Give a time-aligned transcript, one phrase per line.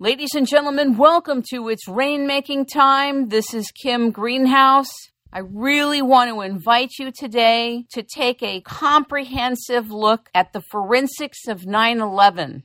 [0.00, 3.28] Ladies and gentlemen, welcome to It's Rainmaking Time.
[3.28, 4.90] This is Kim Greenhouse.
[5.32, 11.46] I really want to invite you today to take a comprehensive look at the forensics
[11.46, 12.64] of 9 11.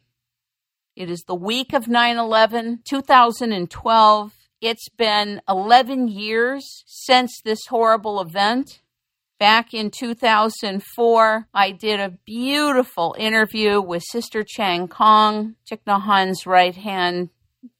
[0.95, 4.33] It is the week of 9 11, 2012.
[4.59, 8.81] It's been 11 years since this horrible event.
[9.39, 16.75] Back in 2004, I did a beautiful interview with Sister Chan Khong, Thich Nhat right
[16.75, 17.29] hand.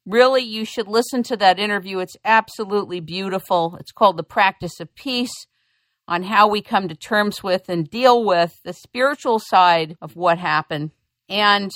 [0.06, 2.00] Really, you should listen to that interview.
[2.00, 3.76] It's absolutely beautiful.
[3.78, 5.34] It's called The Practice of Peace
[6.08, 10.38] on how we come to terms with and deal with the spiritual side of what
[10.38, 10.92] happened.
[11.28, 11.72] And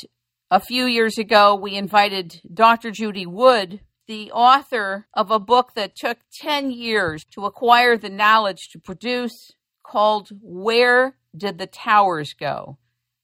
[0.49, 2.89] a few years ago, we invited Dr.
[2.89, 8.69] Judy Wood, the author of a book that took 10 years to acquire the knowledge
[8.71, 9.51] to produce
[9.93, 12.79] called Where Did the Towers Go?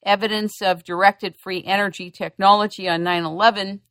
[0.05, 3.81] Evidence of Directed Free Energy Technology on 9 11.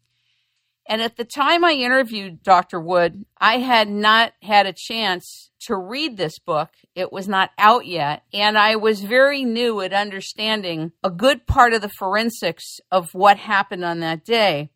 [0.89, 2.81] And at the time I interviewed Dr.
[2.81, 6.71] Wood, I had not had a chance to read this book.
[6.95, 8.23] It was not out yet.
[8.33, 13.39] And I was very new at understanding a good part of the forensics of what
[13.39, 14.71] happened on that day.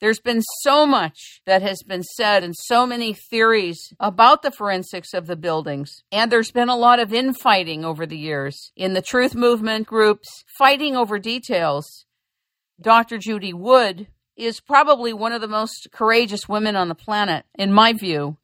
[0.00, 5.12] There's been so much that has been said and so many theories about the forensics
[5.12, 6.02] of the buildings.
[6.12, 10.28] And there's been a lot of infighting over the years in the truth movement groups,
[10.56, 12.06] fighting over details.
[12.80, 13.18] Dr.
[13.18, 17.92] Judy Wood is probably one of the most courageous women on the planet, in my
[17.92, 18.36] view.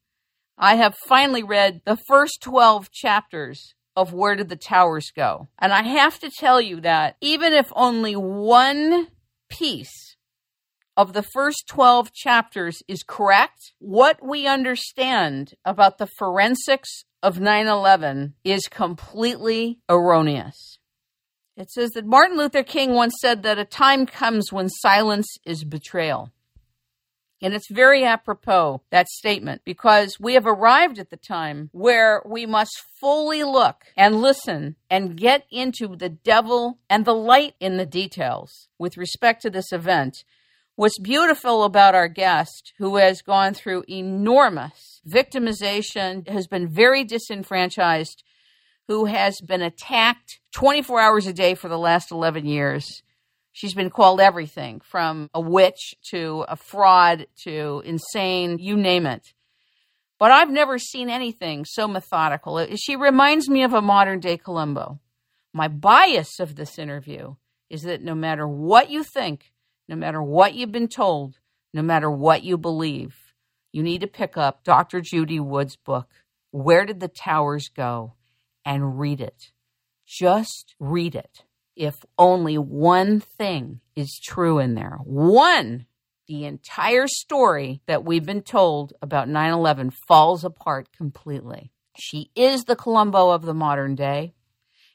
[0.58, 5.48] I have finally read the first 12 chapters of Where Did the Towers Go?
[5.60, 9.06] And I have to tell you that even if only one
[9.48, 10.03] piece
[10.96, 17.66] of the first 12 chapters is correct, what we understand about the forensics of 9
[17.66, 20.78] 11 is completely erroneous.
[21.56, 25.64] It says that Martin Luther King once said that a time comes when silence is
[25.64, 26.30] betrayal.
[27.40, 32.46] And it's very apropos, that statement, because we have arrived at the time where we
[32.46, 37.86] must fully look and listen and get into the devil and the light in the
[37.86, 40.24] details with respect to this event
[40.76, 48.24] What's beautiful about our guest, who has gone through enormous victimization, has been very disenfranchised,
[48.88, 53.04] who has been attacked 24 hours a day for the last 11 years.
[53.52, 59.32] She's been called everything from a witch to a fraud to insane, you name it.
[60.18, 62.66] But I've never seen anything so methodical.
[62.74, 64.98] She reminds me of a modern day Columbo.
[65.52, 67.36] My bias of this interview
[67.70, 69.52] is that no matter what you think,
[69.88, 71.38] no matter what you've been told,
[71.72, 73.14] no matter what you believe,
[73.72, 75.00] you need to pick up Dr.
[75.00, 76.08] Judy Wood's book,
[76.50, 78.14] Where Did the Towers Go?
[78.64, 79.52] and read it.
[80.06, 81.44] Just read it.
[81.76, 85.86] If only one thing is true in there, one,
[86.28, 91.72] the entire story that we've been told about 9 11 falls apart completely.
[91.98, 94.34] She is the Columbo of the modern day,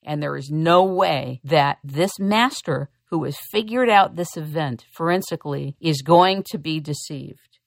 [0.04, 5.76] and there is no way that this master who has figured out this event forensically
[5.80, 7.60] is going to be deceived.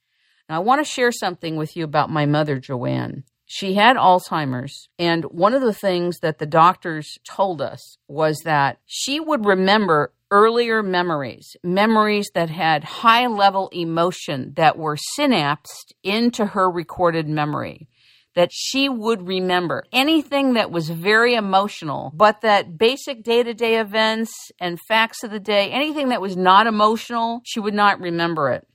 [0.48, 3.25] Now, I want to share something with you about my mother, Joanne.
[3.47, 8.78] She had Alzheimer's, and one of the things that the doctors told us was that
[8.86, 16.47] she would remember earlier memories, memories that had high level emotion that were synapsed into
[16.47, 17.88] her recorded memory
[18.34, 23.78] that she would remember anything that was very emotional, but that basic day to day
[23.78, 28.50] events and facts of the day, anything that was not emotional, she would not remember
[28.50, 28.66] it.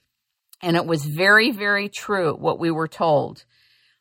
[0.62, 3.46] And it was very, very true what we were told.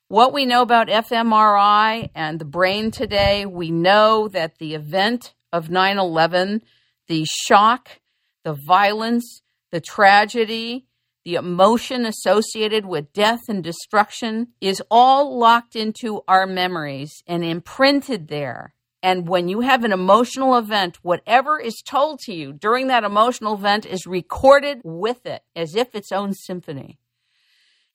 [0.08, 5.68] What we know about fMRI and the brain today, we know that the event of
[5.70, 6.62] 9 11,
[7.08, 8.00] the shock,
[8.44, 10.86] the violence, the tragedy,
[11.26, 18.28] the emotion associated with death and destruction is all locked into our memories and imprinted
[18.28, 18.74] there.
[19.02, 23.54] And when you have an emotional event, whatever is told to you during that emotional
[23.54, 27.00] event is recorded with it as if its own symphony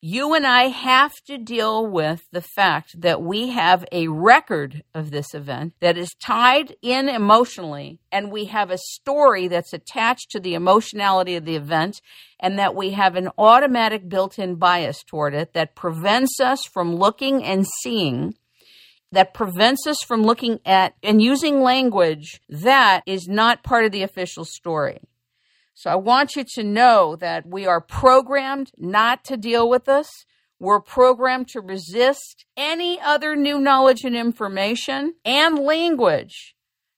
[0.04, 5.12] you and I have to deal with the fact that we have a record of
[5.12, 10.40] this event that is tied in emotionally, and we have a story that's attached to
[10.40, 12.02] the emotionality of the event,
[12.40, 16.96] and that we have an automatic built in bias toward it that prevents us from
[16.96, 18.34] looking and seeing.
[19.14, 24.04] That prevents us from looking at and using language that is not part of the
[24.04, 25.00] official story.
[25.82, 30.08] So I want you to know that we are programmed not to deal with this.
[30.60, 36.54] We're programmed to resist any other new knowledge and information and language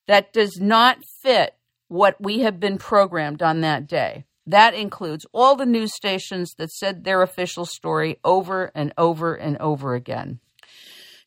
[0.09, 1.55] that does not fit
[1.87, 4.25] what we have been programmed on that day.
[4.45, 9.57] That includes all the news stations that said their official story over and over and
[9.59, 10.41] over again.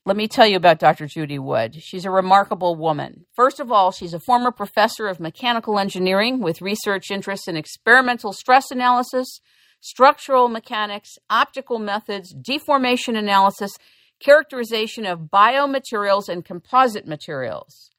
[0.07, 1.09] Let me tell you about Dr.
[1.09, 1.83] Judy Wood.
[1.83, 3.27] She's a remarkable woman.
[3.35, 8.33] First of all, she's a former professor of mechanical engineering with research interests in experimental
[8.33, 9.41] stress analysis,
[9.81, 13.73] structural mechanics, optical methods, deformation analysis,
[14.21, 17.91] characterization of biomaterials, and composite materials.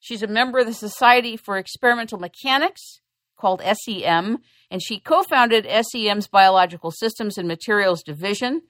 [0.00, 3.00] She's a member of the Society for Experimental Mechanics,
[3.36, 4.38] called SEM,
[4.70, 8.62] and she co founded SEM's Biological Systems and Materials Division.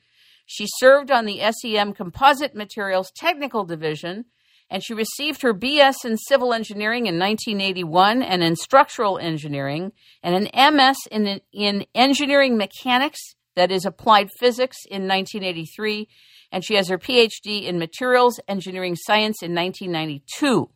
[0.47, 4.27] She served on the SEM Composite Materials Technical Division,
[4.69, 9.93] and she received her BS in Civil Engineering in 1981 and in Structural Engineering,
[10.23, 13.21] and an MS in, in Engineering Mechanics,
[13.55, 16.09] that is Applied Physics, in 1983,
[16.51, 20.71] and she has her PhD in Materials Engineering Science in 1992.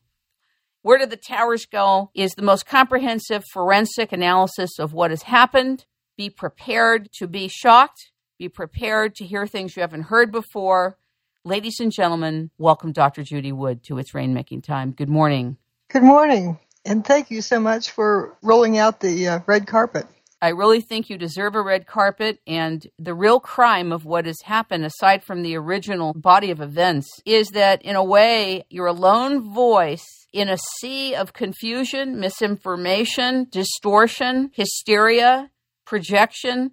[0.83, 5.85] Where Did the Towers Go is the most comprehensive forensic analysis of what has happened.
[6.17, 8.13] Be prepared to be shocked.
[8.39, 10.99] Be prepared to hear things you haven't heard before.
[11.43, 13.23] Ladies and gentlemen, welcome Dr.
[13.23, 14.91] Judy Wood to It's Rainmaking Time.
[14.91, 15.57] Good morning.
[15.91, 16.59] Good morning.
[16.85, 20.07] And thank you so much for rolling out the uh, red carpet.
[20.43, 22.41] I really think you deserve a red carpet.
[22.47, 27.09] And the real crime of what has happened, aside from the original body of events,
[27.25, 30.05] is that in a way, you're a lone voice
[30.35, 35.51] in a sea of confusion, misinformation, distortion, hysteria,
[35.87, 36.73] projection.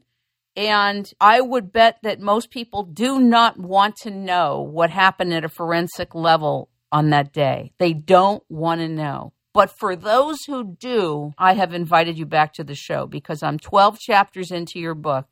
[0.56, 5.46] And I would bet that most people do not want to know what happened at
[5.46, 7.74] a forensic level on that day.
[7.80, 9.34] They don't want to know.
[9.54, 13.60] But for those who do, I have invited you back to the show because I'm
[13.60, 15.28] 12 chapters into your book.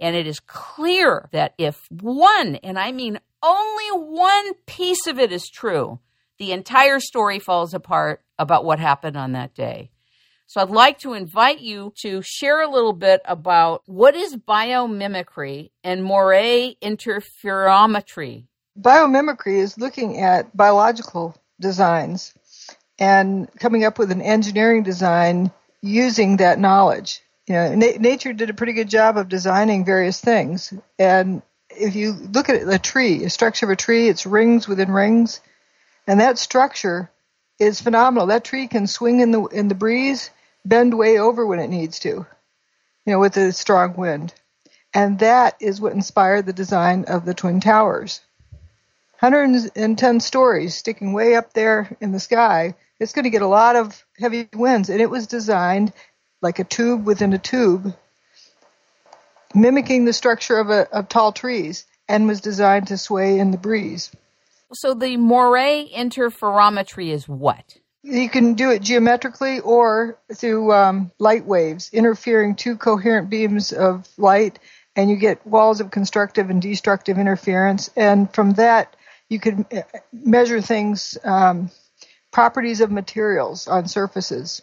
[0.00, 5.32] And it is clear that if one, and I mean only one piece of it
[5.32, 6.00] is true,
[6.38, 9.91] the entire story falls apart about what happened on that day.
[10.52, 15.70] So I'd like to invite you to share a little bit about what is biomimicry
[15.82, 18.44] and Moiré interferometry.
[18.78, 22.34] Biomimicry is looking at biological designs
[22.98, 25.50] and coming up with an engineering design
[25.80, 27.22] using that knowledge.
[27.46, 30.70] You know, na- nature did a pretty good job of designing various things.
[30.98, 31.40] And
[31.70, 35.40] if you look at a tree, a structure of a tree, it's rings within rings,
[36.06, 37.10] and that structure
[37.58, 38.26] is phenomenal.
[38.26, 40.28] That tree can swing in the in the breeze,
[40.64, 42.26] bend way over when it needs to, you
[43.06, 44.34] know, with a strong wind.
[44.94, 48.20] And that is what inspired the design of the Twin Towers.
[49.20, 53.74] 110 stories sticking way up there in the sky it's going to get a lot
[53.74, 54.88] of heavy winds.
[54.88, 55.92] And it was designed
[56.40, 57.94] like a tube within a tube,
[59.54, 63.58] mimicking the structure of, a, of tall trees, and was designed to sway in the
[63.58, 64.12] breeze.
[64.72, 67.76] So the Moiré interferometry is what?
[68.02, 74.08] You can do it geometrically or through um, light waves, interfering two coherent beams of
[74.18, 74.58] light,
[74.96, 77.90] and you get walls of constructive and destructive interference.
[77.96, 78.96] And from that,
[79.28, 79.82] you can uh,
[80.12, 81.70] measure things um,
[82.32, 84.62] properties of materials on surfaces.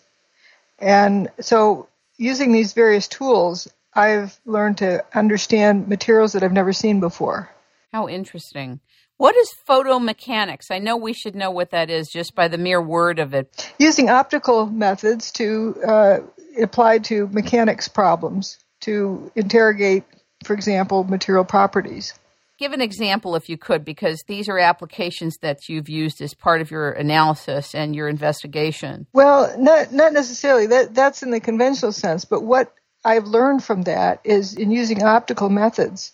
[0.78, 1.88] And so
[2.18, 7.50] using these various tools, I've learned to understand materials that I've never seen before.
[7.92, 8.80] How interesting.
[9.20, 10.72] What is photomechanics?
[10.72, 13.70] I know we should know what that is just by the mere word of it.
[13.78, 16.18] Using optical methods to uh,
[16.62, 20.06] apply to mechanics problems to interrogate,
[20.46, 22.14] for example, material properties.
[22.60, 26.62] Give an example if you could, because these are applications that you've used as part
[26.62, 29.06] of your analysis and your investigation.
[29.12, 30.68] Well, not not necessarily.
[30.68, 32.74] That that's in the conventional sense, but what
[33.04, 36.14] I've learned from that is in using optical methods.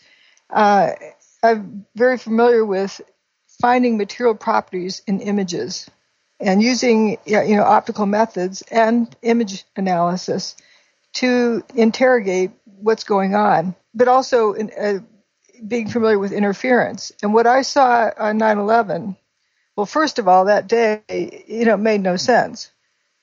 [0.50, 0.92] Uh,
[1.46, 3.02] I'm very familiar with
[3.62, 5.90] finding material properties in images
[6.40, 10.56] and using you know optical methods and image analysis
[11.14, 15.00] to interrogate what's going on, but also in, uh,
[15.66, 17.14] being familiar with interference.
[17.24, 19.16] And what I saw on 9/11,
[19.76, 22.72] well, first of all, that day, you know, made no sense.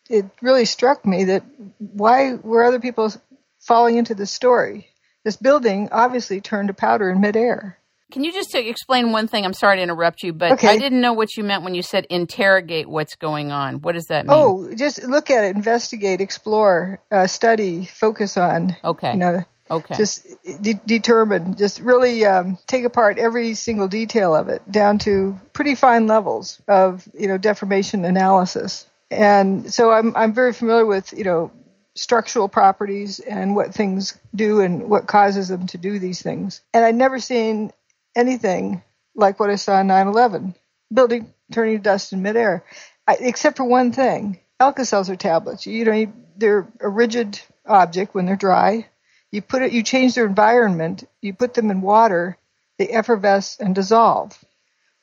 [0.09, 1.45] It really struck me that
[1.79, 3.13] why were other people
[3.61, 4.89] falling into this story?
[5.25, 7.79] This building obviously turned to powder in midair.
[8.13, 9.45] Can you just explain one thing?
[9.45, 10.69] I'm sorry to interrupt you, but okay.
[10.69, 13.81] I didn't know what you meant when you said interrogate what's going on.
[13.81, 14.37] What does that mean?
[14.37, 18.77] Oh, just look at it, investigate, explore, uh, study, focus on.
[18.85, 19.13] Okay.
[19.13, 19.95] You know, Okay.
[19.97, 20.27] Just
[20.61, 25.75] de- determine, just really um, take apart every single detail of it down to pretty
[25.75, 28.87] fine levels of you know deformation analysis.
[29.11, 31.51] And so I'm I'm very familiar with you know
[31.95, 36.61] structural properties and what things do and what causes them to do these things.
[36.75, 37.73] And I'd never seen
[38.17, 38.83] anything
[39.15, 40.55] like what I saw in 9/11,
[40.93, 42.65] building turning to dust in midair,
[43.07, 45.67] I, except for one thing: Alka-Seltzer tablets.
[45.67, 48.87] You know, they're a rigid object when they're dry.
[49.31, 52.37] You put it, you change their environment, you put them in water,
[52.79, 54.39] they effervesce and dissolve.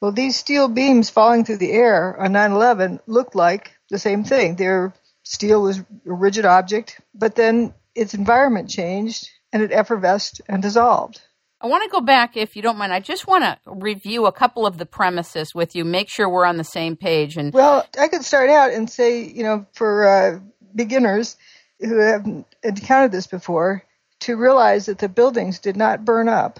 [0.02, 4.56] Well, these steel beams falling through the air on 9/11 looked like the same thing.
[4.56, 10.62] Their steel was a rigid object, but then its environment changed and it effervesced and
[10.62, 11.22] dissolved.
[11.62, 12.94] I want to go back, if you don't mind.
[12.94, 16.46] I just want to review a couple of the premises with you, make sure we're
[16.46, 17.36] on the same page.
[17.36, 20.40] And well, I could start out and say, you know, for uh,
[20.74, 21.36] beginners
[21.80, 23.84] who haven't encountered this before,
[24.22, 26.60] to realize that the buildings did not burn up,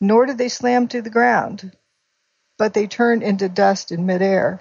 [0.00, 1.72] nor did they slam to the ground,
[2.58, 4.60] but they turned into dust in midair.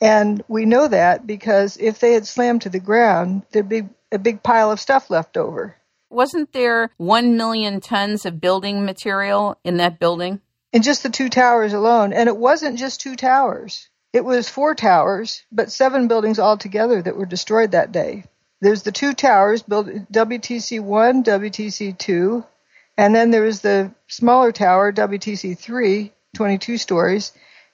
[0.00, 4.18] And we know that because if they had slammed to the ground, there'd be a
[4.18, 5.76] big pile of stuff left over.
[6.14, 10.40] Wasn't there 1 million tons of building material in that building?
[10.72, 12.12] In just the two towers alone.
[12.12, 13.88] And it wasn't just two towers.
[14.12, 18.24] It was four towers, but seven buildings altogether that were destroyed that day.
[18.60, 22.44] There's the two towers, WTC 1, WTC 2,
[22.96, 27.32] and then there was the smaller tower, WTC 3, 22 stories.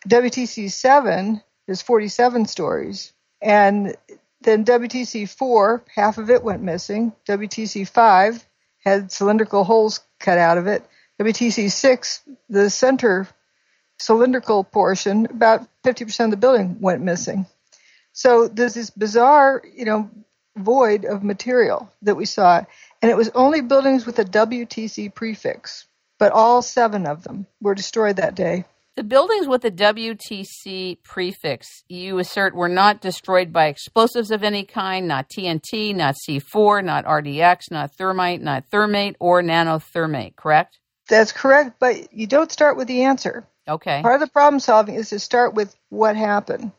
[0.09, 3.13] WTC 7 is 47 stories.
[3.43, 3.95] And
[4.43, 7.13] then WTC 4, half of it went missing.
[7.29, 8.47] WTC 5
[8.85, 10.83] had cylindrical holes cut out of it.
[11.21, 13.29] WTC 6, the center
[13.99, 17.45] cylindrical portion, about 50% of the building went missing.
[18.13, 20.11] So there's this bizarre, you know,
[20.57, 22.65] void of material that we saw.
[23.03, 25.87] And it was only buildings with a WTC prefix,
[26.19, 28.65] but all seven of them were destroyed that day.
[29.01, 34.65] The buildings with the WTC prefix, you assert, were not destroyed by explosives of any
[34.65, 40.81] kind, not TNT, not C4, not RDX, not thermite, not thermate, or nanothermate, correct?
[41.09, 43.47] That's correct, but you don't start with the answer.
[43.67, 44.03] Okay.
[44.03, 46.71] Part of the problem solving is to start with what happened.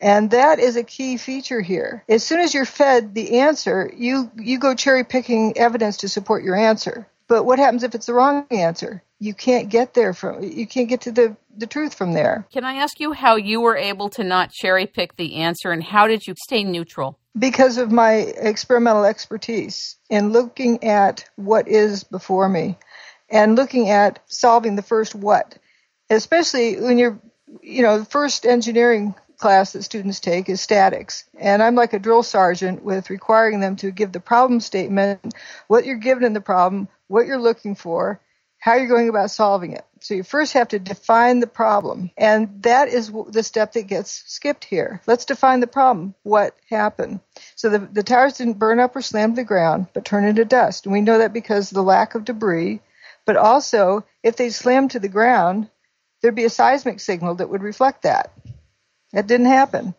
[0.00, 2.02] And that is a key feature here.
[2.08, 6.44] As soon as you're fed the answer, you, you go cherry picking evidence to support
[6.44, 7.06] your answer.
[7.28, 9.02] But what happens if it's the wrong answer?
[9.20, 12.46] You can't get there from, you can't get to the the truth from there.
[12.52, 15.82] Can I ask you how you were able to not cherry pick the answer and
[15.82, 17.18] how did you stay neutral?
[17.36, 22.78] Because of my experimental expertise in looking at what is before me
[23.28, 25.58] and looking at solving the first what.
[26.10, 27.20] Especially when you're,
[27.60, 31.24] you know, the first engineering class that students take is statics.
[31.38, 35.34] And I'm like a drill sergeant with requiring them to give the problem statement,
[35.68, 38.20] what you're given in the problem, what you're looking for,
[38.58, 39.84] how you're going about solving it.
[40.00, 42.10] So you first have to define the problem.
[42.16, 45.00] And that is the step that gets skipped here.
[45.06, 46.14] Let's define the problem.
[46.22, 47.20] What happened?
[47.54, 50.44] So the, the towers didn't burn up or slam to the ground, but turn into
[50.44, 50.86] dust.
[50.86, 52.80] And we know that because of the lack of debris.
[53.24, 55.68] But also, if they slammed to the ground,
[56.20, 58.32] there'd be a seismic signal that would reflect that.
[59.12, 59.94] That didn't happen.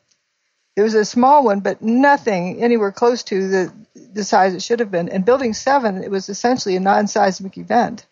[0.75, 4.79] It was a small one, but nothing anywhere close to the, the size it should
[4.79, 5.09] have been.
[5.09, 8.05] And building seven, it was essentially a non-seismic event.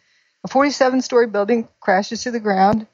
[0.44, 2.88] A 47 story building crashes to the ground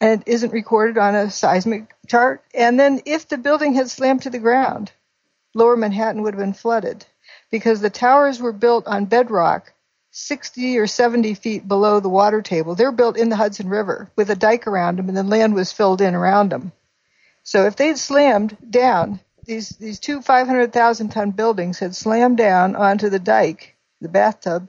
[0.00, 2.42] and it isn't recorded on a seismic chart.
[2.54, 4.92] And then if the building had slammed to the ground,
[5.54, 7.04] lower Manhattan would have been flooded
[7.50, 9.72] because the towers were built on bedrock
[10.12, 12.74] 60 or 70 feet below the water table.
[12.74, 15.72] They're built in the Hudson River with a dike around them and the land was
[15.72, 16.72] filled in around them.
[17.50, 23.08] So if they'd slammed down, these, these two 500,000 ton buildings had slammed down onto
[23.08, 24.68] the dike, the bathtub,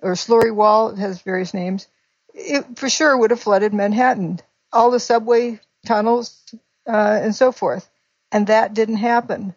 [0.00, 1.86] or slurry wall, it has various names,
[2.32, 4.40] it for sure would have flooded Manhattan,
[4.72, 6.42] all the subway tunnels,
[6.86, 7.90] uh, and so forth.
[8.32, 9.54] And that didn't happen.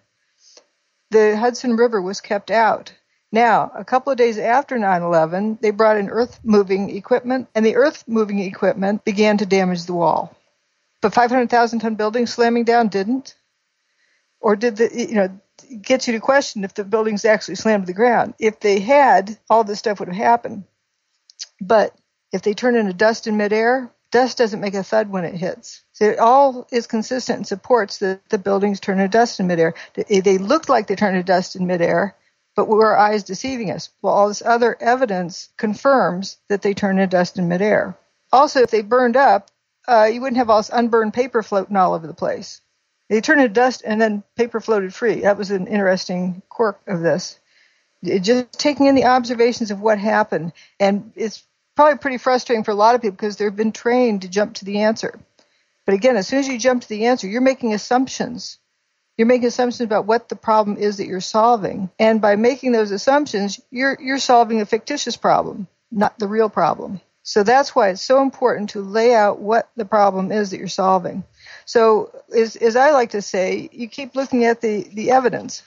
[1.10, 2.94] The Hudson River was kept out.
[3.32, 7.78] Now, a couple of days after 9-11, they brought in earth moving equipment, and the
[7.78, 10.36] earth moving equipment began to damage the wall.
[11.02, 13.36] But 500,000 ton building slamming down didn't?
[14.40, 15.40] Or did the, you know,
[15.82, 18.34] gets you to question if the buildings actually slammed to the ground.
[18.40, 20.64] If they had, all this stuff would have happened.
[21.60, 21.96] But
[22.32, 25.84] if they turn into dust in midair, dust doesn't make a thud when it hits.
[25.92, 29.76] So it all is consistent and supports that the buildings turn into dust in midair.
[29.94, 32.16] They looked like they turned into dust in midair,
[32.56, 33.90] but were our eyes deceiving us?
[34.02, 37.96] Well, all this other evidence confirms that they turn into dust in midair.
[38.32, 39.51] Also, if they burned up,
[39.88, 42.62] uh, you wouldn't have all this unburned paper floating all over the place.
[43.10, 45.22] They turned into dust and then paper floated free.
[45.22, 47.40] That was an interesting quirk of this.
[48.04, 50.54] It just taking in the observations of what happened.
[50.80, 51.44] And it's
[51.76, 54.66] probably pretty frustrating for a lot of people because they've been trained to jump to
[54.66, 55.20] the answer.
[55.86, 58.60] But again, as soon as you jump to the answer, you're making assumptions.
[59.18, 61.90] You're making assumptions about what the problem is that you're solving.
[62.00, 67.02] And by making those assumptions, you're, you're solving a fictitious problem, not the real problem.
[67.24, 70.68] So that's why it's so important to lay out what the problem is that you're
[70.68, 71.24] solving.
[71.66, 75.64] So, as, as I like to say, you keep looking at the, the evidence.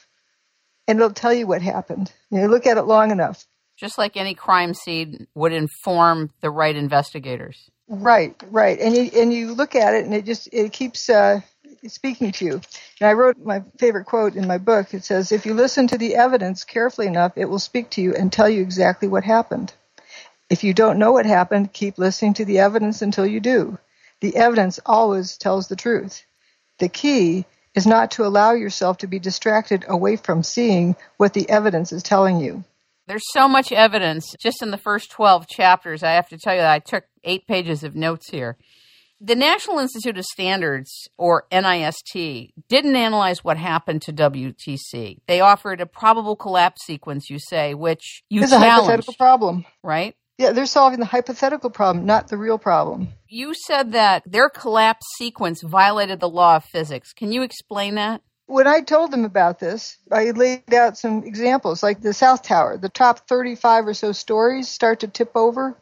[0.88, 2.12] and it'll tell you what happened.
[2.30, 3.46] You know, look at it long enough.
[3.76, 7.70] Just like any crime scene would inform the right investigators.
[7.88, 8.78] Right, right.
[8.78, 11.40] And you and you look at it and it just it keeps uh,
[11.86, 12.52] speaking to you.
[13.00, 14.94] And I wrote my favorite quote in my book.
[14.94, 18.14] It says, "If you listen to the evidence carefully enough, it will speak to you
[18.14, 19.72] and tell you exactly what happened.
[20.54, 23.76] If you don't know what happened, keep listening to the evidence until you do.
[24.20, 26.24] The evidence always tells the truth.
[26.78, 27.44] The key
[27.74, 32.04] is not to allow yourself to be distracted away from seeing what the evidence is
[32.04, 32.62] telling you.
[33.08, 36.04] There's so much evidence just in the first 12 chapters.
[36.04, 38.56] I have to tell you that I took eight pages of notes here.
[39.20, 45.18] The National Institute of Standards, or NIST, didn't analyze what happened to WTC.
[45.26, 49.64] They offered a probable collapse sequence, you say, which you It's a hypothetical problem.
[49.82, 50.14] right?
[50.38, 53.08] Yeah, they're solving the hypothetical problem, not the real problem.
[53.28, 57.12] You said that their collapse sequence violated the law of physics.
[57.12, 58.20] Can you explain that?
[58.46, 62.76] When I told them about this, I laid out some examples, like the South Tower.
[62.76, 65.80] The top 35 or so stories start to tip over.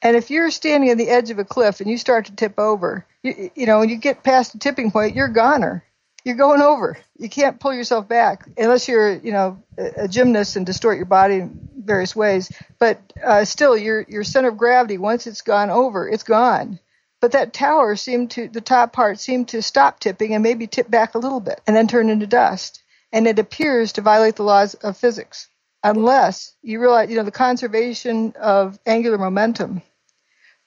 [0.00, 2.58] And if you're standing on the edge of a cliff and you start to tip
[2.58, 5.84] over, you, you know, when you get past the tipping point, you're a goner.
[6.28, 6.98] You're going over.
[7.16, 11.06] You can't pull yourself back unless you're, you know, a, a gymnast and distort your
[11.06, 12.52] body in various ways.
[12.78, 16.80] But uh, still, your your center of gravity, once it's gone over, it's gone.
[17.22, 20.90] But that tower seemed to, the top part seemed to stop tipping and maybe tip
[20.90, 22.82] back a little bit and then turn into dust.
[23.10, 25.48] And it appears to violate the laws of physics
[25.82, 29.80] unless you realize, you know, the conservation of angular momentum.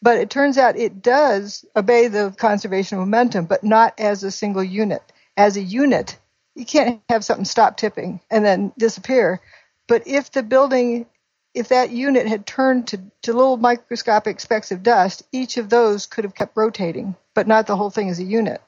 [0.01, 4.32] But it turns out it does obey the conservation of momentum, but not as a
[4.32, 5.03] single unit.
[5.38, 6.18] As a unit,
[6.56, 9.42] you can't have something stop tipping and then disappear.
[9.88, 11.06] But if the building
[11.54, 16.06] if that unit had turned to, to little microscopic specks of dust, each of those
[16.06, 18.62] could have kept rotating, but not the whole thing as a unit.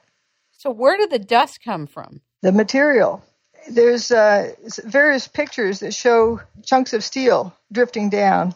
[0.52, 2.20] So, where did the dust come from?
[2.42, 3.22] The material.
[3.68, 4.52] There's uh,
[4.84, 8.54] various pictures that show chunks of steel drifting down.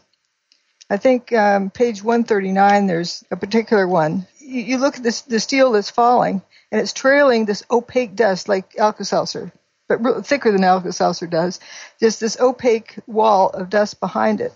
[0.90, 4.26] I think um, page 139, there's a particular one.
[4.38, 8.48] You, you look at this, the steel that's falling, and it's trailing this opaque dust
[8.48, 9.52] like Alka-Seltzer
[9.88, 11.60] but thicker than Alka-Seltzer does,
[11.98, 14.52] just this opaque wall of dust behind it.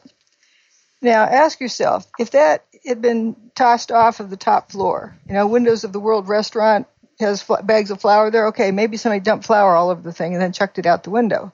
[1.00, 5.46] Now ask yourself, if that had been tossed off of the top floor, you know,
[5.46, 6.86] Windows of the World restaurant
[7.18, 10.34] has fl- bags of flour there, okay, maybe somebody dumped flour all over the thing
[10.34, 11.52] and then chucked it out the window.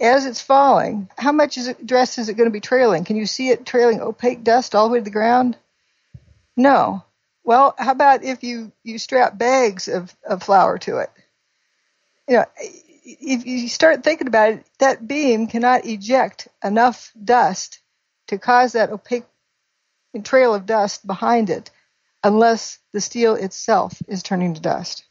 [0.00, 3.04] As it's falling, how much is it, dress is it going to be trailing?
[3.04, 5.56] Can you see it trailing opaque dust all the way to the ground?
[6.56, 7.04] No.
[7.46, 11.10] Well, how about if you, you strap bags of, of flour to it?
[12.28, 12.44] You know,
[13.04, 17.78] if you start thinking about it, that beam cannot eject enough dust
[18.26, 19.26] to cause that opaque
[20.24, 21.70] trail of dust behind it
[22.24, 25.04] unless the steel itself is turning to dust.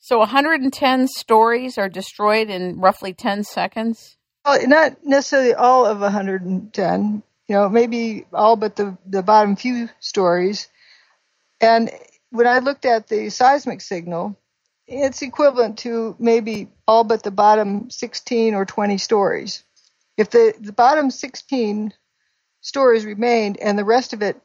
[0.00, 4.16] So 110 stories are destroyed in roughly 10 seconds?
[4.44, 7.22] Well, not necessarily all of 110.
[7.46, 10.66] You know, maybe all but the, the bottom few stories.
[11.60, 11.90] And
[12.30, 14.36] when I looked at the seismic signal,
[14.86, 19.64] it's equivalent to maybe all but the bottom 16 or 20 stories.
[20.16, 21.92] If the, the bottom 16
[22.60, 24.40] stories remained and the rest of it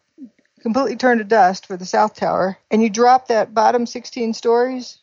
[0.62, 4.97] completely turned to dust for the South Tower, and you drop that bottom 16 stories,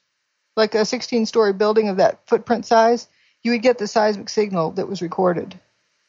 [0.57, 3.09] like a 16 story building of that footprint size,
[3.43, 5.59] you would get the seismic signal that was recorded.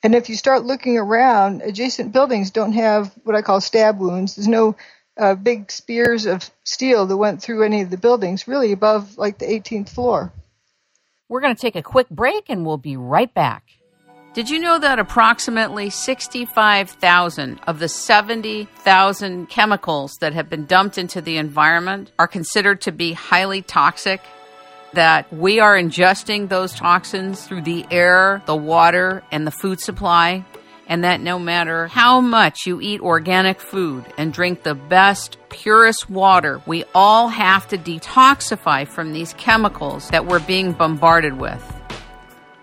[0.04, 4.36] And if you start looking around, adjacent buildings don't have what I call stab wounds.
[4.36, 4.76] There's no
[5.18, 9.38] uh, big spears of steel that went through any of the buildings, really above like
[9.38, 10.32] the 18th floor.
[11.30, 13.64] We're going to take a quick break and we'll be right back.
[14.34, 21.20] Did you know that approximately 65,000 of the 70,000 chemicals that have been dumped into
[21.20, 24.22] the environment are considered to be highly toxic?
[24.94, 30.46] That we are ingesting those toxins through the air, the water, and the food supply?
[30.92, 36.10] And that no matter how much you eat organic food and drink the best, purest
[36.10, 41.64] water, we all have to detoxify from these chemicals that we're being bombarded with.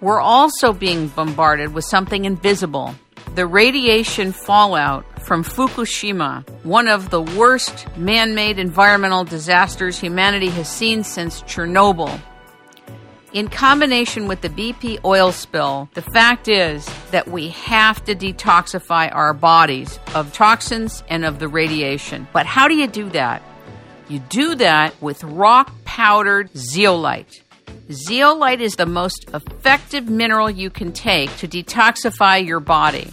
[0.03, 2.95] We're also being bombarded with something invisible.
[3.35, 10.69] The radiation fallout from Fukushima, one of the worst man made environmental disasters humanity has
[10.69, 12.21] seen since Chernobyl,
[13.33, 19.14] in combination with the BP oil spill, the fact is that we have to detoxify
[19.14, 22.27] our bodies of toxins and of the radiation.
[22.33, 23.43] But how do you do that?
[24.09, 27.43] You do that with rock powdered zeolite.
[27.91, 33.11] Zeolite is the most effective mineral you can take to detoxify your body.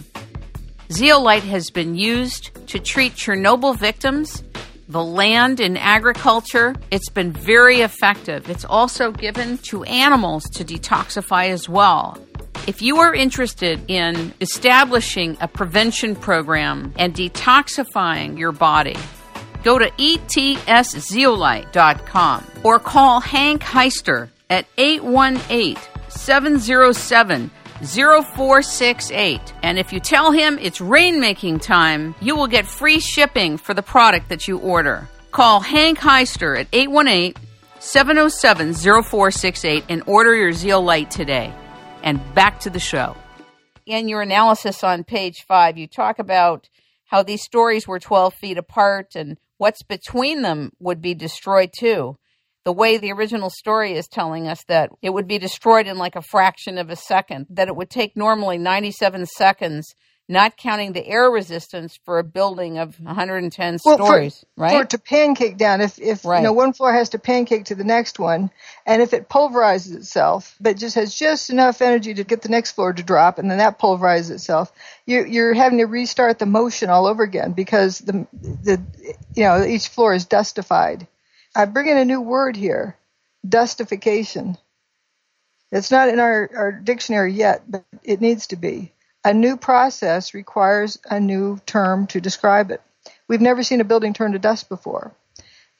[0.90, 4.42] Zeolite has been used to treat Chernobyl victims
[4.88, 8.48] the land in agriculture, it's been very effective.
[8.48, 12.18] It's also given to animals to detoxify as well.
[12.66, 18.96] If you are interested in establishing a prevention program and detoxifying your body,
[19.62, 25.76] go to etszeolite.com or call Hank Heister at 818
[26.08, 27.50] 707
[27.84, 29.54] 0468.
[29.62, 33.82] And if you tell him it's rainmaking time, you will get free shipping for the
[33.82, 35.08] product that you order.
[35.30, 37.34] Call Hank Heister at 818
[37.78, 41.52] 707 0468 and order your zeolite today.
[42.02, 43.16] And back to the show.
[43.84, 46.68] In your analysis on page five, you talk about
[47.06, 52.16] how these stories were 12 feet apart and what's between them would be destroyed too.
[52.66, 56.16] The way the original story is telling us that it would be destroyed in like
[56.16, 59.94] a fraction of a second, that it would take normally 97 seconds
[60.28, 64.72] not counting the air resistance for a building of 110 well, stories, for, right?
[64.72, 66.38] For it to pancake down, if if right.
[66.38, 68.50] you know one floor has to pancake to the next one,
[68.84, 72.72] and if it pulverizes itself, but just has just enough energy to get the next
[72.72, 74.72] floor to drop, and then that pulverizes itself,
[75.06, 78.82] you're you're having to restart the motion all over again because the the
[79.36, 81.06] you know each floor is dustified.
[81.56, 82.98] I bring in a new word here,
[83.48, 84.58] dustification.
[85.72, 88.92] It's not in our, our dictionary yet, but it needs to be.
[89.24, 92.82] A new process requires a new term to describe it.
[93.26, 95.14] We've never seen a building turn to dust before.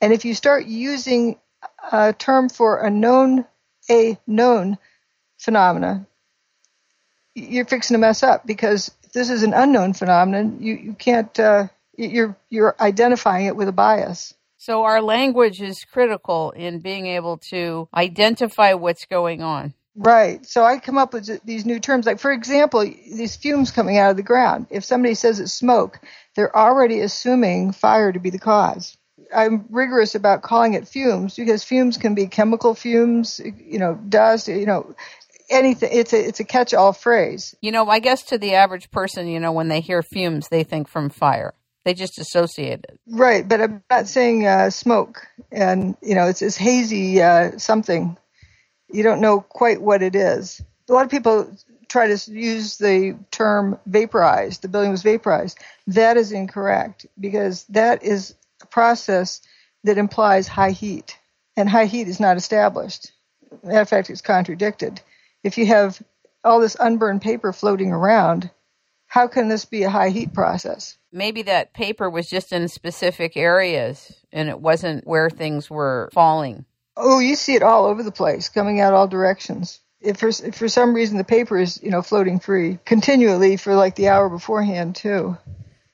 [0.01, 1.39] And if you start using
[1.93, 3.45] a term for a known
[3.91, 4.79] a known
[5.39, 6.07] phenomena,
[7.35, 10.59] you're fixing to mess up because this is an unknown phenomenon.
[10.61, 14.35] You you can't uh, you're you're identifying it with a bias.
[14.67, 19.75] So our language is critical in being able to identify what's going on.
[19.95, 20.45] Right.
[20.45, 22.05] So I come up with these new terms.
[22.05, 24.67] Like, for example, these fumes coming out of the ground.
[24.71, 26.01] If somebody says it's smoke,
[26.35, 28.97] they're already assuming fire to be the cause.
[29.33, 34.49] I'm rigorous about calling it fumes because fumes can be chemical fumes, you know, dust,
[34.49, 34.97] you know,
[35.49, 35.91] anything.
[35.93, 37.55] It's a it's a catch-all phrase.
[37.61, 40.65] You know, I guess to the average person, you know, when they hear fumes, they
[40.65, 41.55] think from fire.
[41.87, 42.99] They just associate it.
[43.07, 48.19] Right, but I'm not saying uh, smoke, and you know, it's this hazy uh, something
[48.93, 50.61] you don't know quite what it is.
[50.89, 51.49] A lot of people
[51.89, 54.63] try to use the term vaporized.
[54.63, 55.61] The building was vaporized.
[55.87, 59.41] That is incorrect because that is a process
[59.85, 61.17] that implies high heat,
[61.57, 63.13] and high heat is not established.
[63.63, 65.01] Matter of fact, it's contradicted.
[65.45, 66.03] If you have
[66.43, 68.51] all this unburned paper floating around,
[69.17, 70.99] how can this be a high heat process?
[71.11, 76.67] Maybe that paper was just in specific areas and it wasn't where things were falling.
[76.99, 79.81] Oh, you see it all over the place, coming out all directions.
[80.03, 83.75] If for, if for some reason the paper is, you know, floating free continually for
[83.75, 85.39] like the hour beforehand too.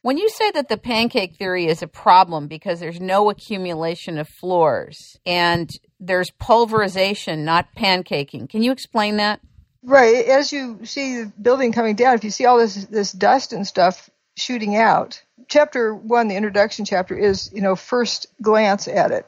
[0.01, 4.29] When you say that the pancake theory is a problem because there's no accumulation of
[4.29, 9.39] floors and there's pulverization, not pancaking, can you explain that?
[9.83, 10.27] Right.
[10.27, 13.67] As you see the building coming down, if you see all this this dust and
[13.67, 19.27] stuff shooting out, chapter one, the introduction chapter, is you know first glance at it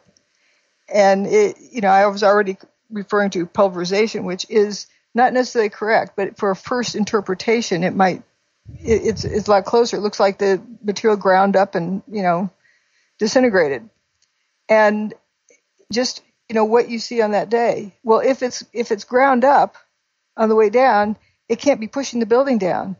[0.88, 2.56] and it, you know, I was already
[2.90, 8.22] referring to pulverization, which is not necessarily correct, but for a first interpretation, it might,
[8.80, 9.96] it, it's, it's a lot closer.
[9.96, 12.50] It looks like the material ground up and, you know,
[13.18, 13.88] disintegrated.
[14.68, 15.14] And
[15.92, 17.94] just, you know, what you see on that day.
[18.02, 19.76] Well, if it's, if it's ground up
[20.37, 21.16] on the way down,
[21.49, 22.97] it can't be pushing the building down.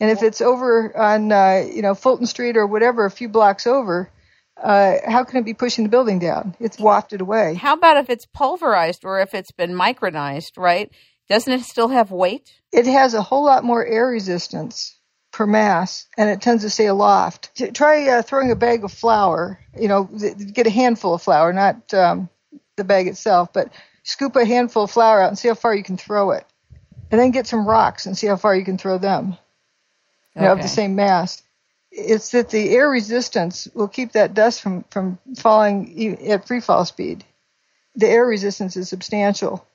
[0.00, 3.66] And if it's over on, uh, you know, Fulton Street or whatever, a few blocks
[3.66, 4.10] over,
[4.56, 6.54] uh, how can it be pushing the building down?
[6.58, 7.54] It's wafted away.
[7.54, 10.90] How about if it's pulverized or if it's been micronized, right?
[11.28, 12.52] Doesn't it still have weight?
[12.72, 14.98] It has a whole lot more air resistance
[15.32, 17.50] per mass, and it tends to stay aloft.
[17.74, 19.60] Try uh, throwing a bag of flour.
[19.78, 22.28] You know, get a handful of flour, not um,
[22.76, 25.84] the bag itself, but scoop a handful of flour out and see how far you
[25.84, 26.44] can throw it,
[27.10, 29.36] and then get some rocks and see how far you can throw them.
[30.34, 30.44] You okay.
[30.46, 31.42] know, of the same mass
[31.90, 36.84] it's that the air resistance will keep that dust from, from falling at free fall
[36.84, 37.24] speed.
[37.96, 39.66] The air resistance is substantial.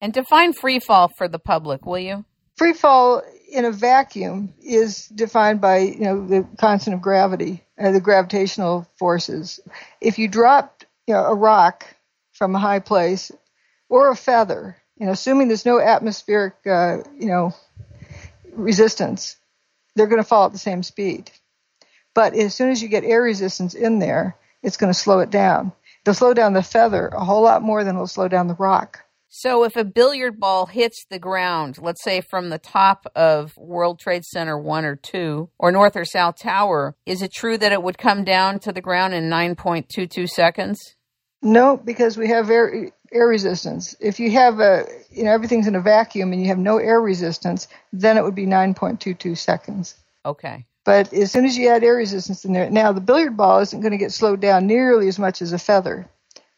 [0.00, 2.24] And define free fall for the public, will you?
[2.56, 7.90] Free fall in a vacuum is defined by you know the constant of gravity, uh,
[7.90, 9.58] the gravitational forces.
[10.00, 11.86] If you drop you know, a rock
[12.32, 13.32] from a high place
[13.88, 17.54] or a feather, you know, assuming there's no atmospheric uh, you know
[18.52, 19.36] resistance,
[19.96, 21.30] they're going to fall at the same speed.
[22.14, 25.30] But as soon as you get air resistance in there, it's going to slow it
[25.30, 25.72] down.
[26.02, 29.04] It'll slow down the feather a whole lot more than it'll slow down the rock.
[29.36, 33.98] So if a billiard ball hits the ground, let's say from the top of World
[33.98, 37.82] Trade Center 1 or 2 or North or South Tower, is it true that it
[37.82, 40.78] would come down to the ground in 9.22 seconds?
[41.42, 43.96] No, because we have air air resistance.
[44.00, 47.00] If you have a, you know, everything's in a vacuum and you have no air
[47.00, 49.94] resistance, then it would be 9.22 seconds.
[50.26, 50.66] Okay.
[50.84, 53.80] But as soon as you add air resistance in there, now the billiard ball isn't
[53.80, 56.06] going to get slowed down nearly as much as a feather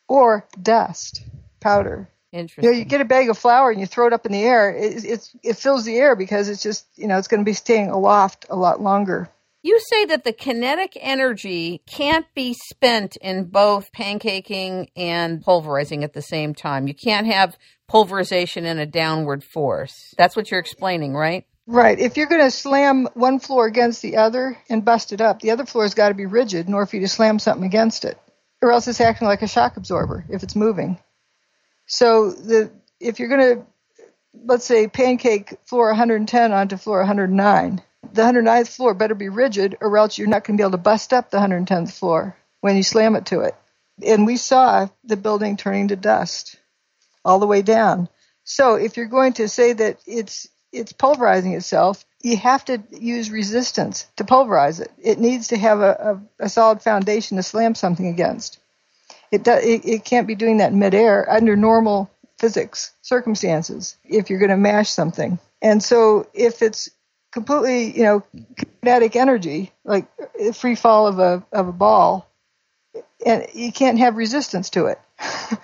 [0.09, 1.23] or dust,
[1.61, 2.09] powder.
[2.33, 2.65] Interesting.
[2.65, 4.43] You know, you get a bag of flour and you throw it up in the
[4.43, 4.75] air.
[4.75, 7.53] It, it, it fills the air because it's just, you know, it's going to be
[7.53, 9.31] staying aloft a lot longer.
[9.67, 16.13] You say that the kinetic energy can't be spent in both pancaking and pulverizing at
[16.13, 16.87] the same time.
[16.87, 20.15] You can't have pulverization and a downward force.
[20.17, 21.47] That's what you're explaining, right?
[21.67, 21.99] Right.
[21.99, 25.51] If you're going to slam one floor against the other and bust it up, the
[25.51, 28.17] other floor's got to be rigid in order for you to slam something against it.
[28.63, 30.97] Or else it's acting like a shock absorber if it's moving.
[31.87, 33.67] So the if you're going to
[34.45, 39.97] let's say pancake floor 110 onto floor 109, the 109th floor better be rigid or
[39.97, 42.83] else you're not going to be able to bust up the 110th floor when you
[42.83, 43.55] slam it to it.
[44.05, 46.59] And we saw the building turning to dust
[47.25, 48.09] all the way down.
[48.45, 53.31] So if you're going to say that it's it's pulverizing itself, you have to use
[53.31, 54.91] resistance to pulverize it.
[54.99, 58.59] It needs to have a, a, a solid foundation to slam something against.
[59.31, 64.39] It, do, it, it can't be doing that midair under normal physics circumstances if you're
[64.39, 65.39] going to mash something.
[65.63, 66.91] And so if it's
[67.37, 68.23] completely, you know,
[68.81, 70.07] kinetic energy, like
[70.55, 72.27] free fall of a of a ball,
[73.27, 74.99] and you can't have resistance to it.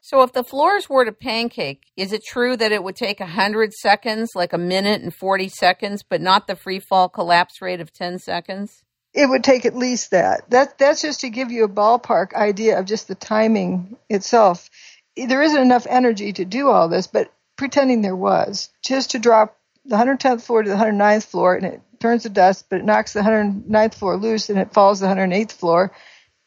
[0.00, 3.74] so if the floors were to pancake, is it true that it would take 100
[3.74, 7.92] seconds, like a minute and 40 seconds, but not the free fall collapse rate of
[7.92, 8.82] 10 seconds?
[9.12, 10.48] It would take at least that.
[10.48, 14.70] That that's just to give you a ballpark idea of just the timing itself.
[15.18, 19.58] There isn't enough energy to do all this, but pretending there was, just to drop
[19.86, 23.12] the 110th floor to the 109th floor, and it turns to dust, but it knocks
[23.12, 25.92] the 109th floor loose, and it falls the 108th floor,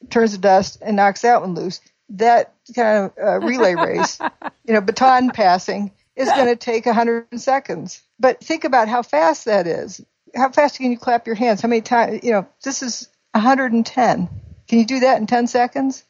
[0.10, 1.82] turns to dust, and knocks that one loose.
[2.10, 4.19] That kind of uh, relay race,
[4.65, 8.02] you know, baton passing, is going to take 100 seconds.
[8.19, 10.02] But think about how fast that is
[10.36, 11.62] how fast can you clap your hands?
[11.62, 12.23] How many times?
[12.23, 14.30] You know, this is 110.
[14.67, 16.04] Can you do that in 10 seconds?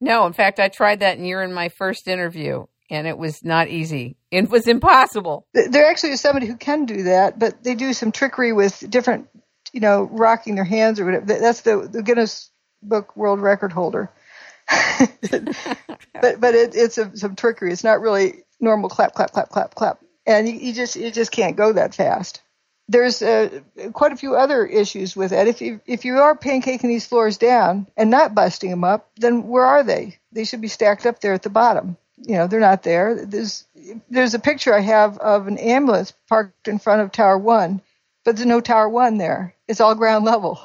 [0.00, 3.42] No, in fact, I tried that and you're in my first interview, and it was
[3.42, 4.16] not easy.
[4.30, 5.46] It was impossible.
[5.54, 9.28] There actually is somebody who can do that, but they do some trickery with different,
[9.72, 11.24] you know, rocking their hands or whatever.
[11.24, 12.50] That's the, the Guinness
[12.82, 14.10] Book World Record holder.
[14.68, 17.72] but but it, it's a, some trickery.
[17.72, 21.32] It's not really normal clap, clap, clap, clap, clap, and you, you just you just
[21.32, 22.42] can't go that fast
[22.88, 23.60] there's uh,
[23.92, 25.48] quite a few other issues with it.
[25.48, 29.48] If you if you are pancaking these floors down and not busting them up, then
[29.48, 30.18] where are they?
[30.32, 31.96] They should be stacked up there at the bottom.
[32.24, 33.26] You know, they're not there.
[33.26, 33.64] There's
[34.08, 37.82] there's a picture I have of an ambulance parked in front of Tower One,
[38.24, 39.54] but there's no Tower One there.
[39.68, 40.60] It's all ground level.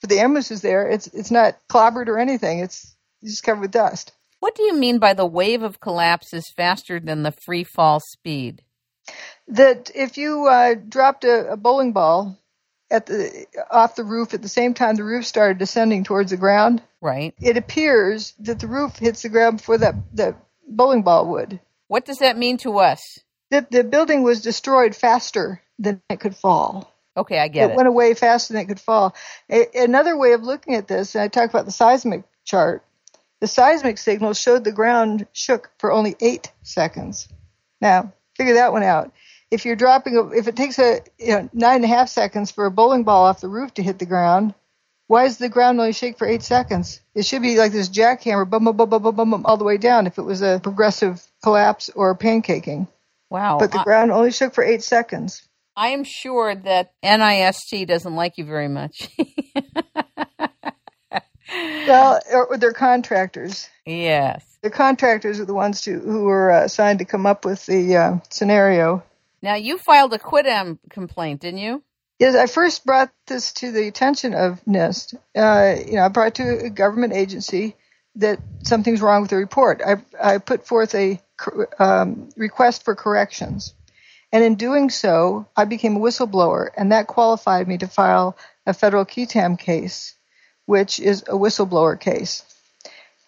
[0.00, 0.88] But the ambulance is there.
[0.88, 2.58] It's it's not clobbered or anything.
[2.58, 4.12] It's just covered with dust.
[4.40, 8.00] What do you mean by the wave of collapse is faster than the free fall
[8.00, 8.62] speed?
[9.48, 12.38] that if you uh, dropped a, a, bowling ball
[12.90, 16.36] at the off the roof at the same time the roof started descending towards the
[16.36, 17.34] ground, right?
[17.40, 20.34] It appears that the roof hits the ground before that the
[20.66, 21.60] bowling ball would.
[21.88, 23.20] What does that mean to us?
[23.50, 26.92] That the building was destroyed faster than it could fall.
[27.16, 27.72] Okay, I get it.
[27.72, 29.14] It went away faster than it could fall.
[29.50, 32.84] A- another way of looking at this, and I talk about the seismic chart.
[33.40, 37.28] The seismic signal showed the ground shook for only eight seconds.
[37.80, 39.12] Now, figure that one out
[39.54, 42.50] if you're dropping, a, if it takes a you know, nine and a half seconds
[42.50, 44.52] for a bowling ball off the roof to hit the ground,
[45.06, 47.00] why does the ground only shake for eight seconds?
[47.14, 49.76] It should be like this jackhammer, bum, bum, bum, bum, bum, bum, all the way
[49.76, 52.88] down if it was a progressive collapse or pancaking.
[53.30, 53.58] Wow.
[53.58, 55.46] But the I, ground only shook for eight seconds.
[55.76, 59.08] I am sure that NIST doesn't like you very much.
[61.86, 63.68] well, or, they're contractors.
[63.84, 64.44] Yes.
[64.62, 67.96] The contractors are the ones to, who were uh, assigned to come up with the
[67.96, 69.02] uh, scenario.
[69.42, 71.82] Now, you filed a qui tam complaint, didn't you?
[72.18, 75.14] Yes, I first brought this to the attention of NIST.
[75.36, 77.74] Uh, you know, I brought to a government agency
[78.16, 79.82] that something's wrong with the report.
[79.84, 81.20] I, I put forth a
[81.78, 83.74] um, request for corrections.
[84.32, 88.74] And in doing so, I became a whistleblower, and that qualified me to file a
[88.74, 90.14] federal qui tam case,
[90.66, 92.44] which is a whistleblower case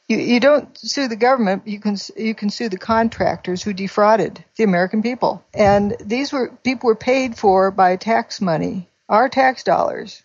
[0.08, 1.66] you, you don't sue the government.
[1.66, 5.44] You can you can sue the contractors who defrauded the American people.
[5.52, 10.22] And these were people were paid for by tax money, our tax dollars.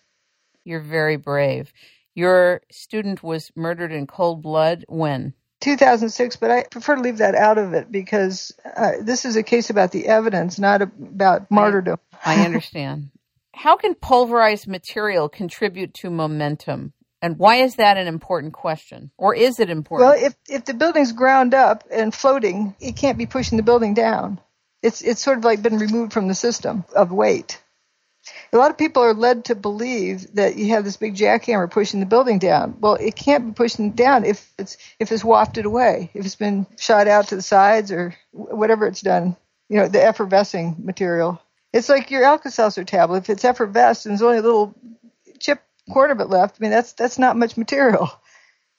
[0.64, 1.72] You're very brave.
[2.14, 5.34] Your student was murdered in cold blood when?
[5.60, 9.42] 2006, but I prefer to leave that out of it because uh, this is a
[9.42, 11.98] case about the evidence, not about martyrdom.
[12.24, 13.10] I, I understand.
[13.54, 16.92] How can pulverized material contribute to momentum?
[17.22, 19.12] And why is that an important question?
[19.16, 20.10] Or is it important?
[20.10, 23.94] Well, if, if the building's ground up and floating, it can't be pushing the building
[23.94, 24.40] down.
[24.82, 27.62] It's, it's sort of like been removed from the system of weight.
[28.52, 32.00] A lot of people are led to believe that you have this big jackhammer pushing
[32.00, 32.76] the building down.
[32.80, 36.36] Well, it can't be pushing it down if it's if it's wafted away, if it's
[36.36, 39.36] been shot out to the sides or whatever it's done.
[39.68, 41.40] You know, the effervescing material.
[41.72, 43.18] It's like your Alka-Seltzer tablet.
[43.18, 44.74] If it's effervesced and there's only a little
[45.40, 48.10] chip quarter of it left, I mean that's that's not much material.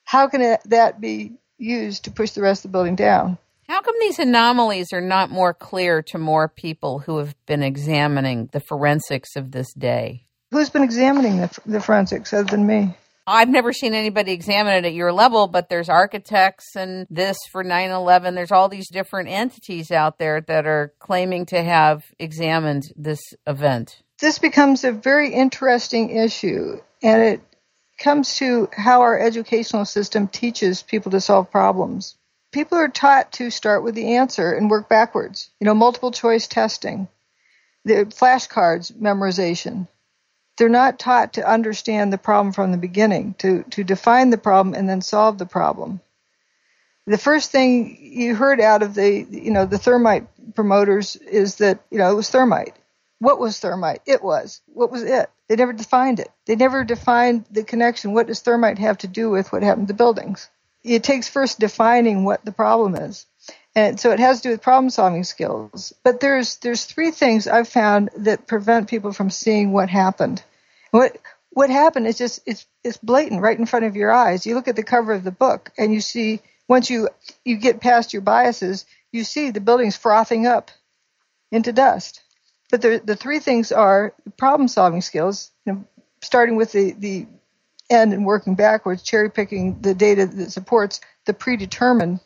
[0.03, 3.37] How can it, that be used to push the rest of the building down?
[3.67, 8.49] How come these anomalies are not more clear to more people who have been examining
[8.51, 10.25] the forensics of this day?
[10.51, 12.95] Who's been examining the, the forensics other than me?
[13.25, 17.63] I've never seen anybody examine it at your level, but there's architects and this for
[17.63, 18.35] 9 11.
[18.35, 24.01] There's all these different entities out there that are claiming to have examined this event.
[24.19, 27.41] This becomes a very interesting issue, and it
[27.99, 32.15] comes to how our educational system teaches people to solve problems
[32.53, 35.49] people are taught to start with the answer and work backwards.
[35.59, 37.09] You know, multiple choice testing,
[37.83, 39.89] the flashcards memorization.
[40.57, 44.75] They're not taught to understand the problem from the beginning, to, to define the problem
[44.75, 45.99] and then solve the problem.
[47.07, 51.83] The first thing you heard out of the, you know, the thermite promoters is that,
[51.89, 52.77] you know, it was thermite.
[53.23, 54.01] What was thermite?
[54.05, 54.61] It was.
[54.67, 55.29] What was it?
[55.47, 56.29] They never defined it.
[56.45, 58.13] They never defined the connection.
[58.13, 60.49] What does thermite have to do with what happened to buildings?
[60.83, 63.25] it takes first defining what the problem is.
[63.75, 65.93] And so it has to do with problem solving skills.
[66.03, 70.43] But there's there's three things I've found that prevent people from seeing what happened.
[70.91, 71.17] What
[71.49, 74.45] what happened is just it's it's blatant right in front of your eyes.
[74.45, 77.09] You look at the cover of the book and you see once you
[77.43, 80.69] you get past your biases, you see the building's frothing up
[81.51, 82.22] into dust.
[82.73, 85.83] But the the three things are problem solving skills, you know,
[86.23, 87.27] starting with the the
[87.87, 92.19] end and working backwards, cherry picking the data that supports the predetermined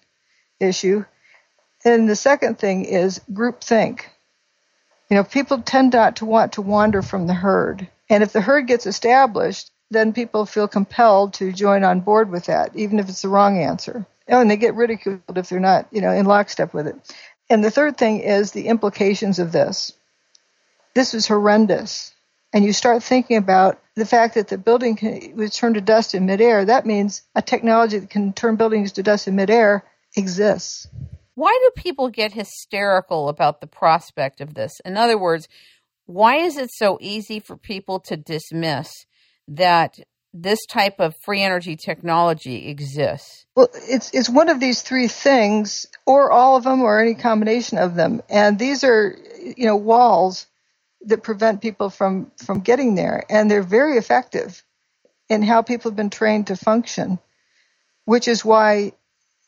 [0.62, 1.04] issue.
[1.84, 4.10] And the second thing is group think.
[5.10, 7.86] You know, people tend not to want to wander from the herd.
[8.10, 12.46] And if the herd gets established, then people feel compelled to join on board with
[12.46, 14.06] that, even if it's the wrong answer.
[14.30, 16.96] Oh, and they get ridiculed if they're not, you know, in lockstep with it.
[17.50, 19.92] And the third thing is the implications of this.
[20.98, 22.12] This is horrendous
[22.54, 26.16] and you start thinking about the fact that the building can, was turned to dust
[26.16, 29.84] in midair, that means a technology that can turn buildings to dust in midair
[30.16, 30.88] exists.
[31.36, 34.80] Why do people get hysterical about the prospect of this?
[34.86, 35.48] In other words,
[36.08, 38.90] why is it so easy for people to dismiss
[39.48, 40.00] that
[40.34, 43.46] this type of free energy technology exists?
[43.56, 47.78] Well, it's it's one of these three things, or all of them, or any combination
[47.78, 48.24] of them.
[48.30, 49.16] And these are,
[49.56, 50.48] you know, walls
[51.06, 54.64] that prevent people from from getting there, and they're very effective
[55.30, 57.20] in how people have been trained to function,
[58.06, 58.94] which is why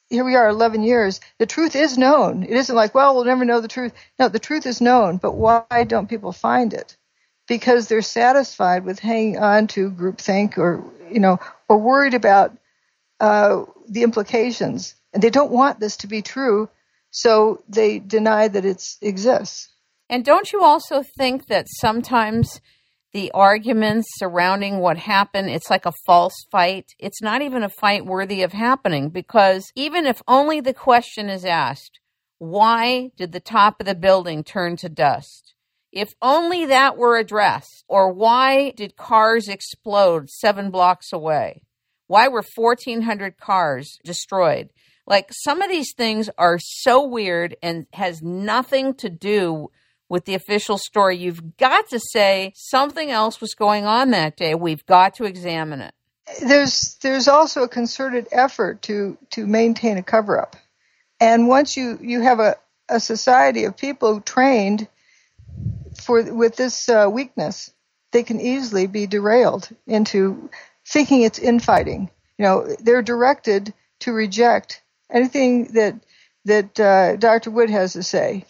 [0.09, 1.19] here we are 11 years.
[1.37, 2.43] The truth is known.
[2.43, 3.93] It isn't like, well, we'll never know the truth.
[4.17, 6.97] No, the truth is known, but why don't people find it?
[7.47, 12.57] Because they're satisfied with hanging on to groupthink or, you know, or worried about
[13.19, 14.95] uh, the implications.
[15.13, 16.69] And they don't want this to be true,
[17.11, 19.69] so they deny that it exists.
[20.09, 22.61] And don't you also think that sometimes
[23.13, 26.93] the arguments surrounding what happened, it's like a false fight?
[26.97, 31.45] It's not even a fight worthy of happening because even if only the question is
[31.45, 31.99] asked,
[32.39, 35.53] why did the top of the building turn to dust?
[35.91, 41.63] If only that were addressed, or why did cars explode seven blocks away?
[42.07, 44.69] Why were 1,400 cars destroyed?
[45.05, 49.69] Like some of these things are so weird and has nothing to do
[50.09, 51.17] with the official story.
[51.17, 54.55] You've got to say something else was going on that day.
[54.55, 55.93] We've got to examine it.
[56.45, 60.55] There's there's also a concerted effort to to maintain a cover up.
[61.19, 62.57] And once you you have a
[62.89, 64.87] a society of people trained
[66.01, 67.71] for with this uh, weakness,
[68.11, 70.49] they can easily be derailed into
[70.85, 72.09] thinking it's infighting.
[72.37, 75.95] You know, they're directed to reject anything that
[76.45, 77.51] that uh, Dr.
[77.51, 78.45] Wood has to say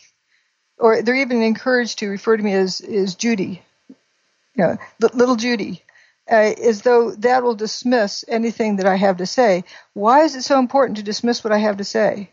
[0.80, 3.62] or they're even encouraged to refer to me as, as Judy,
[4.56, 4.78] you know,
[5.14, 5.84] little Judy,
[6.30, 9.64] uh, as though that will dismiss anything that I have to say.
[9.94, 12.30] Why is it so important to dismiss what I have to say?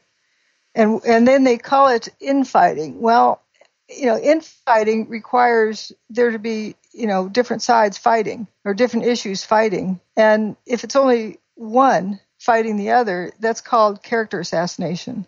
[0.74, 3.00] And and then they call it infighting.
[3.00, 3.40] Well,
[3.88, 9.44] you know, infighting requires there to be you know different sides fighting or different issues
[9.44, 15.26] fighting, and if it's only one fighting the other, that's called character assassination.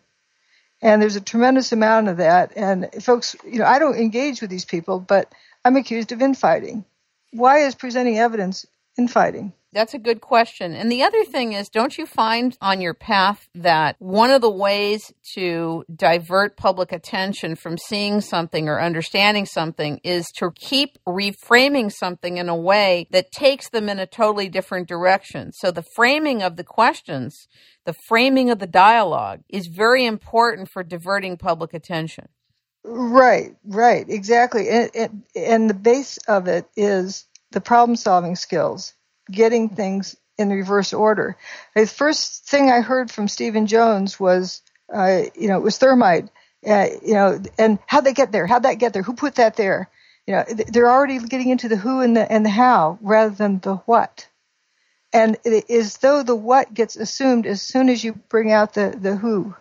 [0.80, 2.52] And there's a tremendous amount of that.
[2.56, 5.32] And folks, you know, I don't engage with these people, but
[5.64, 6.84] I'm accused of infighting.
[7.32, 8.64] Why is presenting evidence
[8.98, 9.52] infighting?
[9.72, 10.72] That's a good question.
[10.72, 14.50] And the other thing is, don't you find on your path that one of the
[14.50, 21.92] ways to divert public attention from seeing something or understanding something is to keep reframing
[21.92, 25.52] something in a way that takes them in a totally different direction?
[25.52, 27.46] So the framing of the questions,
[27.84, 32.28] the framing of the dialogue is very important for diverting public attention.
[32.84, 34.70] Right, right, exactly.
[34.70, 38.94] And, and, and the base of it is the problem solving skills
[39.30, 41.36] getting things in reverse order.
[41.74, 46.28] The first thing I heard from Stephen Jones was, uh, you know, it was thermite.
[46.66, 48.46] Uh, you know, and how'd they get there?
[48.46, 49.02] How'd that get there?
[49.02, 49.88] Who put that there?
[50.26, 53.60] You know, they're already getting into the who and the and the how rather than
[53.60, 54.28] the what.
[55.12, 58.94] And it is though the what gets assumed as soon as you bring out the
[59.00, 59.54] the who.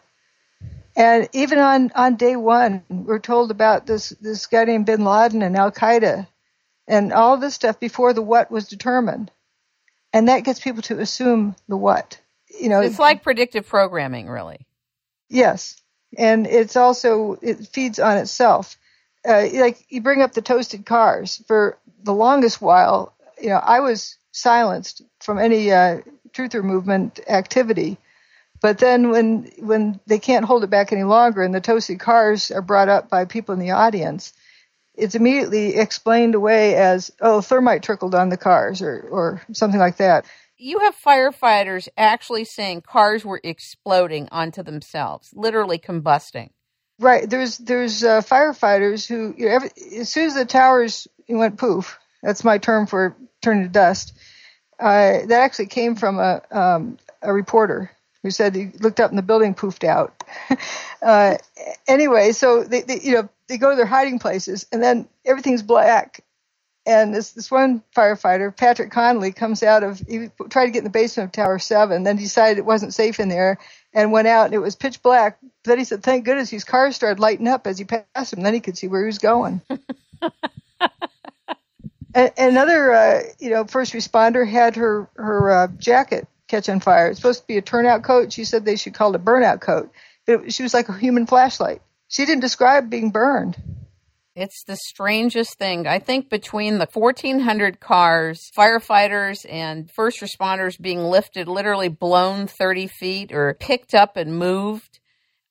[0.95, 5.43] And even on on day one, we're told about this this guy named Bin Laden
[5.43, 6.27] and Al Qaeda,
[6.87, 9.31] and all this stuff before the what was determined
[10.13, 12.19] and that gets people to assume the what.
[12.59, 14.65] You know, it's like predictive programming, really.
[15.29, 15.81] Yes,
[16.17, 18.77] and it's also it feeds on itself.
[19.27, 23.13] Uh, like you bring up the toasted cars for the longest while.
[23.39, 27.97] You know, I was silenced from any uh, truther movement activity.
[28.59, 32.49] But then when when they can't hold it back any longer and the toasted cars
[32.49, 34.33] are brought up by people in the audience,
[34.97, 39.97] it's immediately explained away as, oh, thermite trickled on the cars or, or something like
[39.97, 40.25] that.
[40.57, 46.49] You have firefighters actually saying cars were exploding onto themselves, literally combusting.
[46.99, 47.29] Right.
[47.29, 49.69] There's there's uh, firefighters who you know, every,
[49.99, 51.99] as soon as the towers went poof.
[52.23, 54.13] That's my term for turning to dust.
[54.79, 57.91] Uh, that actually came from a um, a reporter
[58.23, 60.23] who said he looked up and the building poofed out.
[61.03, 61.37] uh,
[61.87, 65.63] anyway, so they, they, you know they go to their hiding places, and then everything's
[65.63, 66.23] black.
[66.85, 70.83] And this this one firefighter, Patrick Connolly, comes out of he tried to get in
[70.85, 73.57] the basement of Tower Seven, then decided it wasn't safe in there,
[73.93, 75.37] and went out, and it was pitch black.
[75.65, 78.41] Then he said, "Thank goodness his car started lighting up as he passed him.
[78.41, 79.61] Then he could see where he was going."
[82.15, 87.09] another, uh, you know, first responder had her her uh, jacket catch on fire.
[87.09, 88.31] It's supposed to be a turnout coat.
[88.31, 89.91] She said they should call it a burnout coat.
[90.25, 91.81] It, she was like a human flashlight.
[92.07, 93.57] She didn't describe being burned.
[94.35, 95.87] It's the strangest thing.
[95.87, 102.85] I think between the 1,400 cars, firefighters, and first responders being lifted, literally blown 30
[102.87, 104.99] feet or picked up and moved,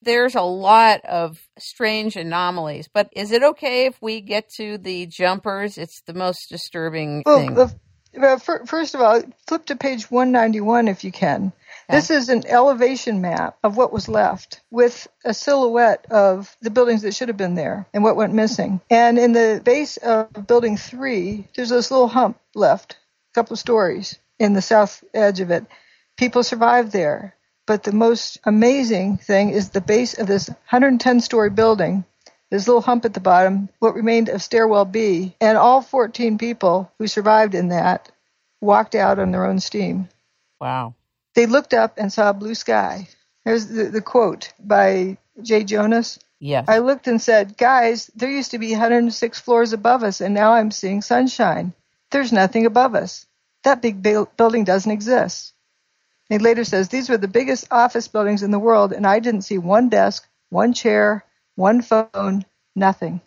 [0.02, 2.88] there's a lot of strange anomalies.
[2.92, 5.78] But is it okay if we get to the jumpers?
[5.78, 7.54] It's the most disturbing well, thing.
[7.54, 7.74] The,
[8.14, 11.52] well, first of all, flip to page 191 if you can.
[11.88, 17.02] This is an elevation map of what was left with a silhouette of the buildings
[17.02, 18.80] that should have been there and what went missing.
[18.90, 23.60] And in the base of building three, there's this little hump left, a couple of
[23.60, 25.64] stories in the south edge of it.
[26.16, 27.34] People survived there.
[27.66, 32.04] But the most amazing thing is the base of this 110 story building
[32.50, 36.92] this little hump at the bottom, what remained of stairwell B, and all 14 people
[36.98, 38.10] who survived in that
[38.60, 40.08] walked out on their own steam.
[40.60, 40.94] Wow.
[41.36, 43.08] They looked up and saw a blue sky.
[43.44, 46.18] There's the, the quote by Jay Jonas.
[46.40, 46.64] Yes.
[46.66, 50.54] I looked and said, Guys, there used to be 106 floors above us, and now
[50.54, 51.74] I'm seeing sunshine.
[52.10, 53.26] There's nothing above us.
[53.64, 55.52] That big building doesn't exist.
[56.30, 59.42] He later says, These were the biggest office buildings in the world, and I didn't
[59.42, 61.22] see one desk, one chair,
[61.54, 63.20] one phone, nothing.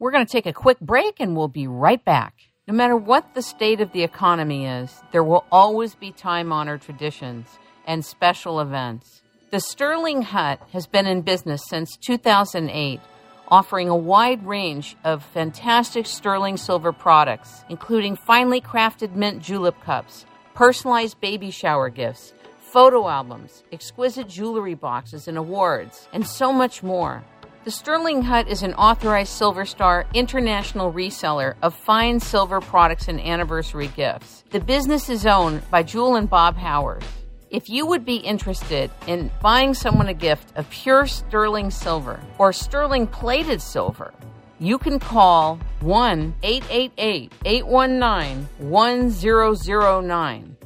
[0.00, 2.34] We're going to take a quick break, and we'll be right back.
[2.68, 6.82] No matter what the state of the economy is, there will always be time honored
[6.82, 7.46] traditions
[7.86, 9.22] and special events.
[9.52, 12.98] The Sterling Hut has been in business since 2008,
[13.46, 20.26] offering a wide range of fantastic sterling silver products, including finely crafted mint julep cups,
[20.56, 22.32] personalized baby shower gifts,
[22.72, 27.22] photo albums, exquisite jewelry boxes and awards, and so much more.
[27.66, 33.20] The Sterling Hut is an authorized Silver Star international reseller of fine silver products and
[33.20, 34.44] anniversary gifts.
[34.50, 37.04] The business is owned by Jewel and Bob Howard.
[37.50, 42.52] If you would be interested in buying someone a gift of pure sterling silver or
[42.52, 44.14] sterling plated silver,
[44.60, 50.56] you can call 1 888 819 1009.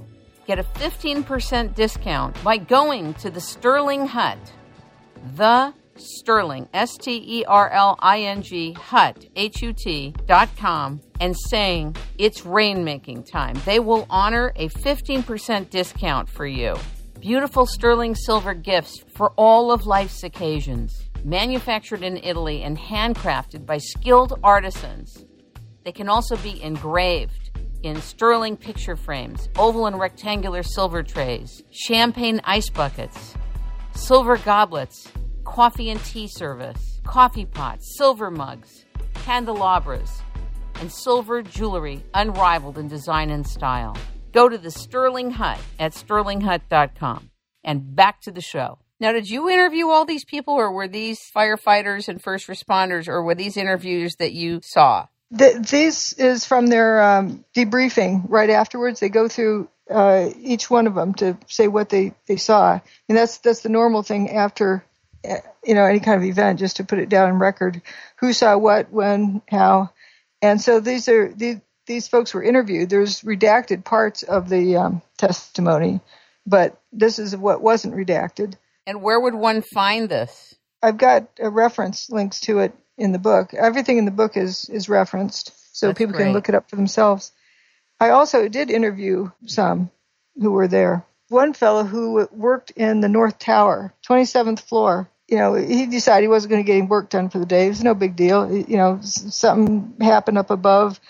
[0.46, 4.52] Get a 15% discount by going to the Sterling Hut.
[5.34, 10.48] The Sterling, S T E R L I N G, Hut, H U T, dot
[10.56, 13.56] com, and saying it's rainmaking time.
[13.64, 16.76] They will honor a 15% discount for you.
[17.20, 21.08] Beautiful sterling silver gifts for all of life's occasions.
[21.22, 25.24] Manufactured in Italy and handcrafted by skilled artisans.
[25.84, 27.50] They can also be engraved
[27.82, 33.34] in sterling picture frames, oval and rectangular silver trays, champagne ice buckets,
[33.92, 35.08] silver goblets,
[35.50, 38.84] coffee and tea service, coffee pots, silver mugs,
[39.14, 40.22] candelabras,
[40.80, 43.96] and silver jewelry unrivaled in design and style.
[44.32, 47.30] Go to the Sterling Hut at sterlinghut.com.
[47.64, 48.78] And back to the show.
[49.00, 53.22] Now, did you interview all these people, or were these firefighters and first responders, or
[53.22, 55.08] were these interviews that you saw?
[55.30, 59.00] The, this is from their um, debriefing right afterwards.
[59.00, 63.18] They go through uh, each one of them to say what they, they saw, and
[63.18, 64.84] that's that's the normal thing after
[65.64, 67.82] you know any kind of event, just to put it down in record,
[68.16, 69.90] who saw what, when, how,
[70.42, 72.88] and so these are these these folks were interviewed.
[72.88, 76.00] There's redacted parts of the um, testimony,
[76.46, 78.54] but this is what wasn't redacted.
[78.86, 80.54] And where would one find this?
[80.82, 83.52] I've got a reference links to it in the book.
[83.54, 86.24] Everything in the book is is referenced, so That's people great.
[86.24, 87.32] can look it up for themselves.
[87.98, 89.90] I also did interview some
[90.40, 91.04] who were there.
[91.30, 95.10] One fellow who worked in the North Tower, 27th floor.
[95.28, 97.66] You know, he decided he wasn't going to get any work done for the day.
[97.66, 98.52] It was no big deal.
[98.54, 101.00] You know, something happened up above.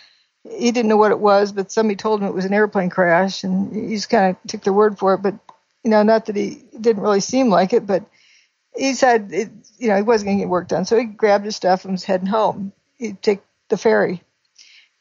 [0.49, 3.45] He didn't know what it was, but somebody told him it was an airplane crash,
[3.45, 5.23] and he just kind of took their word for it.
[5.23, 5.37] But
[5.85, 8.05] you know, not that he didn't really seem like it, but
[8.77, 10.87] he said, it, you know, he wasn't going to get work done.
[10.87, 12.73] So he grabbed his stuff and was heading home.
[12.99, 13.41] He'd take
[13.71, 14.23] the ferry.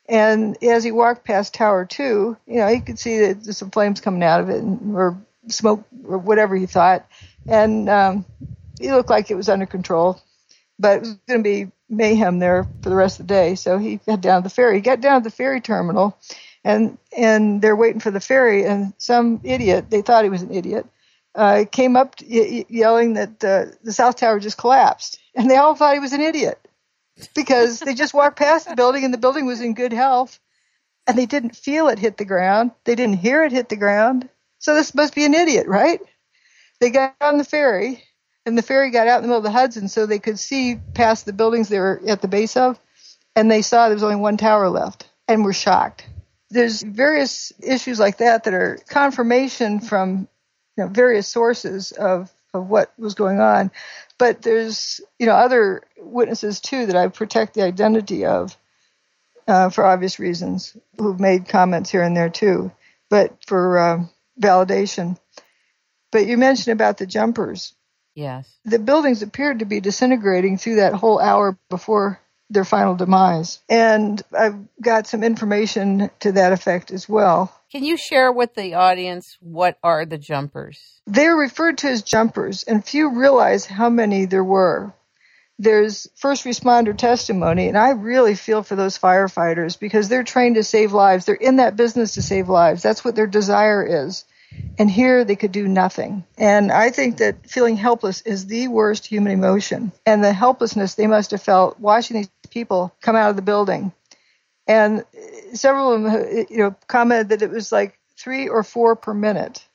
[0.10, 3.72] And as he walked past Tower 2, you know, he could see that there's some
[3.72, 7.08] flames coming out of it and, or smoke or whatever he thought.
[7.48, 8.26] And um,
[8.80, 10.20] he looked like it was under control.
[10.80, 13.56] But it was going to be mayhem there for the rest of the day.
[13.56, 14.76] So he got down to the ferry.
[14.76, 16.18] He got down to the ferry terminal
[16.64, 20.54] and and they're waiting for the ferry and some idiot they thought he was an
[20.54, 20.86] idiot
[21.36, 25.76] uh, came up y- yelling that uh, the south tower just collapsed and they all
[25.76, 26.60] thought he was an idiot
[27.36, 30.40] because they just walked past the building and the building was in good health
[31.08, 32.72] and they didn't feel it hit the ground.
[32.84, 34.30] They didn't hear it hit the ground.
[34.60, 36.00] So this must be an idiot right?
[36.80, 38.04] They got on the ferry
[38.46, 40.80] and the ferry got out in the middle of the hudson so they could see
[40.94, 42.80] past the buildings they were at the base of
[43.36, 46.06] and they saw there was only one tower left and were shocked.
[46.50, 50.28] There's various issues like that that are confirmation from
[50.76, 53.72] you know, various sources of, of what was going on.
[54.20, 58.56] But there's you know other witnesses too that I protect the identity of
[59.48, 62.72] uh, for obvious reasons who've made comments here and there too,
[63.10, 64.04] but for uh,
[64.40, 65.18] validation.
[66.12, 67.74] But you mentioned about the jumpers.
[68.14, 68.54] Yes.
[68.66, 73.60] The buildings appeared to be disintegrating through that whole hour before their final demise.
[73.70, 77.54] And I've got some information to that effect as well.
[77.72, 81.02] Can you share with the audience what are the jumpers?
[81.06, 84.94] They're referred to as jumpers, and few realize how many there were.
[85.60, 90.64] There's first responder testimony, and I really feel for those firefighters because they're trained to
[90.64, 91.26] save lives.
[91.26, 92.82] They're in that business to save lives.
[92.82, 94.24] That's what their desire is.
[94.78, 96.24] And here they could do nothing.
[96.38, 99.92] And I think that feeling helpless is the worst human emotion.
[100.06, 103.92] And the helplessness they must have felt watching these people come out of the building.
[104.68, 105.04] And
[105.54, 109.68] several of them, you know, commented that it was like three or four per minute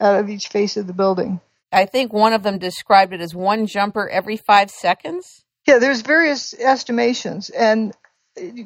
[0.00, 1.40] out of each face of the building.
[1.72, 5.44] I think one of them described it as one jumper every five seconds.
[5.66, 7.92] Yeah, there's various estimations, and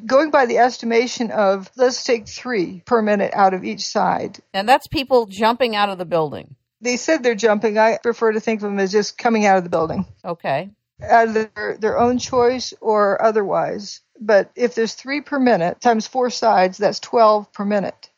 [0.05, 4.39] going by the estimation of let's take three per minute out of each side.
[4.53, 6.55] And that's people jumping out of the building.
[6.81, 7.77] They said they're jumping.
[7.77, 10.05] I prefer to think of them as just coming out of the building.
[10.23, 10.69] Okay.
[11.01, 14.01] Out of their, their own choice or otherwise.
[14.19, 18.09] But if there's three per minute times four sides, that's 12 per minute.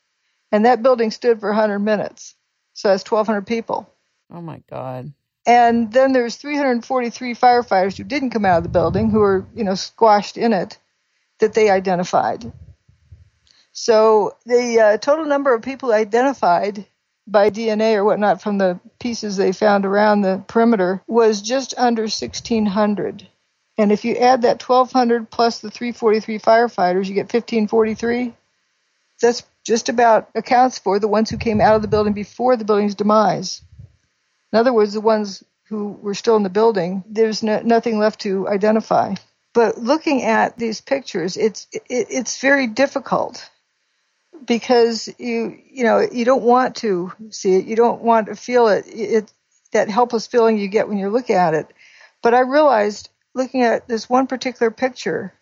[0.51, 2.35] And that building stood for 100 minutes.
[2.73, 3.89] So that's 1,200 people.
[4.31, 5.13] Oh my God.
[5.45, 9.63] And then there's 343 firefighters who didn't come out of the building, who were, you
[9.63, 10.77] know, squashed in it,
[11.39, 12.51] that they identified.
[13.71, 16.85] So the uh, total number of people identified
[17.27, 22.03] by DNA or whatnot from the pieces they found around the perimeter was just under
[22.03, 23.27] 1,600.
[23.77, 28.33] And if you add that 1,200 plus the 343 firefighters, you get 1,543.
[29.21, 32.65] That's just about accounts for the ones who came out of the building before the
[32.65, 33.61] building's demise.
[34.51, 38.21] In other words, the ones who were still in the building, there's no, nothing left
[38.21, 39.13] to identify.
[39.53, 43.49] But looking at these pictures, it's it, it's very difficult
[44.45, 48.67] because you you know you don't want to see it, you don't want to feel
[48.67, 49.33] it, it
[49.71, 51.67] that helpless feeling you get when you look at it.
[52.21, 55.33] But I realized looking at this one particular picture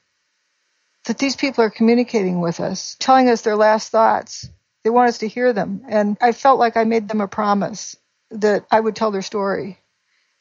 [1.06, 4.50] that these people are communicating with us, telling us their last thoughts.
[4.84, 7.98] They want us to hear them, and I felt like I made them a promise
[8.32, 9.80] that I would tell their story.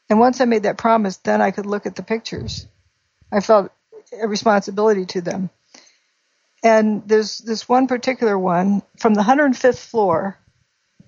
[0.09, 2.67] And once I made that promise, then I could look at the pictures.
[3.31, 3.71] I felt
[4.21, 5.51] a responsibility to them.
[6.63, 10.39] And there's this one particular one from the 105th floor,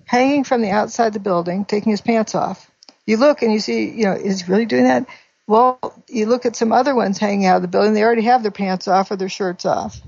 [0.05, 2.69] hanging from the outside of the building, taking his pants off.
[3.05, 5.07] You look and you see, you know, is he really doing that?
[5.47, 8.43] Well, you look at some other ones hanging out of the building, they already have
[8.43, 9.99] their pants off or their shirts off.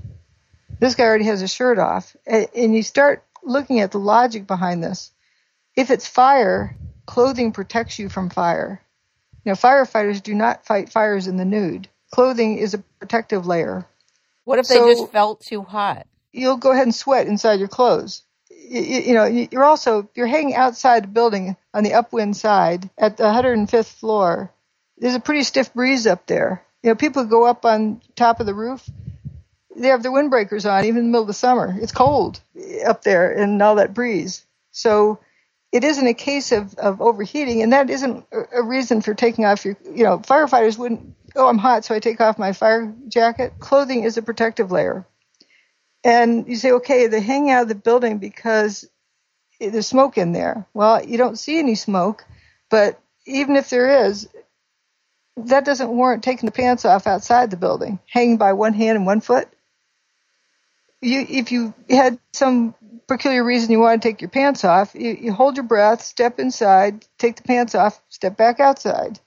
[0.78, 2.16] This guy already has his shirt off.
[2.26, 5.10] And you start looking at the logic behind this.
[5.74, 8.80] If it's fire, clothing protects you from fire.
[9.44, 11.88] You know, firefighters do not fight fires in the nude.
[12.12, 13.86] Clothing is a protective layer.
[14.44, 16.06] What if so they just felt too hot?
[16.32, 18.22] You'll go ahead and sweat inside your clothes.
[18.50, 23.16] You, you, know, you're also you're hanging outside the building on the upwind side at
[23.16, 24.52] the 105th floor
[25.02, 26.62] there's a pretty stiff breeze up there.
[26.82, 28.88] You know, people go up on top of the roof.
[29.74, 31.76] They have their windbreakers on, even in the middle of the summer.
[31.80, 32.40] It's cold
[32.86, 34.44] up there and all that breeze.
[34.70, 35.18] So
[35.72, 39.64] it isn't a case of, of overheating, and that isn't a reason for taking off
[39.64, 43.54] your, you know, firefighters wouldn't, oh, I'm hot, so I take off my fire jacket.
[43.58, 45.06] Clothing is a protective layer.
[46.04, 48.88] And you say, okay, they're hanging out of the building because
[49.60, 50.66] there's smoke in there.
[50.74, 52.24] Well, you don't see any smoke,
[52.70, 54.28] but even if there is,
[55.36, 59.06] that doesn't warrant taking the pants off outside the building, hanging by one hand and
[59.06, 59.48] one foot.
[61.00, 62.74] You, if you had some
[63.08, 66.38] peculiar reason you want to take your pants off, you, you hold your breath, step
[66.38, 69.18] inside, take the pants off, step back outside.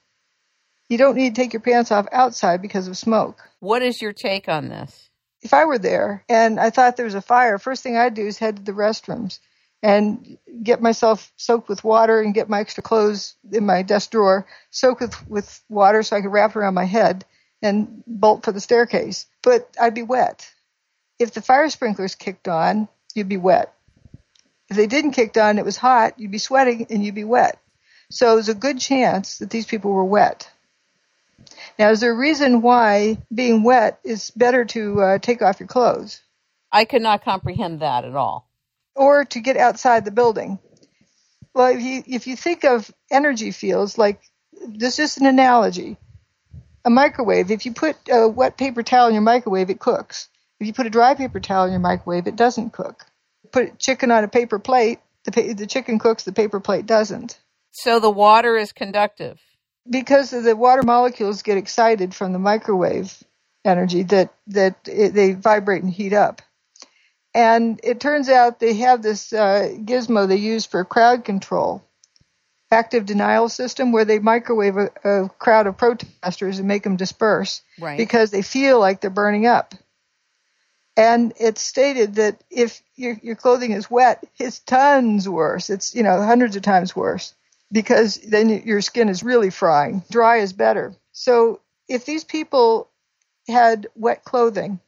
[0.88, 3.42] You don't need to take your pants off outside because of smoke.
[3.60, 5.10] What is your take on this?
[5.42, 8.26] If I were there and I thought there was a fire, first thing I'd do
[8.26, 9.38] is head to the restrooms
[9.82, 14.46] and get myself soaked with water and get my extra clothes in my desk drawer
[14.70, 17.24] soaked with, with water so I could wrap it around my head
[17.62, 19.26] and bolt for the staircase.
[19.42, 20.50] But I'd be wet.
[21.18, 23.72] If the fire sprinklers kicked on, you'd be wet.
[24.68, 27.58] If they didn't kick on, it was hot, you'd be sweating and you'd be wet.
[28.10, 30.50] So there's a good chance that these people were wet.
[31.78, 35.68] Now, is there a reason why being wet is better to uh, take off your
[35.68, 36.22] clothes?
[36.72, 38.46] I could not comprehend that at all
[38.96, 40.58] or to get outside the building.
[41.54, 44.20] Well, if you, if you think of energy fields, like
[44.66, 45.96] this is an analogy.
[46.84, 50.28] A microwave, if you put a wet paper towel in your microwave, it cooks.
[50.60, 53.04] If you put a dry paper towel in your microwave, it doesn't cook.
[53.52, 57.38] Put chicken on a paper plate, the, the chicken cooks, the paper plate doesn't.
[57.72, 59.40] So the water is conductive.
[59.88, 63.22] Because the water molecules get excited from the microwave
[63.64, 66.42] energy that, that it, they vibrate and heat up.
[67.34, 71.84] And it turns out they have this uh, gizmo they use for crowd control,
[72.70, 77.60] active denial system, where they microwave a, a crowd of protesters and make them disperse
[77.78, 77.98] right.
[77.98, 79.74] because they feel like they're burning up.
[80.96, 85.68] And it's stated that if your, your clothing is wet, it's tons worse.
[85.68, 87.34] It's, you know, hundreds of times worse
[87.72, 90.02] because then your skin is really frying.
[90.10, 90.94] Dry is better.
[91.12, 92.88] So if these people
[93.48, 94.80] had wet clothing,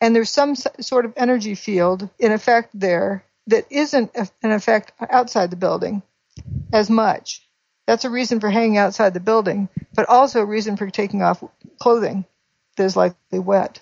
[0.00, 5.50] and there's some sort of energy field in effect there that isn't an effect outside
[5.50, 6.02] the building
[6.72, 7.46] as much.
[7.86, 11.44] That's a reason for hanging outside the building, but also a reason for taking off
[11.78, 12.24] clothing
[12.76, 13.80] that is likely wet.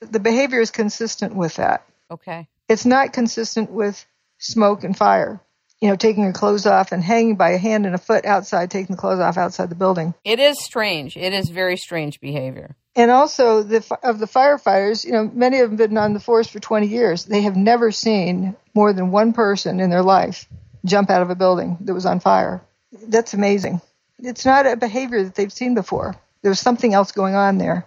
[0.00, 1.86] The behavior is consistent with that.
[2.10, 2.48] Okay.
[2.68, 4.04] It's not consistent with
[4.38, 5.40] smoke and fire.
[5.80, 8.70] You know, taking your clothes off and hanging by a hand and a foot outside,
[8.70, 10.14] taking the clothes off outside the building.
[10.24, 11.16] It is strange.
[11.16, 15.70] It is very strange behavior and also the of the firefighters, you know, many of
[15.70, 17.26] them have been on the force for 20 years.
[17.26, 20.48] They have never seen more than one person in their life
[20.84, 22.62] jump out of a building that was on fire.
[23.06, 23.82] That's amazing.
[24.18, 26.16] It's not a behavior that they've seen before.
[26.40, 27.86] There's something else going on there.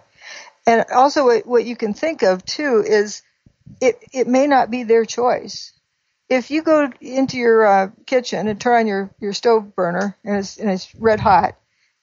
[0.66, 3.22] And also what, what you can think of too is
[3.80, 5.72] it, it may not be their choice.
[6.30, 10.36] If you go into your uh, kitchen and turn on your, your stove burner and
[10.36, 11.56] it's, and it's red hot,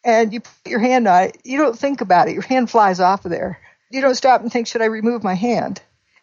[0.03, 2.33] and you put your hand on it, you don't think about it.
[2.33, 3.59] Your hand flies off of there.
[3.89, 5.81] You don't stop and think, should I remove my hand?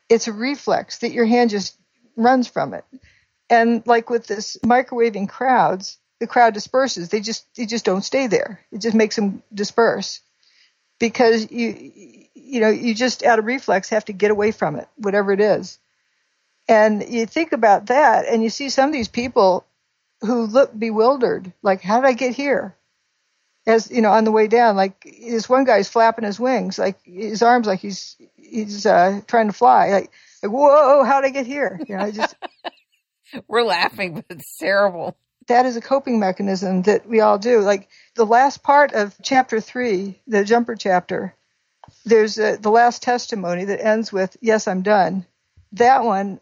[0.08, 1.76] It's a reflex that your hand just
[2.16, 2.84] runs from it.
[3.50, 7.08] And like with this microwaving crowds, the crowd disperses.
[7.08, 8.60] They just they just don't stay there.
[8.70, 10.20] It just makes them disperse
[10.98, 11.92] because you
[12.34, 15.40] you know you just out of reflex have to get away from it, whatever it
[15.40, 15.78] is.
[16.66, 19.66] And you think about that, and you see some of these people
[20.22, 22.74] who look bewildered, like how did I get here?
[23.66, 26.98] as you know on the way down like this one guy's flapping his wings like
[27.04, 30.10] his arms like he's he's uh trying to fly like,
[30.42, 31.80] like whoa how'd i get here?
[31.88, 32.34] You know I just
[33.48, 35.16] we're laughing but it's terrible.
[35.46, 37.60] That is a coping mechanism that we all do.
[37.60, 41.34] Like the last part of chapter three the jumper chapter
[42.04, 45.26] there's a, the last testimony that ends with yes i'm done.
[45.72, 46.40] That one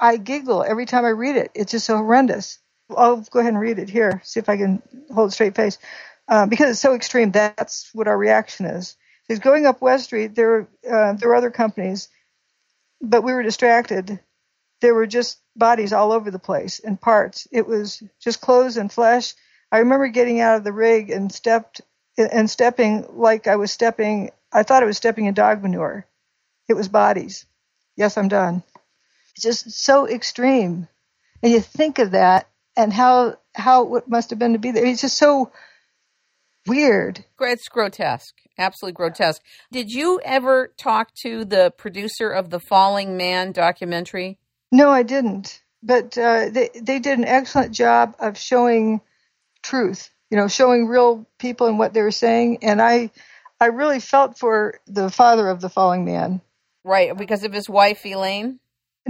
[0.00, 2.60] i giggle every time i read it it's just so horrendous
[2.96, 4.82] i'll go ahead and read it here see if i can
[5.14, 5.78] hold a straight face
[6.28, 7.32] uh, because it's so extreme.
[7.32, 8.96] That's what our reaction is.
[9.28, 10.34] He's going up West Street.
[10.34, 12.08] There, uh, there are other companies.
[13.02, 14.20] but we were distracted.
[14.82, 17.48] There were just bodies all over the place and parts.
[17.52, 19.34] It was just clothes and flesh.
[19.72, 21.82] I remember getting out of the rig and stepped
[22.18, 24.30] and stepping like I was stepping.
[24.52, 26.06] I thought I was stepping in dog manure.
[26.68, 27.46] It was bodies.
[27.96, 28.62] Yes, I'm done.
[29.40, 30.88] Just so extreme,
[31.42, 34.84] and you think of that and how how it must have been to be there.
[34.84, 35.50] It's just so
[36.66, 37.24] weird.
[37.40, 39.42] It's grotesque, absolutely grotesque.
[39.72, 44.38] Did you ever talk to the producer of the Falling Man documentary?
[44.72, 45.62] No, I didn't.
[45.82, 49.00] But uh, they they did an excellent job of showing
[49.62, 50.10] truth.
[50.30, 52.58] You know, showing real people and what they were saying.
[52.62, 53.10] And I
[53.60, 56.40] I really felt for the father of the falling man.
[56.84, 58.58] Right, because of his wife Alayne.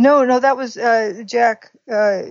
[0.01, 1.73] No, no, that was uh, Jack.
[1.87, 2.23] Uh,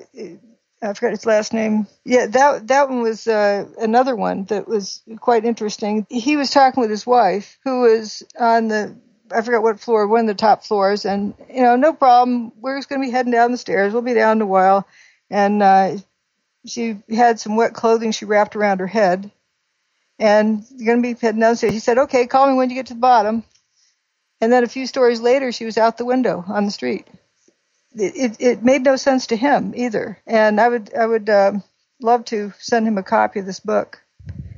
[0.81, 1.85] I forgot his last name.
[2.03, 6.07] Yeah, that that one was uh, another one that was quite interesting.
[6.09, 8.95] He was talking with his wife, who was on the
[9.31, 12.53] I forgot what floor, one of the top floors, and you know, no problem.
[12.59, 13.93] We're just going to be heading down the stairs.
[13.93, 14.87] We'll be down in a while,
[15.29, 15.97] and uh,
[16.65, 19.29] she had some wet clothing she wrapped around her head,
[20.17, 21.73] and you're going to be heading downstairs.
[21.73, 23.43] He said, "Okay, call me when you get to the bottom."
[24.41, 27.05] And then a few stories later, she was out the window on the street
[27.95, 30.19] it, it made no sense to him either.
[30.27, 31.63] And I would I would um,
[32.01, 34.01] love to send him a copy of this book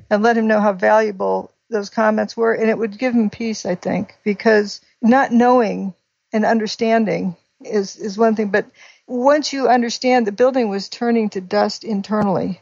[0.09, 3.65] and let him know how valuable those comments were, and it would give him peace,
[3.65, 5.93] I think, because not knowing
[6.33, 8.65] and understanding is is one thing, but
[9.07, 12.61] once you understand the building was turning to dust internally,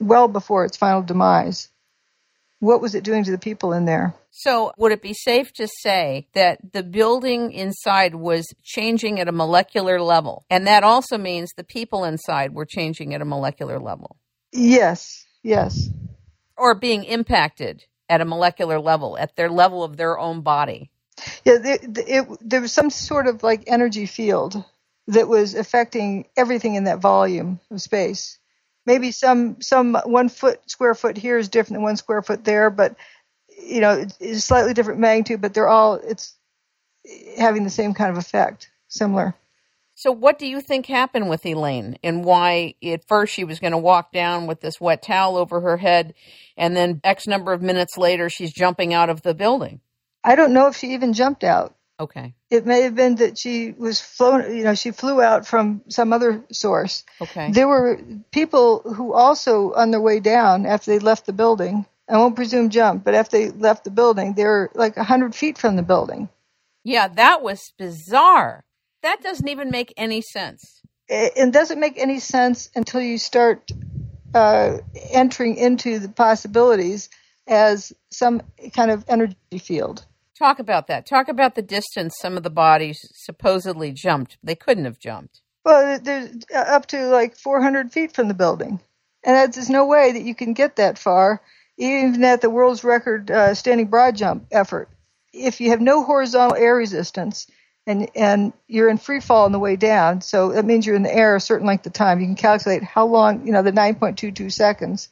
[0.00, 1.68] well before its final demise,
[2.60, 4.14] what was it doing to the people in there?
[4.30, 9.32] So, would it be safe to say that the building inside was changing at a
[9.32, 10.44] molecular level?
[10.50, 14.16] And that also means the people inside were changing at a molecular level?
[14.52, 15.88] Yes, yes.
[16.56, 20.90] Or being impacted at a molecular level, at their level of their own body?
[21.44, 24.64] Yeah, it, it, there was some sort of like energy field
[25.08, 28.38] that was affecting everything in that volume of space.
[28.88, 32.70] Maybe some some one foot square foot here is different than one square foot there,
[32.70, 32.96] but
[33.62, 36.34] you know, it's slightly different magnitude, but they're all it's
[37.36, 39.34] having the same kind of effect, similar.
[39.94, 43.72] So, what do you think happened with Alayne, and why at first she was going
[43.72, 46.14] to walk down with this wet towel over her head,
[46.56, 49.82] and then X number of minutes later she's jumping out of the building?
[50.24, 51.74] I don't know if she even jumped out.
[52.00, 52.34] Okay.
[52.50, 56.12] It may have been that she was flown, you know, she flew out from some
[56.12, 57.04] other source.
[57.20, 57.50] Okay.
[57.50, 62.16] There were people who also, on their way down after they left the building, I
[62.16, 65.58] won't presume jump, but after they left the building, they were like a 100 feet
[65.58, 66.28] from the building.
[66.84, 68.64] Yeah, that was bizarre.
[69.02, 70.80] That doesn't even make any sense.
[71.08, 73.70] It doesn't make any sense until you start
[74.34, 74.78] uh,
[75.10, 77.08] entering into the possibilities
[77.46, 78.42] as some
[78.74, 80.04] kind of energy field.
[80.38, 81.04] Talk about that.
[81.04, 84.38] Talk about the distance some of the bodies supposedly jumped.
[84.42, 85.40] They couldn't have jumped.
[85.64, 88.80] Well, there's uh, up to like 400 feet from the building.
[89.24, 91.42] And there's no way that you can get that far
[91.78, 94.88] even at the world's record uh, standing broad jump effort.
[95.32, 97.46] If you have no horizontal air resistance
[97.86, 101.02] and and you're in free fall on the way down, so that means you're in
[101.02, 102.20] the air a certain length of time.
[102.20, 105.08] You can calculate how long, you know, the 9.22 seconds.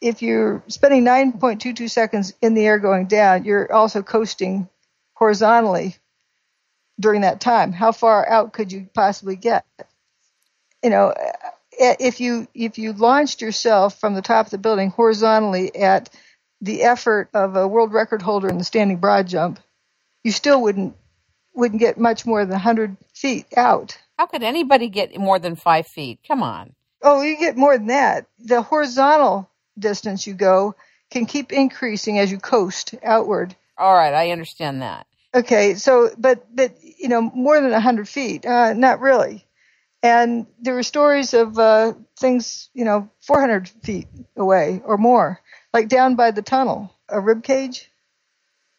[0.00, 4.68] If you're spending 9.22 seconds in the air going down, you're also coasting
[5.14, 5.96] horizontally
[6.98, 7.72] during that time.
[7.72, 9.64] How far out could you possibly get?
[10.82, 11.14] You know,
[11.72, 16.08] if you if you launched yourself from the top of the building horizontally at
[16.60, 19.60] the effort of a world record holder in the standing broad jump,
[20.24, 20.96] you still wouldn't
[21.54, 23.98] wouldn't get much more than 100 feet out.
[24.18, 26.20] How could anybody get more than five feet?
[26.26, 26.74] Come on.
[27.02, 28.26] Oh, you get more than that.
[28.38, 29.49] The horizontal
[29.80, 30.74] distance you go
[31.10, 33.54] can keep increasing as you coast outward.
[33.76, 35.06] All right, I understand that.
[35.34, 39.44] Okay, so but but you know more than 100 feet, uh, not really.
[40.02, 45.40] And there were stories of uh, things, you know, 400 feet away or more,
[45.74, 47.90] like down by the tunnel, a rib cage.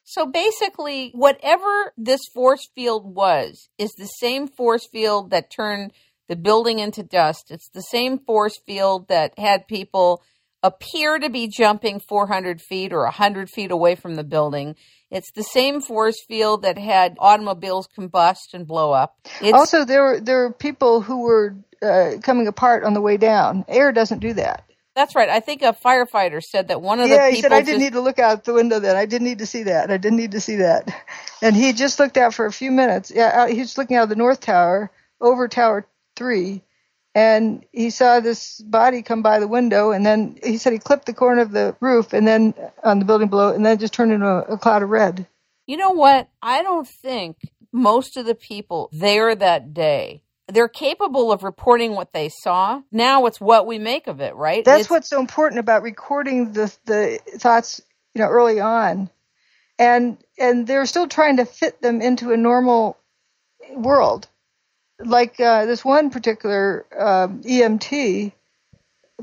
[0.04, 5.94] So basically, whatever this force field was, is the same force field that turned
[6.28, 7.52] the building into dust.
[7.52, 10.24] It's the same force field that had people
[10.64, 14.76] appear to be jumping 400 feet or 100 feet away from the building.
[15.10, 19.18] It's the same force field that had automobiles combust and blow up.
[19.42, 23.18] It's, also, there were there were people who were uh, coming apart on the way
[23.18, 23.66] down.
[23.68, 24.64] Air doesn't do that.
[24.96, 25.30] That's right.
[25.30, 27.36] I think a firefighter said that one of yeah, the people.
[27.36, 28.80] he said I didn't need to look out the window.
[28.80, 29.90] Then I didn't need to see that.
[29.90, 30.94] I didn't need to see that.
[31.42, 33.12] And he just looked out for a few minutes.
[33.14, 36.62] Yeah, he was looking out of the north tower over Tower Three,
[37.14, 41.06] and he saw this body come by the window and then he said he clipped
[41.06, 42.54] the corner of the roof and then
[42.84, 45.28] on the building below and then just turned into a, a cloud of red
[45.68, 47.38] you know what i don't think
[47.74, 52.82] most of the people there that day they're capable of reporting what they saw.
[52.92, 54.64] Now it's what we make of it, right?
[54.64, 57.82] That's it's, what's so important about recording the the thoughts,
[58.14, 59.10] you know, early on.
[59.80, 62.98] And and they're still trying to fit them into a normal
[63.74, 64.28] world.
[65.04, 68.32] Like uh, this one particular um, EMT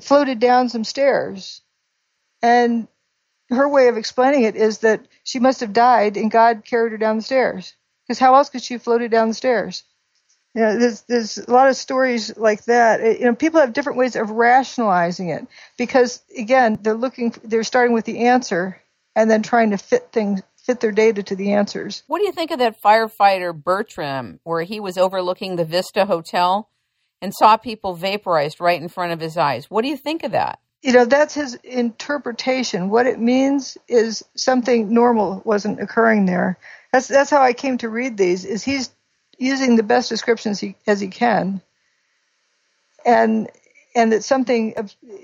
[0.00, 1.62] floated down some stairs,
[2.42, 2.88] and
[3.50, 6.98] her way of explaining it is that she must have died and God carried her
[6.98, 7.74] down the stairs.
[8.06, 9.84] Because how else could she have floated down the stairs?
[10.54, 13.20] You know, there's there's a lot of stories like that.
[13.20, 17.94] You know, people have different ways of rationalizing it because again, they're looking, they're starting
[17.94, 18.80] with the answer
[19.14, 22.02] and then trying to fit things fit their data to the answers.
[22.08, 26.68] What do you think of that firefighter Bertram, where he was overlooking the Vista Hotel
[27.22, 29.70] and saw people vaporized right in front of his eyes?
[29.70, 30.58] What do you think of that?
[30.82, 32.90] You know, that's his interpretation.
[32.90, 36.58] What it means is something normal wasn't occurring there.
[36.92, 38.44] That's that's how I came to read these.
[38.44, 38.90] Is he's
[39.38, 41.62] using the best descriptions he, as he can,
[43.06, 43.48] and
[43.94, 44.74] and that something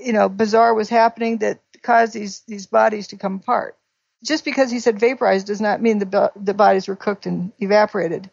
[0.03, 3.77] you know bizarre was happening that caused these these bodies to come apart.
[4.25, 8.31] Just because he said vaporized does not mean the the bodies were cooked and evaporated,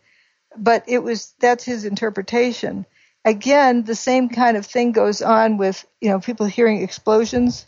[0.58, 2.86] but it was that's his interpretation.
[3.26, 7.66] Again, the same kind of thing goes on with you know people hearing explosions.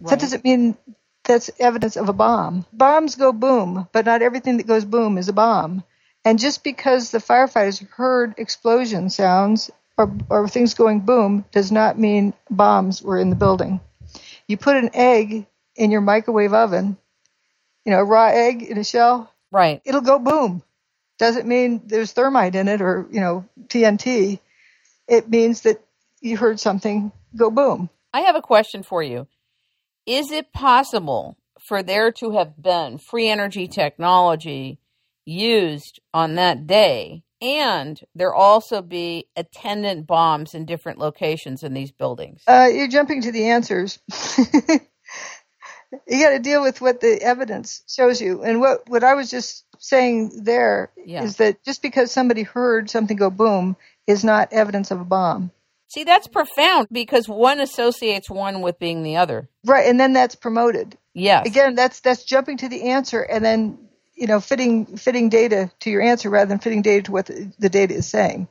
[0.00, 0.10] Right.
[0.10, 0.76] That doesn't mean
[1.24, 2.64] that's evidence of a bomb.
[2.72, 5.82] Bombs go boom, but not everything that goes boom is a bomb.
[6.24, 11.98] And just because the firefighters heard explosion sounds or, or things going boom does not
[11.98, 13.80] mean bombs were in the building.
[14.48, 16.96] You put an egg in your microwave oven,
[17.86, 19.80] you know, a raw egg in a shell, right?
[19.84, 20.62] It'll go boom.
[21.18, 24.40] Doesn't mean there's thermite in it or you know TNT.
[25.08, 25.80] It means that
[26.20, 27.88] you heard something go boom.
[28.12, 29.28] I have a question for you.
[30.04, 34.78] Is it possible for there to have been free energy technology
[35.24, 41.92] used on that day and there also be attendant bombs in different locations in these
[41.92, 42.42] buildings?
[42.46, 43.98] Uh, you're jumping to the answers.
[46.06, 48.42] you got to deal with what the evidence shows you.
[48.42, 51.22] And what, what I was just saying there yeah.
[51.22, 53.76] is that just because somebody heard something go boom
[54.06, 55.50] is not evidence of a bomb.
[55.88, 59.48] See, that's profound because one associates one with being the other.
[59.64, 60.98] Right, and then that's promoted.
[61.14, 61.46] Yes.
[61.46, 63.78] Again, that's that's jumping to the answer and then
[64.16, 67.52] you know, fitting fitting data to your answer rather than fitting data to what the,
[67.58, 68.48] the data is saying.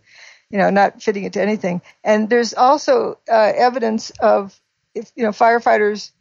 [0.50, 1.82] You know, not fitting it to anything.
[2.04, 4.58] And there's also uh, evidence of
[4.94, 6.12] if you know firefighters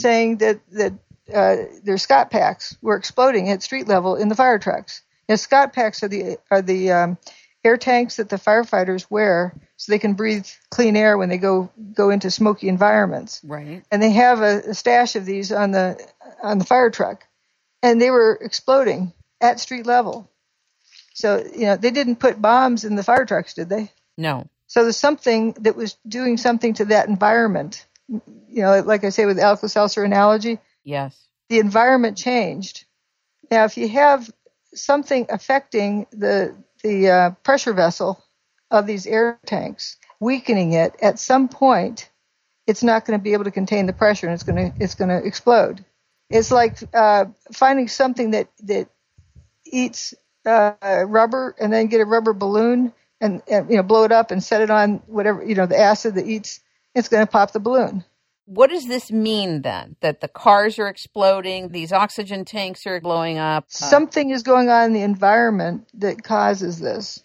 [0.00, 0.92] saying that that
[1.32, 5.02] uh, their Scott packs were exploding at street level in the fire trucks.
[5.28, 7.18] Now, Scott packs are the are the um,
[7.64, 11.70] air tanks that the firefighters wear so they can breathe clean air when they go
[11.94, 13.40] go into smoky environments.
[13.44, 13.82] Right.
[13.90, 15.98] And they have a, a stash of these on the
[16.42, 17.26] on the fire truck
[17.82, 20.30] and they were exploding at street level.
[21.14, 23.90] So, you know, they didn't put bombs in the fire trucks, did they?
[24.18, 24.48] No.
[24.66, 27.86] So there's something that was doing something to that environment.
[28.08, 30.58] You know, like I say with the Alka-Seltzer analogy.
[30.84, 31.26] Yes.
[31.48, 32.84] The environment changed.
[33.50, 34.30] Now, if you have
[34.74, 38.22] something affecting the the uh, pressure vessel
[38.70, 42.10] of these air tanks, weakening it, at some point,
[42.66, 44.94] it's not going to be able to contain the pressure, and it's going to it's
[44.94, 45.84] going to explode.
[46.30, 48.88] It's like uh, finding something that that
[49.64, 54.12] eats uh, rubber and then get a rubber balloon and, and you know blow it
[54.12, 56.60] up and set it on whatever you know the acid that eats.
[56.96, 58.04] It's going to pop the balloon.
[58.46, 59.96] What does this mean then?
[60.00, 63.64] That the cars are exploding, these oxygen tanks are blowing up?
[63.64, 67.22] Uh, Something is going on in the environment that causes this.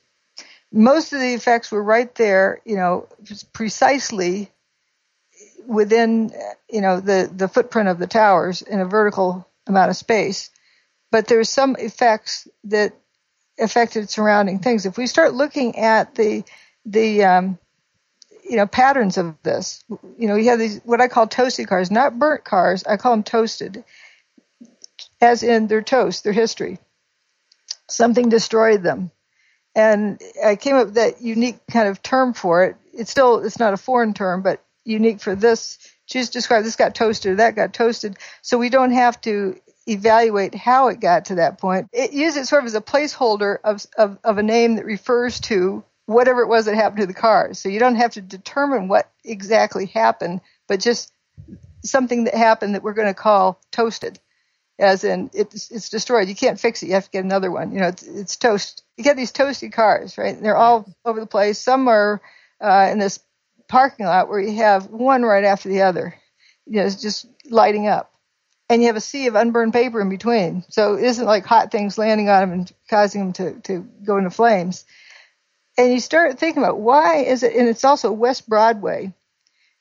[0.74, 3.08] Most of the effects were right there, you know,
[3.54, 4.52] precisely
[5.68, 6.32] within
[6.70, 10.50] you know the the footprint of the towers in a vertical amount of space
[11.12, 12.94] but there's some effects that
[13.60, 16.44] affected surrounding things if we start looking at the
[16.86, 17.60] the um,
[18.52, 19.82] you know patterns of this.
[20.18, 22.84] You know you have these what i call toasted cars not burnt cars.
[22.84, 23.86] I call them toasted
[25.22, 26.78] as in their toast their history.
[27.88, 29.10] Something destroyed them.
[29.74, 32.76] And i came up with that unique kind of term for it.
[32.94, 35.80] It's still it's not a foreign term but unique for this.
[36.06, 39.56] Just describe this got toasted, that got toasted, so we don't have to
[39.88, 41.88] evaluate how it got to that point.
[41.94, 45.40] It uses it sort of as a placeholder of, of, of a name that refers
[45.42, 47.60] to whatever it was that happened to the cars.
[47.60, 51.12] So you don't have to determine what exactly happened, but just
[51.84, 54.20] something that happened that we're going to call toasted,
[54.80, 56.28] as in it's it's destroyed.
[56.30, 56.88] You can't fix it.
[56.88, 57.72] You have to get another one.
[57.72, 58.84] You know, it's, it's toast.
[58.98, 60.36] You get these toasty cars, right?
[60.36, 61.60] And they're all over the place.
[61.60, 62.22] Some are
[62.62, 63.20] uh, in this
[63.68, 66.16] parking lot where you have one right after the other,
[66.66, 68.12] you know, it's just lighting up.
[68.70, 70.64] and you have a sea of unburned paper in between.
[70.70, 74.18] So it isn't like hot things landing on them and causing them to, to go
[74.18, 74.86] into flames.
[75.78, 79.14] And you start thinking about why is it, and it's also West Broadway.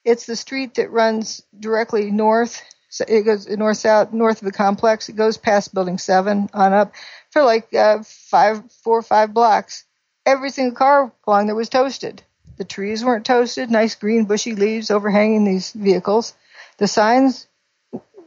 [0.05, 2.62] It's the street that runs directly north.
[2.88, 5.09] So it goes north south, north of the complex.
[5.09, 6.93] It goes past Building Seven on up
[7.30, 9.84] for like uh, five, four or five blocks.
[10.26, 12.22] Every single car along there was toasted.
[12.57, 16.34] The trees weren't toasted, nice green bushy leaves overhanging these vehicles.
[16.76, 17.47] The signs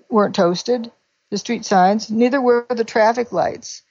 [0.09, 0.91] weren't toasted,
[1.29, 3.82] the street signs, neither were the traffic lights,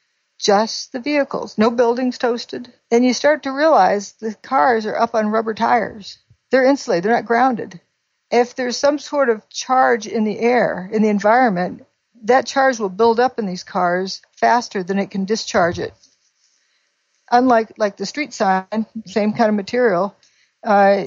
[0.43, 1.57] just the vehicles.
[1.57, 2.73] No buildings toasted.
[2.91, 6.19] And you start to realize the cars are up on rubber tires.
[6.51, 7.81] They're insulated, they're not grounded.
[8.31, 11.87] If there's some sort of charge in the air, in the environment,
[12.25, 15.95] that charge will build up in these cars faster than it can discharge it.
[17.31, 20.15] Unlike like the street sign, same kind of material,
[20.65, 21.05] uh,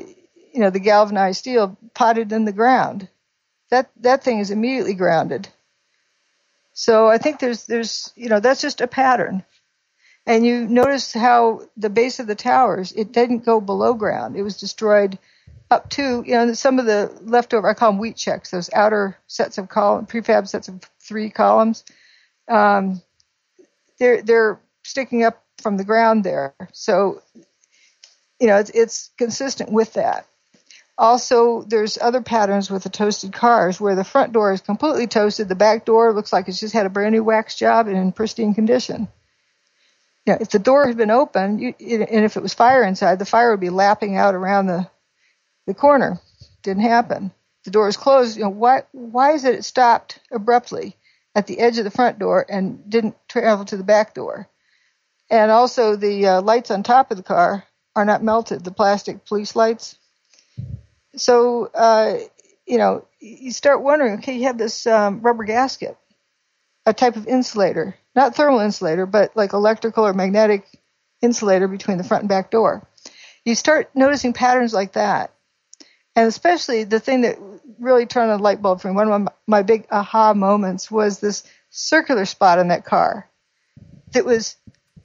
[0.54, 3.08] you know, the galvanized steel potted in the ground
[3.70, 5.48] that that thing is immediately grounded.
[6.76, 9.44] So I think there's there's you know that's just a pattern.
[10.28, 14.36] And you notice how the base of the towers it didn't go below ground.
[14.36, 15.18] It was destroyed
[15.72, 19.18] up to you know some of the leftover I call them Wheat Chex, those outer
[19.28, 21.86] sets of column prefab sets of three columns.
[22.50, 23.02] Um,
[23.98, 26.54] they're they're sticking up from the ground there.
[26.74, 27.22] So
[28.42, 30.28] you know it's it's consistent with that.
[30.98, 35.50] Also, there's other patterns with the toasted cars where the front door is completely toasted,
[35.50, 38.12] the back door looks like it's just had a brand new wax job and in
[38.14, 39.10] pristine condition.
[40.26, 43.26] Know, if the door had been open, you, and if it was fire inside, the
[43.26, 44.90] fire would be lapping out around the
[45.68, 46.20] the corner.
[46.64, 47.32] Didn't happen.
[47.64, 48.38] The door is closed.
[48.38, 50.96] You know, why why is it it stopped abruptly
[51.36, 54.48] at the edge of the front door and didn't travel to the back door?
[55.30, 57.64] And also, the uh, lights on top of the car
[57.96, 58.64] are not melted.
[58.64, 59.98] The plastic police lights
[61.18, 62.18] so, uh,
[62.66, 65.98] you know, you start wondering, okay, you have this um, rubber gasket,
[66.86, 70.66] a type of insulator, not thermal insulator, but like electrical or magnetic
[71.22, 72.88] insulator between the front and back door.
[73.44, 75.32] You start noticing patterns like that.
[76.16, 77.38] And especially the thing that
[77.80, 81.20] really turned on the light bulb for me, one of my, big aha moments was
[81.20, 83.30] this circular spot on that car
[84.14, 84.56] that was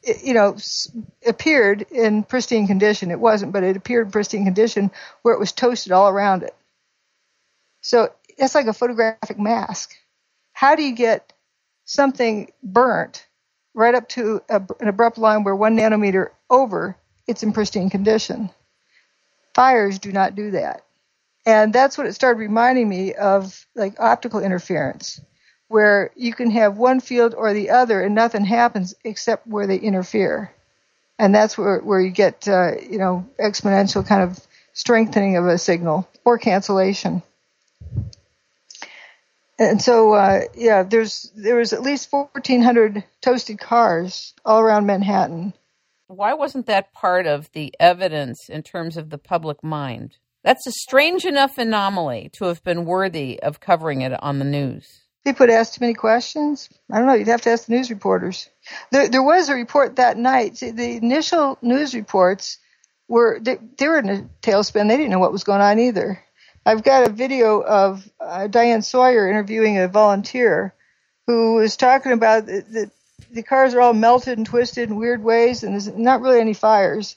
[0.02, 0.56] you know,
[1.26, 3.10] appeared in pristine condition.
[3.10, 4.90] It wasn't, but it appeared in pristine condition
[5.22, 6.54] where it was toasted all around it.
[7.82, 9.94] So it's like a photographic mask.
[10.52, 11.32] How do you get
[11.84, 13.26] something burnt
[13.74, 16.96] right up to a, an abrupt line where one nanometer over
[17.26, 18.50] it's in pristine condition?
[19.54, 20.84] Fires do not do that.
[21.46, 25.20] And that's what it started reminding me of, like optical interference
[25.70, 29.76] where you can have one field or the other and nothing happens except where they
[29.76, 30.52] interfere.
[31.16, 35.58] And that's where, where you get, uh, you know, exponential kind of strengthening of a
[35.58, 37.22] signal or cancellation.
[39.60, 45.52] And so, uh, yeah, there's there was at least 1,400 toasted cars all around Manhattan.
[46.08, 50.16] Why wasn't that part of the evidence in terms of the public mind?
[50.42, 55.02] That's a strange enough anomaly to have been worthy of covering it on the news.
[55.24, 56.70] People would ask too many questions.
[56.90, 57.14] I don't know.
[57.14, 58.48] You'd have to ask the news reporters.
[58.90, 60.56] There, there was a report that night.
[60.56, 62.58] The initial news reports
[63.06, 64.88] were they, they, were in a tailspin.
[64.88, 66.22] They didn't know what was going on either.
[66.64, 70.74] I've got a video of uh, Diane Sawyer interviewing a volunteer
[71.26, 72.90] who was talking about the,
[73.30, 76.54] the cars are all melted and twisted in weird ways, and there's not really any
[76.54, 77.16] fires.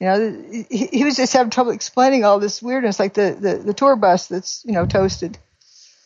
[0.00, 3.56] You know, he, he was just having trouble explaining all this weirdness, like the, the,
[3.56, 5.38] the tour bus that's you know toasted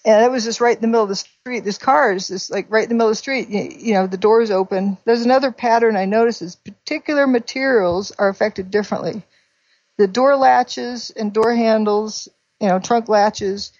[0.04, 1.60] and it was just right in the middle of the street.
[1.60, 3.48] There's cars, just like right in the middle of the street.
[3.48, 4.98] You, you know, the doors open.
[5.04, 9.22] There's another pattern I noticed is particular materials are affected differently.
[9.98, 12.28] The door latches and door handles,
[12.60, 13.72] you know, trunk latches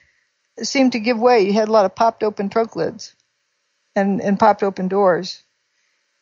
[0.63, 1.41] seem to give way.
[1.41, 3.15] You had a lot of popped open trunk lids
[3.97, 5.43] and, and popped open doors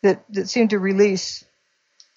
[0.02, 1.44] that, that seemed to release.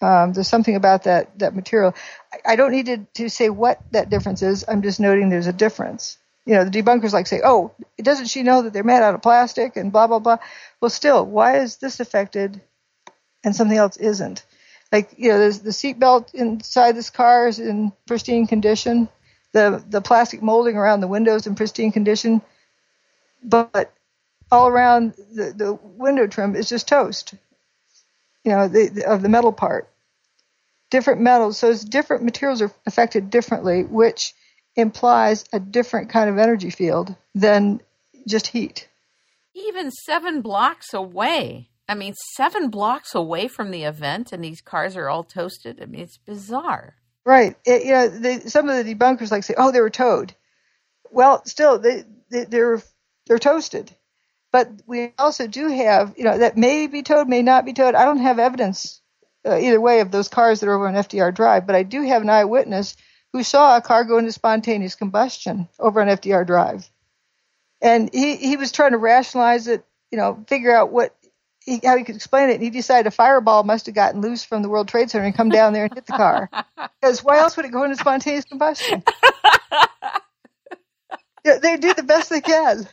[0.02, 1.96] Um, there's something about that, that material.
[2.32, 4.64] I, I don't need to, to say what that difference is.
[4.68, 8.44] I'm just noting there's a difference you know, the debunkers like say, oh, doesn't she
[8.44, 10.38] know that they're made out of plastic and blah, blah, blah.
[10.82, 12.62] Well, still, why is this affected
[13.44, 14.46] and something else isn't?
[14.92, 19.10] Like, you know, there's the seatbelt inside this car is in pristine condition.
[19.54, 22.42] The, the plastic molding around the windows in pristine condition.
[23.44, 23.94] But
[24.52, 27.34] all around the, the window trim is just toast,
[28.44, 29.90] you know, the, the, of the metal part.
[30.92, 34.36] Different metals, so it's different materials are affected differently, which
[34.76, 37.82] implies a different kind of energy field than
[38.28, 38.88] just heat.
[39.54, 41.70] Even seven blocks away.
[41.88, 45.82] I mean, seven blocks away from the event, and these cars are all toasted.
[45.82, 46.96] I mean, it's bizarre.
[47.26, 47.56] Right.
[47.66, 50.34] It, you know, they, some of the debunkers like say, "Oh, they were towed."
[51.12, 52.82] Well, still, they, they they're
[53.28, 53.96] they're toasted.
[54.52, 57.96] But we also do have, you know, that may be towed, may not be towed.
[57.96, 59.02] I don't have evidence
[59.46, 62.04] uh, either way of those cars that are over on FDR Drive, but I do
[62.04, 62.96] have an eyewitness
[63.34, 66.88] who saw a car go into spontaneous combustion over on FDR Drive.
[67.82, 71.14] And he, he was trying to rationalize it, you know, figure out what
[71.66, 72.56] he, how he could explain it.
[72.56, 75.36] And he decided a fireball must have gotten loose from the World Trade Center and
[75.36, 76.50] come down there and hit the car.
[77.02, 79.04] Because why else would it go into spontaneous combustion?
[81.44, 82.88] yeah, they do the best they can.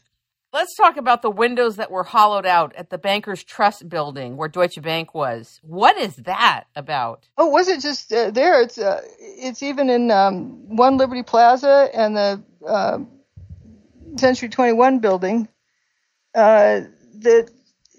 [0.53, 4.48] Let's talk about the windows that were hollowed out at the Bankers Trust building where
[4.48, 5.61] Deutsche Bank was.
[5.62, 7.28] What is that about?
[7.38, 8.61] Oh, was it just uh, there?
[8.61, 12.98] It's uh, it's even in um, One Liberty Plaza and the uh,
[14.16, 15.46] Century 21 building.
[16.34, 16.80] Uh,
[17.20, 17.51] that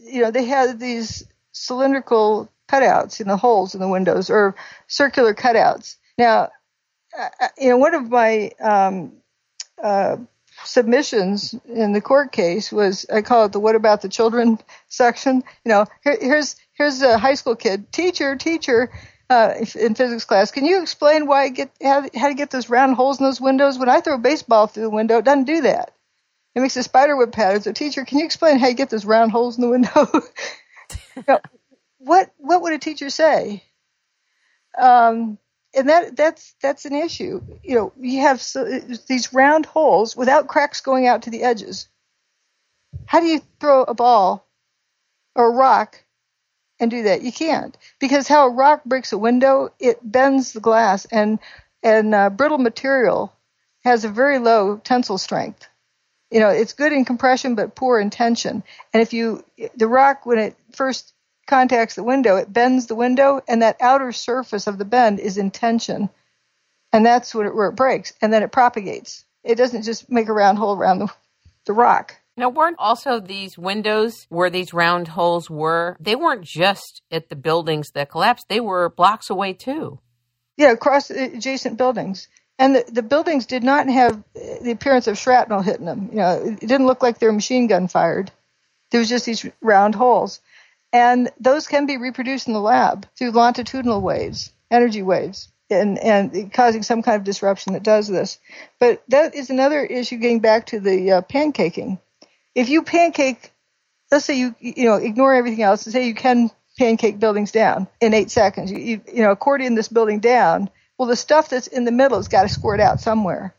[0.03, 4.55] you know they had these cylindrical cutouts in the holes in the windows or
[4.87, 5.95] circular cutouts.
[6.17, 6.49] Now,
[7.57, 9.13] you know, one of my um,
[9.81, 10.17] uh,
[10.63, 15.43] submissions in the court case was I call it the "What about the children?" section.
[15.65, 18.91] You know, here, here's here's a high school kid, teacher, teacher.
[19.29, 22.69] Uh, in physics class, can you explain why I get how, how to get those
[22.69, 23.79] round holes in those windows?
[23.79, 25.93] When I throw a baseball through the window, it doesn't do that.
[26.53, 27.61] It makes a spider web pattern.
[27.61, 29.89] So, teacher, can you explain how you get those round holes in the window?
[31.15, 31.39] you know,
[31.99, 33.63] what what would a teacher say?
[34.77, 35.37] Um,
[35.73, 37.41] and that that's that's an issue.
[37.63, 38.65] You know, you have so,
[39.07, 41.87] these round holes without cracks going out to the edges.
[43.05, 44.45] How do you throw a ball
[45.35, 46.03] or a rock
[46.79, 47.21] and do that?
[47.21, 51.39] You can't because how a rock breaks a window, it bends the glass, and
[51.83, 53.33] and uh, brittle material
[53.83, 55.67] has a very low tensile strength.
[56.29, 58.63] You know, it's good in compression but poor in tension.
[58.93, 59.43] And if you
[59.75, 61.13] the rock when it first
[61.47, 65.37] contacts the window, it bends the window, and that outer surface of the bend is
[65.37, 66.09] in tension.
[66.93, 68.13] And that's it, where it breaks.
[68.21, 69.25] And then it propagates.
[69.43, 71.11] It doesn't just make a round hole around the,
[71.65, 72.15] the rock.
[72.37, 77.35] Now, weren't also these windows where these round holes were, they weren't just at the
[77.35, 79.99] buildings that collapsed, they were blocks away too.
[80.57, 82.27] Yeah, across adjacent buildings.
[82.59, 86.09] And the, the buildings did not have the appearance of shrapnel hitting them.
[86.11, 88.31] You know, it didn't look like they were machine gun fired.
[88.91, 90.39] There was just these round holes.
[90.93, 96.51] And those can be reproduced in the lab through longitudinal waves, energy waves, and, and
[96.51, 98.39] causing some kind of disruption that does this.
[98.79, 101.99] But that is another issue getting back to the uh, pancaking.
[102.53, 103.51] If you pancake,
[104.11, 107.87] let's say you, you know, ignore everything else and say you can pancake buildings down
[108.01, 111.67] in eight seconds, you, you, you know, accordion this building down, well, the stuff that's
[111.67, 113.55] in the middle has got to squirt out somewhere.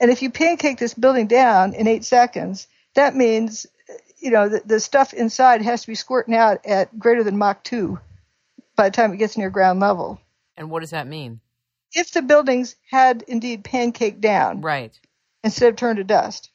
[0.00, 3.66] And if you pancake this building down in eight seconds, that means
[4.22, 7.62] you know, the, the stuff inside has to be squirting out at greater than Mach
[7.64, 7.98] 2
[8.76, 10.20] by the time it gets near ground level.
[10.56, 11.40] And what does that mean?
[11.92, 14.98] If the buildings had indeed pancaked down, right,
[15.42, 16.50] instead of turned to dust,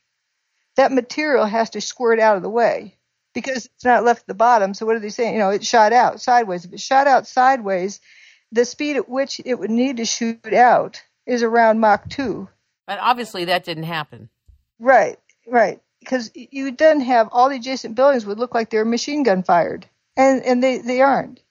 [0.77, 2.95] that material has to squirt out of the way
[3.33, 4.73] because it's not left at the bottom.
[4.73, 5.33] So what are they saying?
[5.33, 6.63] You know, it shot out sideways.
[6.63, 7.99] If it shot out sideways,
[8.51, 12.47] the speed at which it would need to shoot out is around Mach 2.
[12.87, 14.29] But obviously that didn't happen.
[14.79, 19.23] Right, right because you then have all the adjacent buildings would look like they're machine
[19.23, 19.85] gun fired,
[20.15, 21.41] and and they they aren't.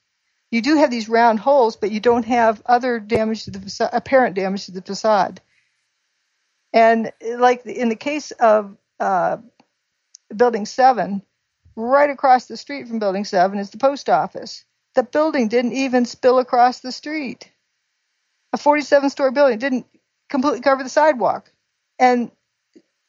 [0.50, 3.90] You do have these round holes, but you don't have other damage to the facade,
[3.92, 5.42] apparent damage to the facade.
[6.72, 9.38] And like in the case of uh,
[10.34, 11.20] Building Seven,
[11.74, 14.64] right across the street from Building Seven is the post office.
[14.94, 17.50] The building didn't even spill across the street.
[18.54, 19.86] A 47-story building didn't
[20.30, 21.52] completely cover the sidewalk,
[21.98, 22.30] and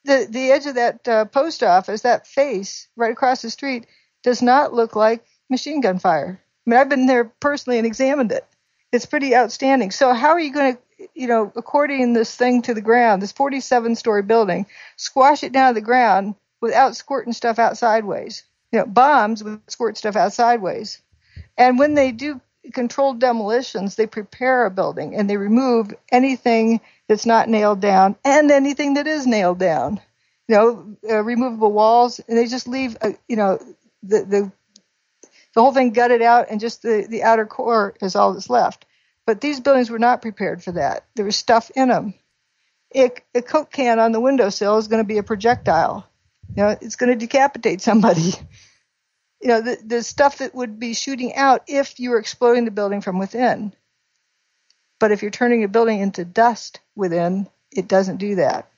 [0.07, 3.85] the the edge of that uh, post office, that face right across the street,
[4.23, 6.41] does not look like machine gun fire.
[6.65, 8.45] I mean, I've been there personally and examined it.
[8.91, 9.91] It's pretty outstanding.
[9.91, 13.31] So how are you going to, you know, accordion this thing to the ground, this
[13.31, 14.65] 47 story building,
[14.95, 18.43] squash it down to the ground without squirting stuff out sideways?
[18.71, 21.01] You know, bombs would squirt stuff out sideways.
[21.57, 22.41] And when they do
[22.73, 28.51] controlled demolitions, they prepare a building and they remove anything that's not nailed down and
[28.51, 29.99] anything that is nailed down.
[30.47, 33.59] You know, uh, removable walls, and they just leave, uh, you know,
[34.03, 34.51] the the
[35.53, 38.85] the whole thing gutted out, and just the the outer core is all that's left.
[39.25, 41.05] But these buildings were not prepared for that.
[41.15, 42.13] There was stuff in them.
[42.91, 46.07] It, a Coke can on the windowsill is going to be a projectile.
[46.55, 48.33] You know, it's going to decapitate somebody.
[49.39, 52.71] You know, the, the stuff that would be shooting out if you were exploding the
[52.71, 53.71] building from within.
[54.99, 58.69] But if you're turning a building into dust within, it doesn't do that.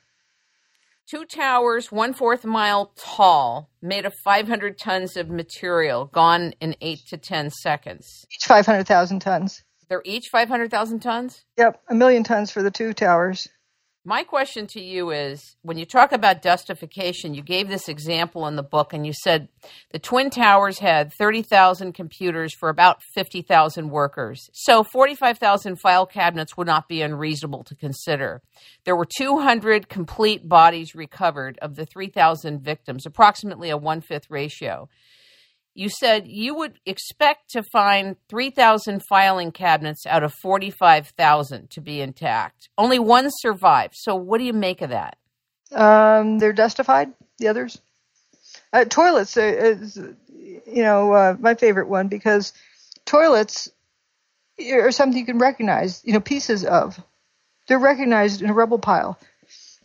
[1.08, 7.00] Two towers, one fourth mile tall, made of 500 tons of material, gone in eight
[7.08, 8.26] to 10 seconds.
[8.32, 9.64] Each 500,000 tons.
[9.88, 11.44] They're each 500,000 tons?
[11.58, 13.48] Yep, a million tons for the two towers.
[14.04, 18.56] My question to you is when you talk about dustification, you gave this example in
[18.56, 19.48] the book and you said
[19.90, 24.48] the Twin Towers had 30,000 computers for about 50,000 workers.
[24.54, 28.40] So 45,000 file cabinets would not be unreasonable to consider.
[28.84, 34.88] There were 200 complete bodies recovered of the 3,000 victims, approximately a one fifth ratio
[35.80, 42.02] you said you would expect to find 3,000 filing cabinets out of 45,000 to be
[42.02, 42.68] intact.
[42.76, 43.94] Only one survived.
[43.96, 45.16] So, what do you make of that?
[45.72, 47.80] Um, they're dustified, the others.
[48.74, 52.52] Uh, toilets is, you know, uh, my favorite one because
[53.06, 53.70] toilets
[54.70, 57.02] are something you can recognize, you know, pieces of.
[57.68, 59.18] They're recognized in a rubble pile.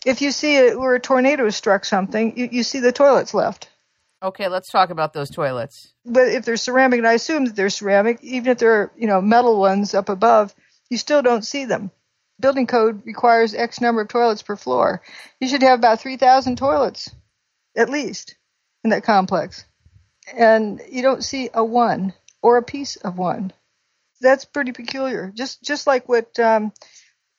[0.05, 3.69] If you see it where a tornado struck something, you, you see the toilets left
[4.23, 5.93] Okay, let's talk about those toilets.
[6.05, 9.21] But if they're ceramic, and I assume that they're ceramic, even if they're you know
[9.21, 10.53] metal ones up above,
[10.89, 11.91] you still don't see them.
[12.39, 15.01] Building code requires X number of toilets per floor.
[15.39, 17.09] You should have about 3,000 toilets,
[17.77, 18.35] at least,
[18.83, 19.63] in that complex.
[20.35, 23.53] And you don't see a one or a piece of one.
[24.21, 25.31] That's pretty peculiar.
[25.33, 26.73] Just just like what um,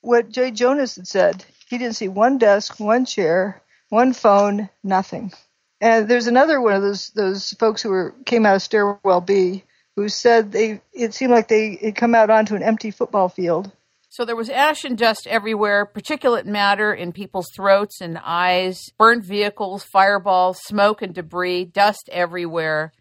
[0.03, 1.45] what Jay Jonas had said.
[1.69, 5.33] He didn't see one desk, one chair, one phone, nothing.
[5.81, 9.65] And there's another one of those those folks who were came out of stairwell B
[9.97, 13.71] who said they it seemed like they had come out onto an empty football field.
[14.09, 19.27] So there was ash and dust everywhere, particulate matter in people's throats and eyes, burnt
[19.27, 22.93] vehicles, fireballs, smoke and debris, dust everywhere.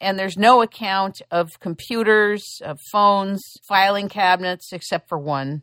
[0.00, 5.62] And there's no account of computers, of phones, filing cabinets, except for one.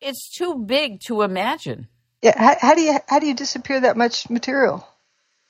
[0.00, 1.88] It's too big to imagine.
[2.22, 4.86] Yeah, how, how do you how do you disappear that much material?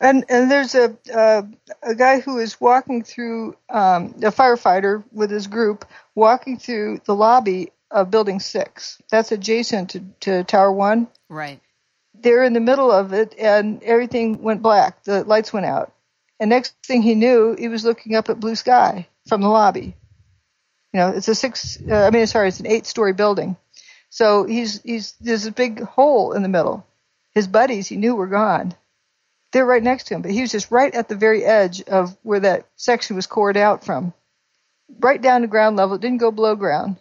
[0.01, 1.43] And and there's a uh,
[1.83, 5.85] a guy who is walking through um, a firefighter with his group
[6.15, 9.03] walking through the lobby of Building Six.
[9.11, 11.09] That's adjacent to, to Tower One.
[11.29, 11.61] Right.
[12.15, 15.03] They're in the middle of it, and everything went black.
[15.03, 15.93] The lights went out,
[16.39, 19.97] and next thing he knew, he was looking up at blue sky from the lobby.
[20.93, 21.79] You know, it's a six.
[21.89, 23.57] Uh, I mean, sorry, it's an eight-story building.
[24.11, 26.87] So he's he's there's a big hole in the middle.
[27.35, 28.75] His buddies he knew were gone
[29.53, 32.17] they're right next to him, but he was just right at the very edge of
[32.23, 34.13] where that section was cored out from.
[35.01, 35.97] Right down to ground level.
[35.97, 36.97] It didn't go below ground.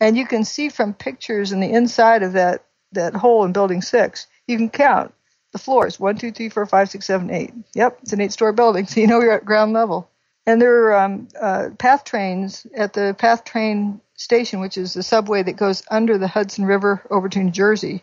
[0.00, 3.82] And you can see from pictures in the inside of that, that hole in building
[3.82, 5.14] six, you can count
[5.52, 6.00] the floors.
[6.00, 7.52] One, two, three, four, five, six, seven, eight.
[7.74, 10.10] Yep, it's an eight story building, so you know you're at ground level.
[10.46, 15.02] And there are um, uh, PATH trains at the PATH train station, which is the
[15.02, 18.02] subway that goes under the Hudson River over to New Jersey,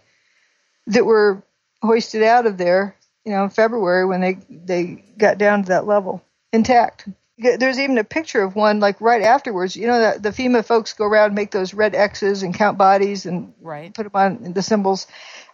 [0.88, 1.44] that were
[1.82, 2.96] hoisted out of there
[3.28, 6.24] you know, in February when they they got down to that level
[6.54, 7.10] intact.
[7.38, 9.76] There's even a picture of one like right afterwards.
[9.76, 12.78] You know that the FEMA folks go around and make those red X's and count
[12.78, 13.94] bodies and right.
[13.94, 15.08] put them on the symbols.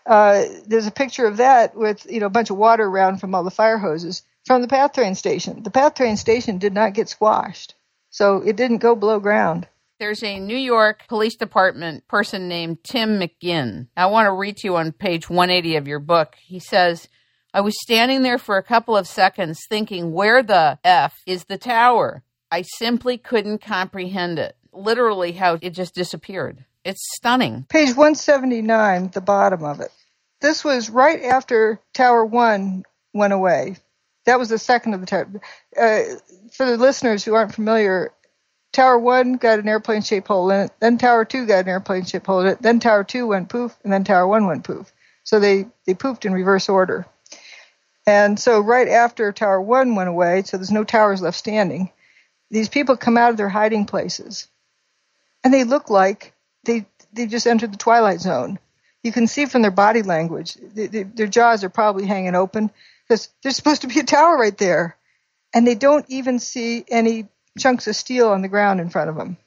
[0.06, 3.34] Uh, there's a picture of that with you know a bunch of water around from
[3.34, 5.64] all the fire hoses from the PATH train station.
[5.64, 7.74] The PATH train station did not get squashed,
[8.12, 9.68] so it didn't go below ground.
[10.00, 13.88] There's a New York Police Department person named Tim McGinn.
[13.98, 16.36] I want to read to you on page 180 of your book.
[16.40, 17.08] He says,
[17.56, 21.60] I was standing there for a couple of seconds thinking, where the F is the
[21.60, 22.24] tower?
[22.52, 24.56] I simply couldn't comprehend it.
[24.72, 26.66] Literally, how it just disappeared.
[26.84, 27.68] It's stunning.
[27.70, 29.92] Page 179, the bottom of it.
[30.42, 33.78] This was right after Tower 1 went away.
[34.26, 35.30] That was the second of the tower.
[35.80, 36.16] Uh,
[36.54, 38.14] for the listeners who aren't familiar,
[38.72, 42.06] Tower 1 got an airplane shaped hole in it, then Tower 2 got an airplane
[42.06, 44.92] shaped hole in it, then Tower 2 went poof, and then Tower 1 went poof.
[45.24, 47.06] So they, they poofed in reverse order.
[48.06, 51.92] And so right after Tower 1 went away, so there's no towers left standing,
[52.50, 54.48] these people come out of their hiding places.
[55.44, 56.34] And they look like
[56.66, 58.60] they, they just entered the twilight zone.
[59.04, 62.72] You can see from their body language, they, they, their jaws are probably hanging open
[63.08, 64.98] because there's supposed to be a tower right there.
[65.54, 67.28] And they don't even see any
[67.60, 69.38] chunks of steel on the ground in front of them.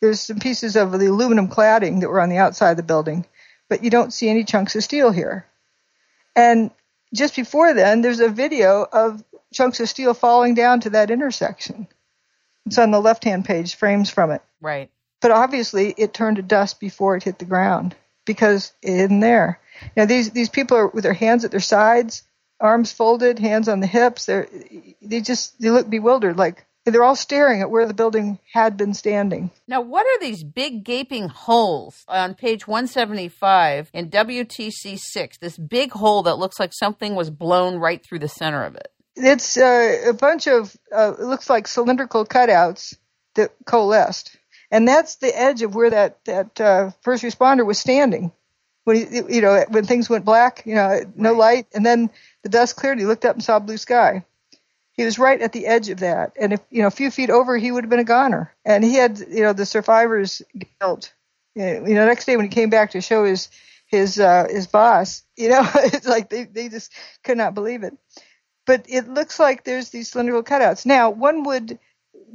[0.00, 3.26] There's some pieces of the aluminum cladding that were on the outside of the building,
[3.68, 5.46] but you don't see any chunks of steel here.
[6.36, 6.70] And
[7.14, 9.22] just before then, there's a video of
[9.52, 11.88] chunks of steel falling down to that intersection.
[12.66, 14.42] It's on the left hand page, frames from it.
[14.60, 14.90] Right.
[15.20, 19.60] But obviously, it turned to dust before it hit the ground because it isn't there.
[19.96, 22.22] Now, these, these people are with their hands at their sides,
[22.60, 24.26] arms folded, hands on the hips.
[24.26, 24.48] They're,
[25.02, 28.94] they just, they look bewildered, like, they're all staring at where the building had been
[28.94, 29.50] standing.
[29.66, 35.38] Now, what are these big gaping holes on page 175 in WTC 6?
[35.38, 38.88] This big hole that looks like something was blown right through the center of it.
[39.16, 42.94] It's uh, a bunch of, uh, it looks like cylindrical cutouts
[43.34, 44.36] that coalesced.
[44.70, 48.32] And that's the edge of where that, that uh, first responder was standing.
[48.84, 51.38] when he, you know when things went black, you know, no Right.
[51.38, 52.10] light, and then
[52.42, 52.98] the dust cleared.
[52.98, 54.24] He looked up and saw blue sky.
[54.92, 57.30] He was right at the edge of that, and if you know a few feet
[57.30, 58.52] over, he would have been a goner.
[58.64, 60.42] And he had you know the survivor's
[60.80, 61.12] guilt.
[61.54, 63.48] You know, next day when he came back to show his
[63.86, 66.92] his uh, his boss, you know, it's like they they just
[67.24, 67.96] could not believe it.
[68.66, 70.86] But it looks like there's these cylindrical cutouts.
[70.86, 71.78] Now, one would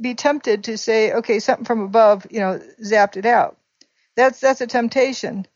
[0.00, 3.56] be tempted to say, okay, something from above, you know, zapped it out.
[4.16, 5.46] That's that's a temptation.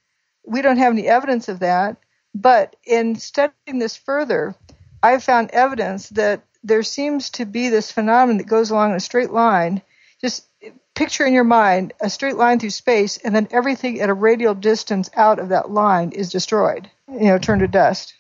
[0.47, 1.97] We don't have any evidence of that,
[2.35, 4.55] but in studying this further,
[5.03, 9.01] I've found evidence that there seems to be this phenomenon that goes along in a
[9.01, 9.83] straight line.
[10.21, 10.47] Just
[10.95, 14.55] picture in your mind a straight line through space, and then everything at a radial
[14.55, 18.15] distance out of that line is destroyed, you know, turned to dust.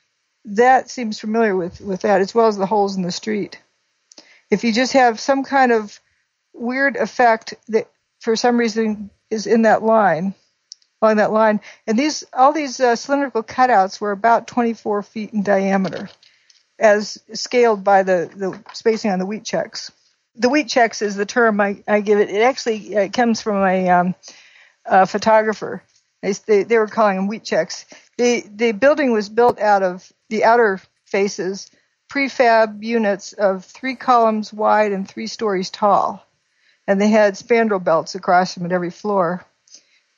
[0.46, 3.60] That seems familiar with, with that, as well as the holes in the street.
[4.50, 6.00] If you just have some kind of
[6.54, 7.90] weird effect that
[8.20, 10.34] for some reason is in that line,
[11.02, 15.42] along that line, and these all these uh, cylindrical cutouts were about 24 feet in
[15.42, 16.08] diameter,
[16.80, 19.90] as scaled by the, the spacing on the Wheat Chex.
[20.34, 22.30] The Wheat Chex is the term I, I give it.
[22.30, 24.14] It actually uh, comes from a, um,
[24.84, 25.82] a photographer.
[26.22, 27.86] They, they, they were calling them wheat checks.
[28.18, 31.70] The, the building was built out of the outer faces,
[32.08, 36.26] prefab units of three columns wide and three stories tall.
[36.86, 39.44] And they had spandrel belts across them at every floor,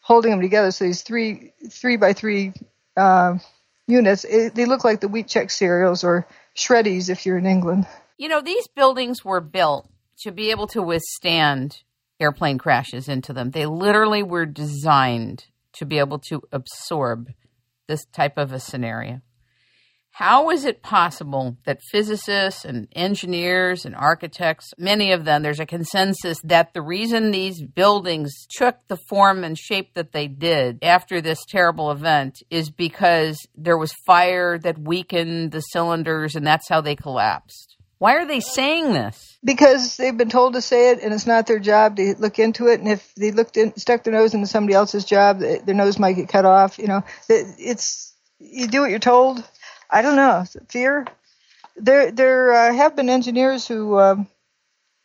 [0.00, 0.70] holding them together.
[0.70, 2.52] So these three three by three
[2.96, 3.38] uh,
[3.86, 6.26] units, it, they look like the wheat check cereals or
[6.56, 7.86] shreddies if you're in England.
[8.18, 9.88] You know, these buildings were built
[10.20, 11.82] to be able to withstand
[12.20, 13.50] airplane crashes into them.
[13.50, 17.32] They literally were designed to be able to absorb
[17.88, 19.20] this type of a scenario.
[20.14, 25.66] How is it possible that physicists and engineers and architects, many of them, there's a
[25.66, 31.22] consensus that the reason these buildings took the form and shape that they did after
[31.22, 36.82] this terrible event is because there was fire that weakened the cylinders and that's how
[36.82, 37.76] they collapsed?
[37.96, 39.32] Why are they saying this?
[39.44, 42.68] because they've been told to say it and it's not their job to look into
[42.68, 45.98] it and if they looked in stuck their nose into somebody else's job their nose
[45.98, 49.42] might get cut off you know it's you do what you're told
[49.92, 51.06] i don't know fear
[51.76, 54.28] there there uh, have been engineers who um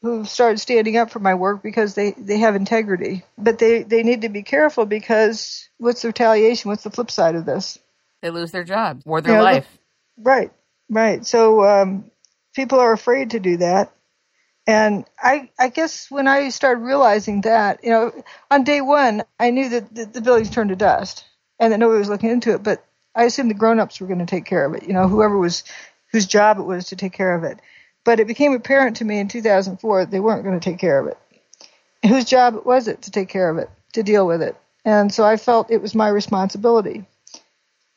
[0.04, 4.04] who started standing up for my work because they they have integrity but they they
[4.04, 7.78] need to be careful because what's the retaliation what's the flip side of this
[8.22, 9.78] They lose their job or their Yeah, look- life.
[10.18, 10.52] Right,
[10.90, 11.26] right.
[11.26, 12.12] So um,
[12.56, 13.92] people are afraid to do that,
[14.68, 18.14] and I, I guess when I started realizing that, you know,
[18.52, 21.26] on day one, I knew that the, the buildings turned to dust,
[21.60, 22.64] and that nobody was looking into it.
[22.64, 22.86] But
[23.18, 24.84] I assumed the grown-ups were going to take care of it.
[24.84, 25.64] You know, whoever was
[26.12, 27.60] whose job it was to take care of it.
[28.06, 31.08] But it became apparent to me in 2004 they weren't going to take care of
[31.08, 31.18] it.
[32.08, 34.56] Whose job was it to take care of it, to deal with it?
[34.86, 37.06] And so I felt it was my responsibility.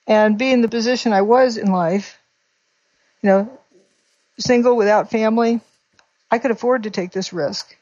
[0.07, 2.19] And being the position I was in life,
[3.23, 3.59] you know,
[4.39, 5.61] single without family,
[6.31, 7.77] I could afford to take this risk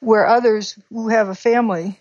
[0.00, 1.98] where others who have a family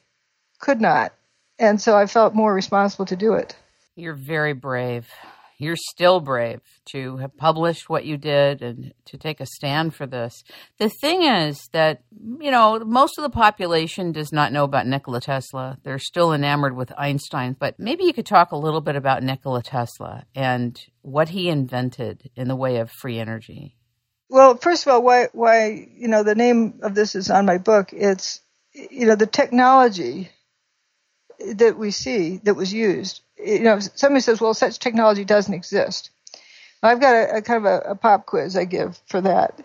[0.59, 1.13] could not.
[1.57, 3.55] And so I felt more responsible to do it.
[3.99, 5.09] You're very brave.
[5.57, 6.61] You're still brave
[6.91, 10.41] to have published what you did and to take a stand for this.
[10.77, 12.03] The thing is that,
[12.39, 15.77] you know, most of the population does not know about Nikola Tesla.
[15.83, 17.57] They're still enamored with Einstein.
[17.59, 22.29] But maybe you could talk a little bit about Nikola Tesla and what he invented
[22.37, 23.75] in the way of free energy.
[24.29, 27.57] Well, first of all, why, why, you know, the name of this is on my
[27.57, 27.89] book.
[27.91, 28.39] It's,
[28.73, 30.29] you know, the technology
[31.55, 33.21] that we see that was used.
[33.43, 36.09] You know, somebody says, well, such technology doesn't exist.
[36.81, 39.59] I've got a, a kind of a, a pop quiz I give for that.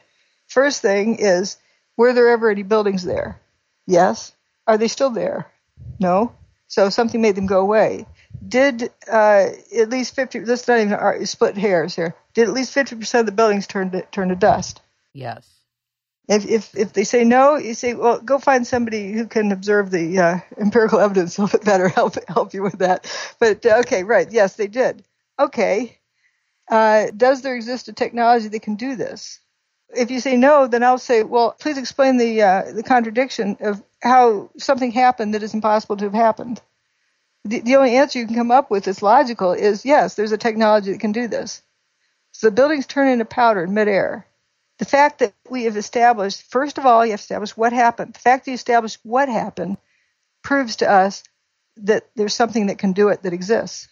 [0.46, 1.56] First thing is,
[1.96, 3.40] were there ever any buildings there?
[3.86, 4.32] Yes.
[4.66, 5.50] Are they still there?
[5.98, 6.34] No.
[6.66, 8.06] So something made them go away.
[8.46, 12.14] Did uh, at least 50, let's not even split hairs here.
[12.34, 14.80] Did at least 50% of the buildings turn to, turn to dust?
[15.12, 15.48] Yes.
[16.26, 19.90] If, if if they say no, you say, well, go find somebody who can observe
[19.90, 23.06] the uh, empirical evidence a little bit better, help help you with that.
[23.38, 25.04] But uh, okay, right, yes, they did.
[25.38, 25.98] Okay,
[26.70, 29.40] uh, does there exist a technology that can do this?
[29.94, 33.82] If you say no, then I'll say, well, please explain the uh, the contradiction of
[34.02, 36.60] how something happened that is impossible to have happened.
[37.44, 40.38] The, the only answer you can come up with that's logical is yes, there's a
[40.38, 41.60] technology that can do this.
[42.32, 44.26] So the buildings turn into powder in midair
[44.78, 48.14] the fact that we have established, first of all, you have to establish what happened.
[48.14, 49.76] The fact that you established what happened
[50.42, 51.22] proves to us
[51.78, 53.88] that there's something that can do it that exists.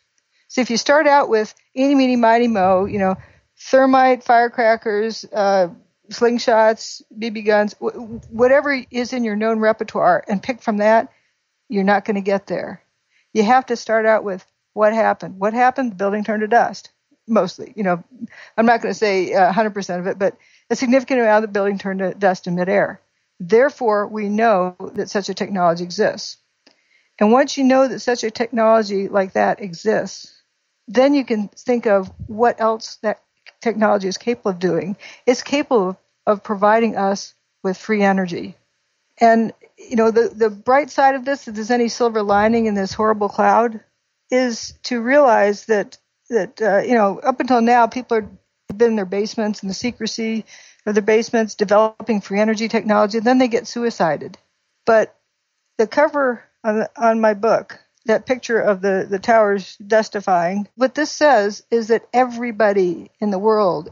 [0.49, 3.17] So if you start out with any, meeny, miny, mo, you know,
[3.59, 5.69] thermite, firecrackers, uh,
[6.11, 11.11] slingshots, BB guns, w- whatever is in your known repertoire, and pick from that,
[11.69, 12.83] you're not going to get there.
[13.33, 14.45] You have to start out with
[14.75, 15.39] what happened?
[15.39, 15.93] What happened?
[15.93, 16.91] The building turned to dust.
[17.27, 18.03] Mostly, you know,
[18.57, 20.37] I'm not going to say uh, 100% of it, but
[20.71, 23.01] a significant amount of the building turned to dust in midair.
[23.41, 26.37] Therefore, we know that such a technology exists.
[27.19, 30.43] And once you know that such a technology like that exists,
[30.89, 33.21] then you can think of what else that
[33.61, 34.97] technology is capable of doing.
[35.27, 38.57] It's capable of, providing us with free energy.
[39.19, 42.75] And, you know, the, the bright side of this, if there's any silver lining in
[42.75, 43.81] this horrible cloud,
[44.31, 45.99] is to realize that,
[46.31, 48.31] that, uh, you know, up until now, people are
[48.79, 50.45] been in their basements in the secrecy
[50.87, 54.37] of their basements developing free energy technology, and then they get suicided.
[54.85, 55.17] But
[55.79, 60.95] the cover on, the, on my book, that picture of the, the towers dustifying, what
[60.95, 63.91] this says is that everybody in the world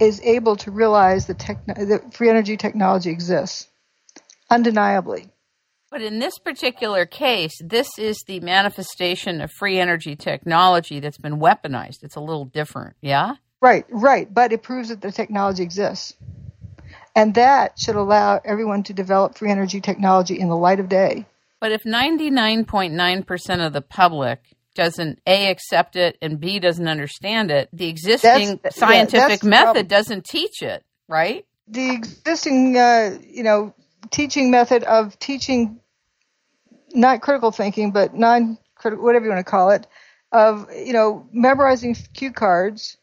[0.00, 3.68] is able to realize that, techn- that free energy technology exists,
[4.50, 5.28] undeniably.
[5.90, 11.38] But in this particular case, this is the manifestation of free energy technology that's been
[11.38, 12.02] weaponized.
[12.02, 13.34] It's a little different, yeah?
[13.62, 14.32] Right, right.
[14.32, 16.14] But it proves that the technology exists.
[17.14, 21.26] And that should allow everyone to develop free energy technology in the light of day.
[21.60, 24.40] But if 99.9% of the public
[24.74, 29.86] doesn't A, accept it, and B, doesn't understand it, the existing that's, scientific yeah, method
[29.86, 31.46] doesn't teach it, right?
[31.68, 33.74] The existing, uh, you know,
[34.10, 35.78] teaching method of teaching
[36.94, 39.86] not critical thinking, but non critical, whatever you want to call it,
[40.32, 42.96] of, you know, memorizing cue cards,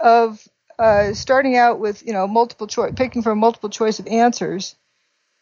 [0.00, 0.46] of
[0.78, 4.76] uh, starting out with, you know, multiple choice, picking from a multiple choice of answers,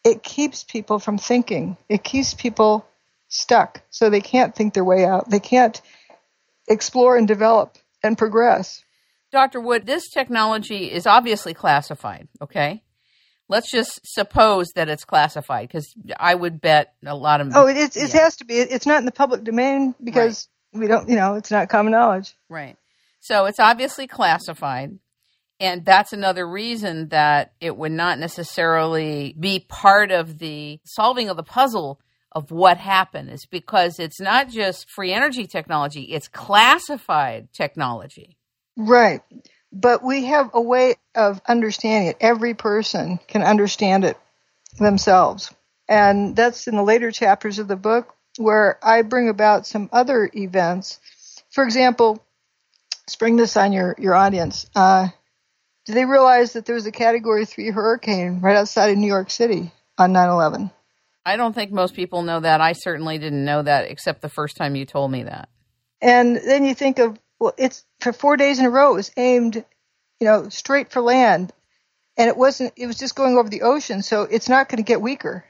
[0.03, 1.77] it keeps people from thinking.
[1.87, 2.85] It keeps people
[3.27, 3.81] stuck.
[3.89, 5.29] So they can't think their way out.
[5.29, 5.81] They can't
[6.67, 8.83] explore and develop and progress.
[9.31, 9.61] Dr.
[9.61, 12.81] Wood, this technology is obviously classified, okay?
[13.49, 17.75] let's just suppose that it's classified because I would bet a lot of oh it
[17.75, 18.21] it, it yeah.
[18.21, 20.81] has to be it's not in the public domain because right.
[20.81, 22.77] we don't you know it's not common knowledge right
[23.19, 24.97] so it's obviously classified
[25.59, 31.37] and that's another reason that it would not necessarily be part of the solving of
[31.37, 31.99] the puzzle
[32.31, 38.37] of what happened is because it's not just free energy technology it's classified technology
[38.77, 39.21] right
[39.71, 42.17] but we have a way of understanding it.
[42.19, 44.17] Every person can understand it
[44.77, 45.53] themselves.
[45.87, 50.29] And that's in the later chapters of the book where I bring about some other
[50.33, 50.99] events.
[51.51, 52.23] For example,
[53.09, 54.69] spring this on your, your audience.
[54.75, 55.09] Uh,
[55.85, 59.31] do they realize that there was a category three hurricane right outside of New York
[59.31, 60.71] City on 9 11?
[61.25, 62.61] I don't think most people know that.
[62.61, 65.49] I certainly didn't know that except the first time you told me that.
[66.01, 68.91] And then you think of well, it's for four days in a row.
[68.91, 71.53] It was aimed, you know, straight for land,
[72.17, 72.73] and it wasn't.
[72.75, 75.45] It was just going over the ocean, so it's not going to get weaker.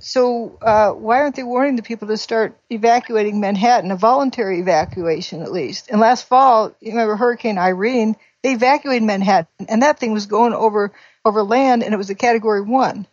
[0.00, 5.42] So uh, why aren't they warning the people to start evacuating Manhattan, a voluntary evacuation
[5.42, 5.90] at least?
[5.90, 8.16] And last fall, you remember Hurricane Irene?
[8.42, 10.92] They evacuated Manhattan, and that thing was going over
[11.24, 13.06] over land, and it was a Category One, and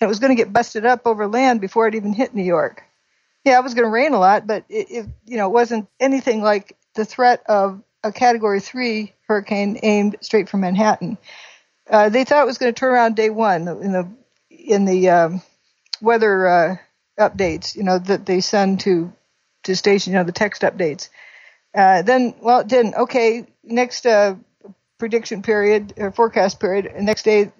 [0.00, 2.84] it was going to get busted up over land before it even hit New York.
[3.44, 5.88] Yeah, it was going to rain a lot, but it, it you know it wasn't
[5.98, 11.18] anything like the threat of a Category 3 hurricane aimed straight from Manhattan.
[11.88, 14.08] Uh, they thought it was going to turn around day one in the
[14.48, 15.42] in the um,
[16.00, 16.76] weather uh,
[17.18, 19.12] updates, you know, that they send to
[19.64, 21.10] to station, you know, the text updates.
[21.74, 22.94] Uh, then, well, it didn't.
[22.94, 24.36] Okay, next uh,
[24.98, 27.52] prediction period or forecast period, next day,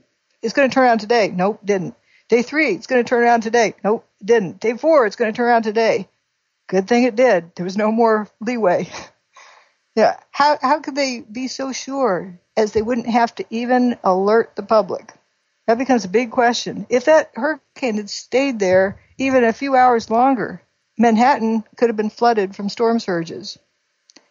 [0.43, 1.29] it's going to turn around today.
[1.29, 1.95] Nope, didn't.
[2.29, 3.75] Day three, it's going to turn around today.
[3.85, 4.61] Nope, didn't.
[4.61, 6.09] Day four, it's going to turn around today.
[6.69, 7.55] Good thing it did.
[7.57, 8.89] There was no more leeway.
[9.97, 10.17] Yeah.
[10.31, 14.63] How how could they be so sure as they wouldn't have to even alert the
[14.63, 15.13] public?
[15.71, 16.85] That becomes a big question.
[16.89, 20.61] If that hurricane had stayed there even a few hours longer,
[20.99, 23.57] Manhattan could have been flooded from storm surges.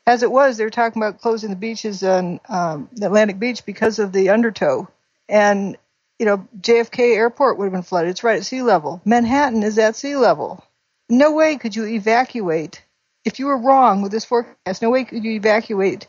[0.05, 3.99] As it was, they were talking about closing the beaches on um, Atlantic Beach because
[3.99, 4.89] of the undertow,
[5.29, 5.77] and
[6.19, 8.09] you know JFK Airport would have been flooded.
[8.09, 9.01] It's right at sea level.
[9.05, 10.61] Manhattan is at sea level.
[11.07, 12.83] No way could you evacuate
[13.23, 16.05] if you were wrong with this forecast, no way could you evacuate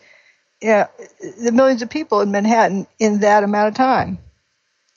[0.66, 0.86] uh,
[1.40, 4.18] the millions of people in Manhattan in that amount of time.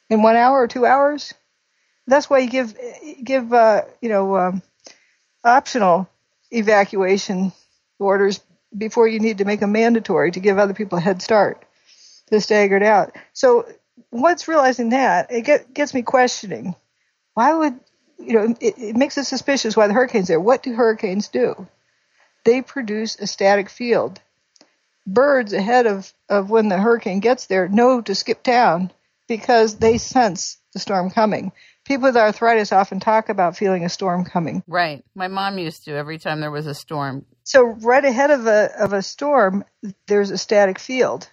[0.10, 1.34] In one hour or two hours.
[2.06, 2.78] That's why you give
[3.24, 4.62] give uh, you know um,
[5.44, 6.10] optional
[6.52, 7.54] evacuation
[8.00, 8.42] orders
[8.78, 11.64] before you need to make them mandatory to give other people a head start
[12.28, 13.16] to stagger it out.
[13.32, 13.66] So
[14.12, 16.76] once realizing that, it get, gets me questioning.
[17.34, 17.80] Why would
[18.20, 18.56] you know?
[18.60, 20.40] It, it makes us suspicious why the hurricanes there.
[20.40, 21.68] What do hurricanes do?
[22.44, 24.20] they produce a static field.
[25.06, 28.92] Birds ahead of, of when the hurricane gets there know to skip town
[29.28, 31.52] because they sense the storm coming.
[31.86, 34.64] people with arthritis often talk about feeling a storm coming.
[34.68, 35.04] Right.
[35.16, 37.26] My mom used to every time there was a storm.
[37.44, 39.66] So right ahead of a of a storm,
[40.08, 41.30] there's a static field.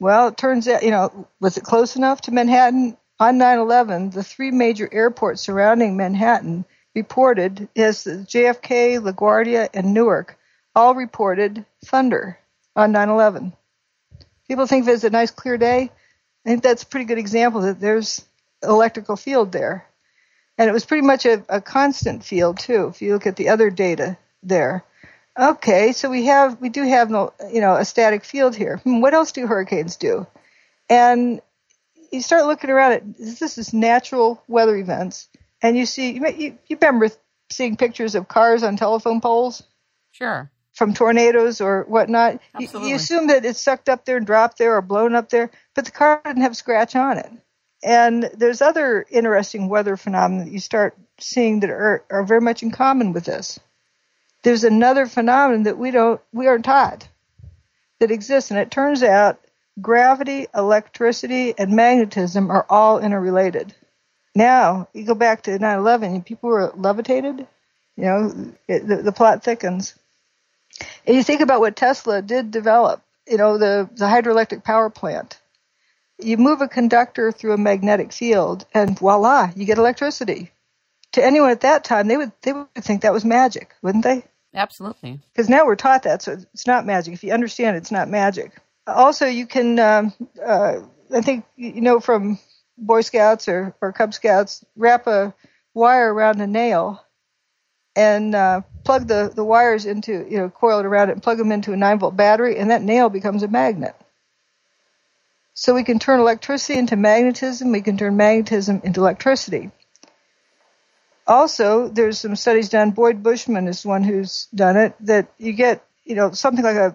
[0.00, 2.96] Well, it turns out, you know, was it close enough to Manhattan?
[3.20, 6.64] On 9/11, the three major airports surrounding Manhattan
[6.96, 10.36] reported as JFK, LaGuardia, and Newark
[10.74, 12.38] all reported thunder
[12.74, 13.52] on 9/11.
[14.48, 15.92] People think if it's a nice clear day,
[16.44, 18.24] I think that's a pretty good example that there's
[18.62, 19.86] electrical field there.
[20.58, 23.48] And it was pretty much a, a constant field too, if you look at the
[23.48, 24.84] other data there.
[25.36, 28.76] Okay, so we have we do have you know a static field here.
[28.78, 30.26] Hmm, what else do hurricanes do?
[30.88, 31.40] And
[32.12, 35.28] you start looking around at this is natural weather events,
[35.60, 37.10] and you see you, you remember
[37.50, 39.64] seeing pictures of cars on telephone poles.
[40.12, 40.48] Sure.
[40.74, 44.76] From tornadoes or whatnot, you, you assume that it's sucked up there and dropped there
[44.76, 47.30] or blown up there, but the car didn't have a scratch on it.
[47.84, 52.62] And there's other interesting weather phenomena that you start seeing that are, are very much
[52.62, 53.60] in common with this.
[54.42, 57.08] There's another phenomenon that we don't we aren't taught
[58.00, 59.38] that exists, and it turns out
[59.80, 63.74] gravity, electricity, and magnetism are all interrelated.
[64.34, 67.46] Now you go back to 9/11, and people were levitated.
[67.96, 69.94] You know, it, the, the plot thickens.
[71.06, 73.02] And you think about what Tesla did develop.
[73.28, 75.38] You know, the the hydroelectric power plant
[76.18, 80.50] you move a conductor through a magnetic field and voila, you get electricity.
[81.12, 84.24] To anyone at that time, they would they would think that was magic, wouldn't they?
[84.54, 85.20] Absolutely.
[85.32, 87.14] Because now we're taught that, so it's not magic.
[87.14, 88.52] If you understand, it, it's not magic.
[88.86, 90.12] Also, you can, um,
[90.44, 90.80] uh,
[91.12, 92.38] I think, you know, from
[92.78, 95.34] Boy Scouts or, or Cub Scouts, wrap a
[95.72, 97.03] wire around a nail
[97.96, 101.38] and uh, plug the, the wires into, you know, coil it around it and plug
[101.38, 103.94] them into a 9 volt battery, and that nail becomes a magnet.
[105.54, 109.70] So we can turn electricity into magnetism, we can turn magnetism into electricity.
[111.26, 115.84] Also, there's some studies done, Boyd Bushman is one who's done it, that you get,
[116.04, 116.94] you know, something like a,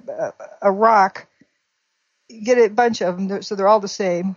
[0.62, 1.28] a, a rock,
[2.28, 4.36] you get a bunch of them, so they're all the same.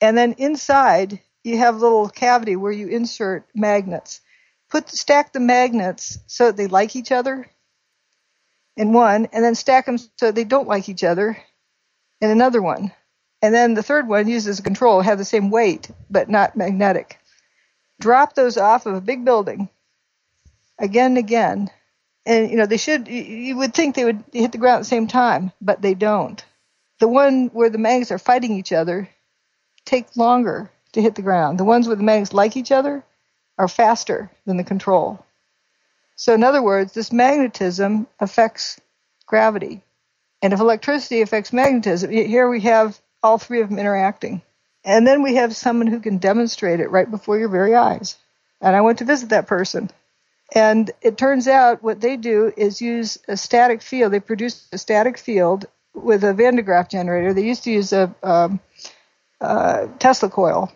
[0.00, 4.20] And then inside, you have a little cavity where you insert magnets.
[4.70, 7.48] Put stack the magnets so they like each other
[8.76, 11.38] in one, and then stack them so they don't like each other
[12.20, 12.92] in another one.
[13.42, 17.18] And then the third one uses a control, have the same weight, but not magnetic.
[18.00, 19.68] Drop those off of a big building
[20.78, 21.70] again and again.
[22.26, 24.84] And, you know, they should, you would think they would hit the ground at the
[24.86, 26.44] same time, but they don't.
[26.98, 29.08] The one where the magnets are fighting each other
[29.84, 31.58] take longer to hit the ground.
[31.58, 33.04] The ones where the magnets like each other
[33.58, 35.24] are faster than the control.
[36.16, 38.80] So in other words, this magnetism affects
[39.26, 39.82] gravity.
[40.42, 44.42] And if electricity affects magnetism, here we have all three of them interacting.
[44.84, 48.16] And then we have someone who can demonstrate it right before your very eyes.
[48.60, 49.90] And I went to visit that person.
[50.54, 54.12] And it turns out what they do is use a static field.
[54.12, 57.34] They produce a static field with a Van de Graaff generator.
[57.34, 58.60] They used to use a um,
[59.40, 60.72] uh, Tesla coil,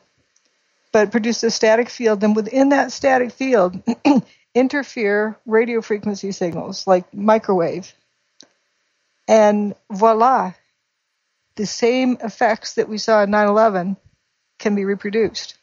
[0.92, 2.22] but produce a static field.
[2.24, 3.82] And within that static field,
[4.54, 7.92] interfere radio frequency signals like microwave.
[9.28, 10.54] And voila,
[11.54, 13.96] the same effects that we saw in 9/11
[14.58, 15.56] can be reproduced.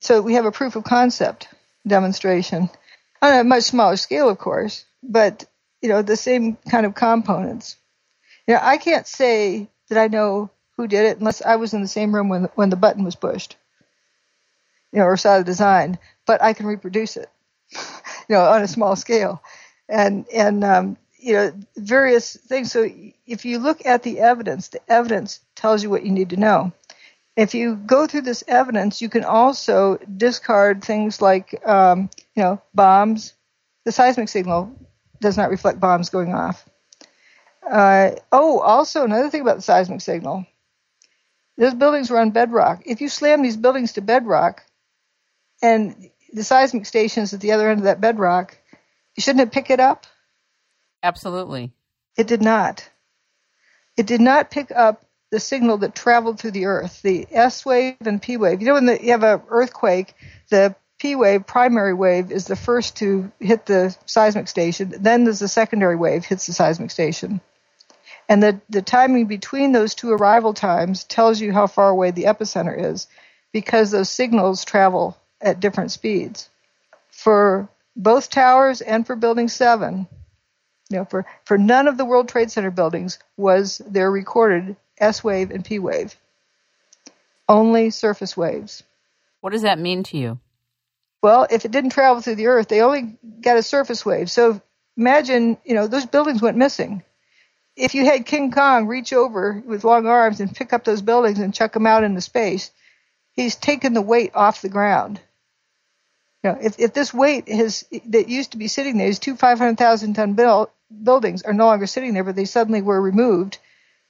[0.00, 1.48] So we have a proof of concept
[1.86, 2.68] demonstration
[3.20, 5.44] on a much smaller scale, of course, but
[5.80, 7.76] you know the same kind of components.
[8.46, 11.82] You know, I can't say that I know who did it unless I was in
[11.82, 13.56] the same room when when the button was pushed,
[14.92, 15.98] you know, or the design.
[16.26, 17.30] But I can reproduce it,
[17.74, 19.42] you know, on a small scale,
[19.88, 22.72] and and um, you know, various things.
[22.72, 22.88] So
[23.26, 26.72] if you look at the evidence, the evidence tells you what you need to know.
[27.36, 32.60] If you go through this evidence, you can also discard things like, um, you know,
[32.74, 33.32] bombs.
[33.84, 34.76] The seismic signal
[35.20, 36.68] does not reflect bombs going off.
[37.68, 40.44] Uh, oh, also another thing about the seismic signal.
[41.56, 42.82] Those buildings were on bedrock.
[42.84, 44.64] If you slam these buildings to bedrock,
[45.62, 48.58] and the seismic stations at the other end of that bedrock,
[49.18, 50.06] shouldn't it pick it up
[51.02, 51.72] Absolutely.
[52.16, 52.88] It did not.
[53.96, 57.96] It did not pick up the signal that traveled through the earth, the S wave
[58.02, 58.60] and P wave.
[58.60, 60.14] You know, when the, you have an earthquake,
[60.50, 64.94] the P wave, primary wave, is the first to hit the seismic station.
[65.00, 67.40] Then there's the secondary wave hits the seismic station.
[68.28, 72.24] And the, the timing between those two arrival times tells you how far away the
[72.24, 73.08] epicenter is
[73.52, 76.48] because those signals travel at different speeds.
[77.10, 80.06] For both towers and for building seven,
[80.88, 85.22] you know, for, for none of the World Trade Center buildings was there recorded S
[85.22, 86.16] wave and P wave.
[87.48, 88.82] Only surface waves.
[89.40, 90.38] What does that mean to you?
[91.22, 94.30] Well, if it didn't travel through the earth, they only got a surface wave.
[94.30, 94.60] So
[94.96, 97.02] imagine, you know, those buildings went missing.
[97.76, 101.38] If you had King Kong reach over with long arms and pick up those buildings
[101.38, 102.70] and chuck them out into space,
[103.32, 105.20] he's taken the weight off the ground.
[106.42, 109.36] You know, if, if this weight has that used to be sitting there, these two
[109.36, 110.70] 500,000 ton build,
[111.02, 113.58] buildings are no longer sitting there, but they suddenly were removed,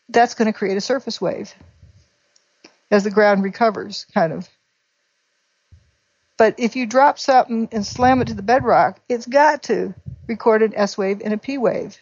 [0.09, 1.55] that's going to create a surface wave
[2.91, 4.49] as the ground recovers, kind of.
[6.37, 9.95] But if you drop something and slam it to the bedrock, it's got to
[10.27, 11.99] record an S wave and a P wave.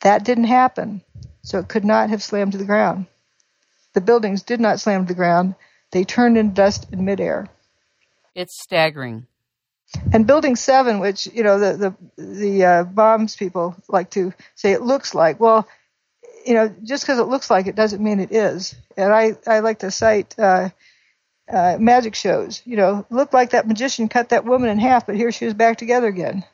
[0.00, 1.02] That didn't happen,
[1.42, 3.06] so it could not have slammed to the ground.
[3.94, 5.54] The buildings did not slam to the ground.
[5.92, 7.48] They turned into dust in midair.
[8.34, 9.26] It's staggering.
[10.12, 14.72] And Building Seven, which you know the the the uh, bombs people like to say
[14.72, 15.40] it looks like.
[15.40, 15.68] Well,
[16.46, 18.74] you know, just because it looks like it doesn't mean it is.
[18.96, 20.70] And I I like to cite uh,
[21.50, 22.62] uh, magic shows.
[22.64, 25.54] You know, looked like that magician cut that woman in half, but here she is
[25.54, 26.44] back together again.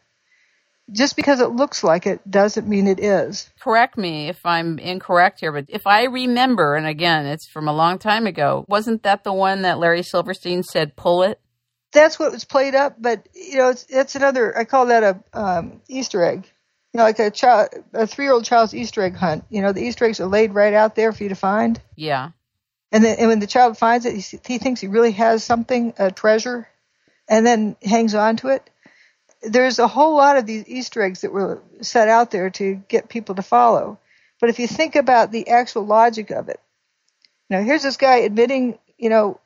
[0.90, 3.50] Just because it looks like it doesn't mean it is.
[3.60, 7.74] Correct me if I'm incorrect here, but if I remember, and again, it's from a
[7.74, 11.40] long time ago, wasn't that the one that Larry Silverstein said, pull it?
[11.92, 14.56] That's what was played up, but you know, it's, it's another.
[14.56, 16.46] I call that a um, Easter egg.
[16.92, 19.44] You know, like a child, a three-year-old child's Easter egg hunt.
[19.50, 21.80] You know, the Easter eggs are laid right out there for you to find.
[21.96, 22.30] Yeah.
[22.92, 25.92] And then, and when the child finds it, he, he thinks he really has something,
[25.98, 26.66] a treasure,
[27.28, 28.70] and then hangs on to it
[29.42, 33.08] there's a whole lot of these Easter eggs that were set out there to get
[33.08, 33.98] people to follow.
[34.40, 36.60] But if you think about the actual logic of it,
[37.48, 39.40] you know, here's this guy admitting, you know,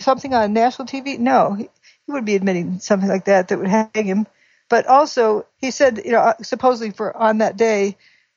[0.00, 1.18] something on national TV.
[1.18, 1.68] No, he,
[2.08, 4.26] would be admitting something like that that would hang him.
[4.68, 7.96] But also, he said, you know, uh, supposedly for on that day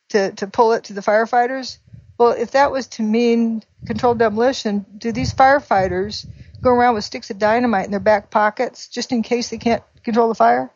[0.10, 1.78] to to pull it to the firefighters.
[2.18, 6.26] Well, if that was to mean controlled demolition, do these firefighters
[6.62, 9.84] go around with sticks of dynamite in their back pockets just in case they can't
[10.04, 10.72] control the fire?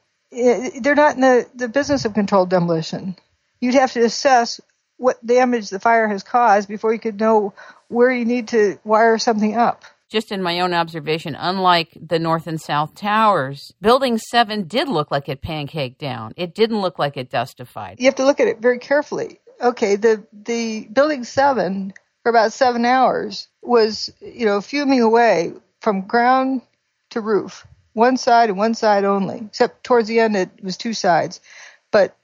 [0.82, 3.16] they're not in the, the business of controlled demolition.
[3.60, 4.60] You'd have to assess
[4.98, 7.54] what damage the fire has caused before you could know
[7.88, 9.84] where you need to wire something up.
[10.14, 15.10] Just in my own observation, unlike the North and South Towers, Building 7 did look
[15.10, 16.36] like it pancaked down.
[16.38, 17.96] It didn't look like it dustified.
[17.98, 19.40] You have to look at it very carefully.
[19.60, 26.02] Okay, the, the Building 7 for about seven hours was, you know, fuming away from
[26.02, 26.62] ground
[27.10, 30.94] to roof one side and one side only, except towards the end it was two
[30.94, 31.42] sides,
[31.90, 32.16] but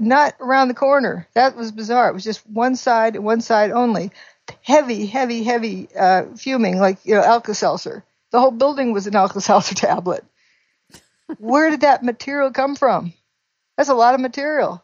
[0.00, 1.28] not around the corner.
[1.34, 2.10] That was bizarre.
[2.10, 4.10] It was just one side and one side only.
[4.62, 8.04] Heavy, heavy, heavy uh, fuming, like you know, Alka-Seltzer.
[8.30, 10.24] The whole building was an Alka-Seltzer tablet.
[11.38, 13.12] Where did that material come from?
[13.76, 14.82] That's a lot of material.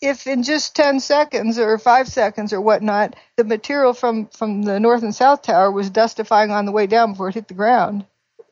[0.00, 4.78] If in just 10 seconds or 5 seconds or whatnot, the material from, from the
[4.78, 8.06] north and south tower was dustifying on the way down before it hit the ground,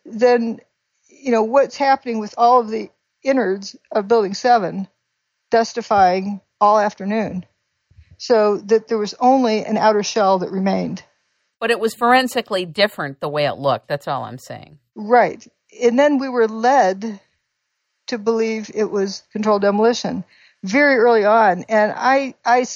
[0.04, 0.60] then
[1.08, 2.90] you know, what's happening with all of the
[3.22, 4.88] innards of Building 7
[5.50, 7.44] dustifying all afternoon.
[8.18, 11.02] So that there was only an outer shell that remained.
[11.60, 13.88] But it was forensically different the way it looked.
[13.88, 14.78] That's all I'm saying.
[14.94, 15.47] Right.
[15.82, 17.20] And then we were led
[18.09, 20.24] to believe it was controlled demolition
[20.62, 21.64] very early on.
[21.68, 22.66] And I, I,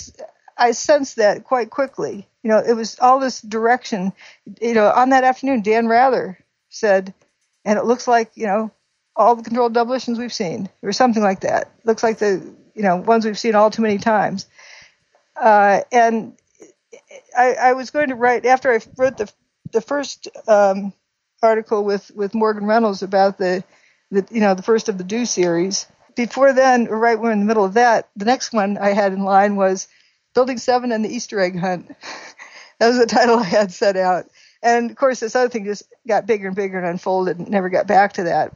[0.57, 2.29] I sensed that quite quickly.
[2.43, 4.13] You know, it was all this direction.
[4.61, 6.39] You know, on that afternoon, Dan Rather
[6.69, 7.13] said,
[7.65, 8.71] and it looks like you know
[9.17, 11.71] all the controlled demolitions we've seen, or something like that.
[11.85, 14.47] Looks like the you know ones we've seen all too many times.
[15.41, 16.37] Uh, and
[17.37, 19.33] I, I, was going to write after I wrote the
[19.73, 20.93] the first um,
[21.43, 23.65] article with with Morgan Reynolds about the
[24.11, 25.87] the you know the first of the DEW series.
[26.15, 29.25] Before then, right when in the middle of that, the next one I had in
[29.25, 29.89] line was
[30.35, 31.89] Building Seven and the Easter Egg Hunt.
[32.79, 34.27] that was the title I had set out.
[34.63, 37.71] And of course, this other thing just got bigger and bigger and unfolded and never
[37.71, 38.55] got back to that.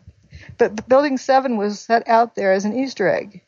[0.59, 3.43] But Building 7 was set out there as an Easter egg.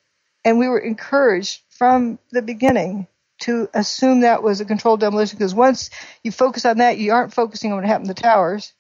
[0.45, 3.09] And we were encouraged from the beginning
[3.41, 5.91] to assume that was a controlled demolition because once
[6.23, 8.73] you focus on that, you aren't focusing on what happened to the towers.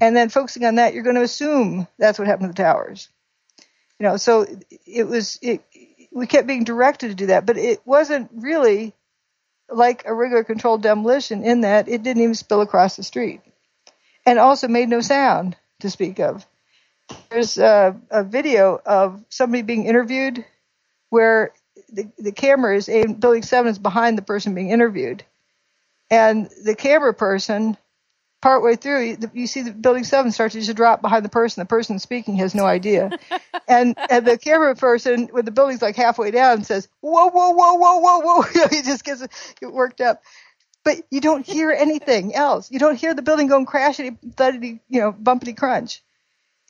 [0.00, 3.08] And then focusing on that, you're going to assume that's what happened to the towers.
[3.98, 4.46] You know, so
[4.86, 5.62] it was, it,
[6.12, 8.94] we kept being directed to do that, but it wasn't really
[9.68, 13.40] like a regular controlled demolition in that it didn't even spill across the street
[14.24, 16.46] and also made no sound to speak of.
[17.30, 20.44] There's a, a video of somebody being interviewed
[21.10, 21.52] where
[21.92, 25.24] the, the camera is aimed, building seven is behind the person being interviewed.
[26.10, 27.76] And the camera person
[28.40, 31.60] partway through, you see the building seven starts to just drop behind the person.
[31.60, 33.10] The person speaking has no idea.
[33.68, 37.74] and, and the camera person, when the building's like halfway down, says, whoa, whoa, whoa,
[37.74, 38.44] whoa, whoa, whoa.
[38.54, 39.26] You know, he just gets
[39.62, 40.22] worked up.
[40.84, 42.70] But you don't hear anything else.
[42.70, 46.02] You don't hear the building going crashing, thuddity, you know, bumpity crunch.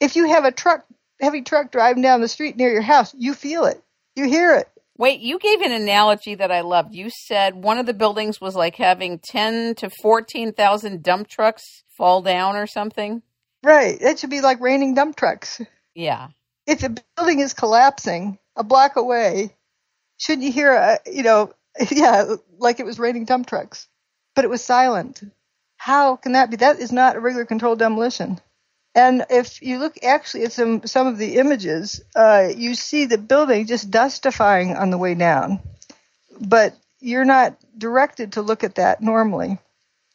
[0.00, 0.84] if you have a truck,
[1.20, 3.82] heavy truck driving down the street near your house, you feel it.
[4.16, 4.68] You hear it.
[4.98, 6.92] Wait, you gave an analogy that I loved.
[6.92, 12.20] You said one of the buildings was like having 10 to 14,000 dump trucks fall
[12.20, 13.22] down or something.
[13.62, 13.96] Right.
[14.00, 15.60] It should be like raining dump trucks.
[15.94, 16.28] Yeah.
[16.66, 19.54] If a building is collapsing a block away,
[20.16, 21.52] shouldn't you hear, a, you know,
[21.90, 23.86] yeah, like it was raining dump trucks,
[24.34, 25.22] but it was silent.
[25.76, 26.56] How can that be?
[26.56, 28.40] That is not a regular controlled demolition.
[28.98, 33.16] And if you look actually at some some of the images, uh, you see the
[33.16, 35.60] building just dustifying on the way down,
[36.40, 39.58] but you're not directed to look at that normally.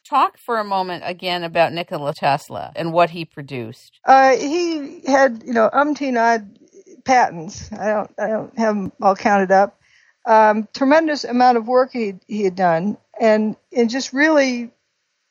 [0.06, 4.00] Talk for a moment again about Nikola Tesla and what he produced.
[4.04, 6.58] Uh, he had, you know, umpteen odd
[7.04, 7.72] patents.
[7.72, 9.80] I don't, I don't have them all counted up.
[10.26, 14.73] Um, tremendous amount of work he he had done, and and just really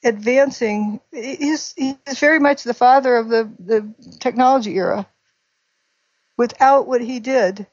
[0.03, 0.99] advancing.
[1.11, 5.07] He's he's very much the father of the the technology era.
[6.37, 7.67] Without what he did,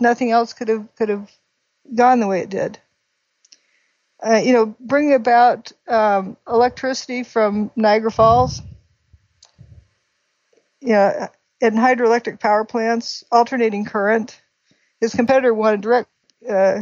[0.00, 1.30] nothing else could have could have
[1.94, 2.78] gone the way it did.
[4.24, 8.62] Uh, you know, bringing about um, electricity from Niagara Falls.
[10.80, 11.28] Yeah,
[11.60, 14.40] in hydroelectric power plants, alternating current.
[15.00, 16.08] His competitor wanted direct,
[16.48, 16.80] uh,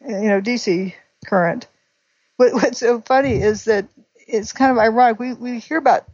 [0.00, 0.94] you know, DC
[1.26, 1.68] current.
[2.42, 3.86] What, what's so funny is that
[4.16, 5.20] it's kind of ironic.
[5.20, 6.06] We we hear about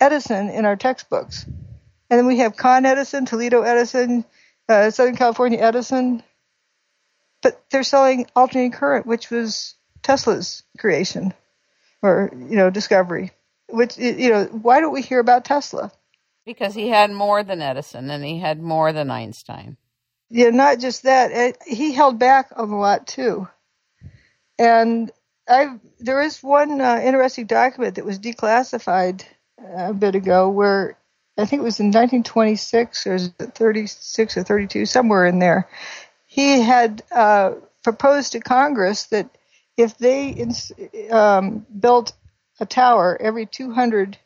[0.00, 4.24] Edison in our textbooks, and then we have Con Edison, Toledo Edison,
[4.66, 6.22] uh, Southern California Edison,
[7.42, 11.34] but they're selling alternating current, which was Tesla's creation
[12.00, 13.32] or you know discovery.
[13.68, 15.92] Which you know, why don't we hear about Tesla?
[16.46, 19.76] Because he had more than Edison, and he had more than Einstein.
[20.30, 21.30] Yeah, not just that.
[21.30, 23.46] It, he held back a lot too,
[24.58, 25.12] and
[25.48, 29.22] I there is one uh, interesting document that was declassified
[29.60, 30.96] uh, a bit ago where
[31.38, 35.68] I think it was in 1926 or 36 or 32 somewhere in there.
[36.26, 37.52] He had uh,
[37.82, 39.30] proposed to Congress that
[39.76, 40.72] if they ins-
[41.10, 42.12] um, built
[42.60, 44.18] a tower every 200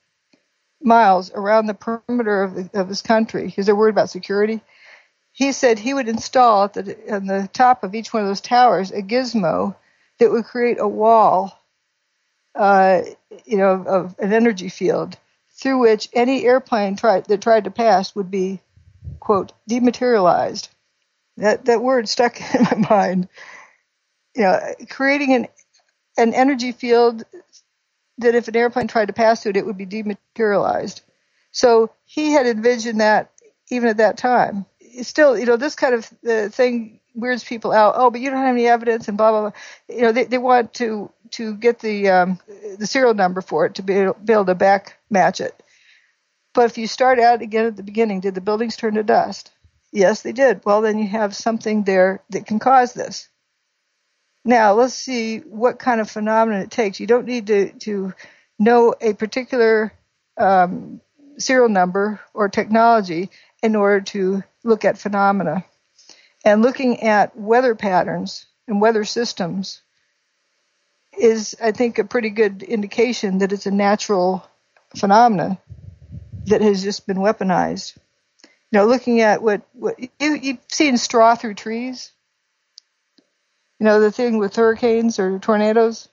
[0.82, 4.60] miles around the perimeter of, the, of his country, because they're worried about security,
[5.32, 8.40] he said he would install at the, on the top of each one of those
[8.40, 9.74] towers a gizmo
[10.22, 11.58] that would create a wall,
[12.54, 13.02] uh,
[13.44, 15.18] you know, of, of an energy field
[15.50, 18.60] through which any airplane tried, that tried to pass would be,
[19.18, 20.68] quote, dematerialized.
[21.38, 23.28] That that word stuck in my mind.
[24.36, 25.48] You know, creating an
[26.16, 27.24] an energy field
[28.18, 31.00] that if an airplane tried to pass through it, it would be dematerialized.
[31.50, 33.32] So he had envisioned that
[33.70, 34.66] even at that time.
[35.00, 37.94] Still, you know, this kind of uh, thing weirds people out.
[37.96, 39.52] Oh, but you don't have any evidence, and blah blah blah.
[39.88, 42.38] You know, they they want to to get the um,
[42.78, 45.60] the serial number for it to be be able to back match it.
[46.54, 49.50] But if you start out again at the beginning, did the buildings turn to dust?
[49.90, 50.62] Yes, they did.
[50.64, 53.28] Well, then you have something there that can cause this.
[54.44, 57.00] Now let's see what kind of phenomenon it takes.
[57.00, 58.12] You don't need to to
[58.58, 59.92] know a particular
[60.36, 61.00] um,
[61.38, 63.30] serial number or technology
[63.62, 65.64] in order to look at phenomena
[66.44, 69.82] and looking at weather patterns and weather systems
[71.18, 74.46] is, I think, a pretty good indication that it's a natural
[74.96, 75.58] phenomenon
[76.46, 77.96] that has just been weaponized.
[78.70, 82.12] You know, looking at what, what you, you've seen straw through trees.
[83.78, 86.08] You know, the thing with hurricanes or tornadoes.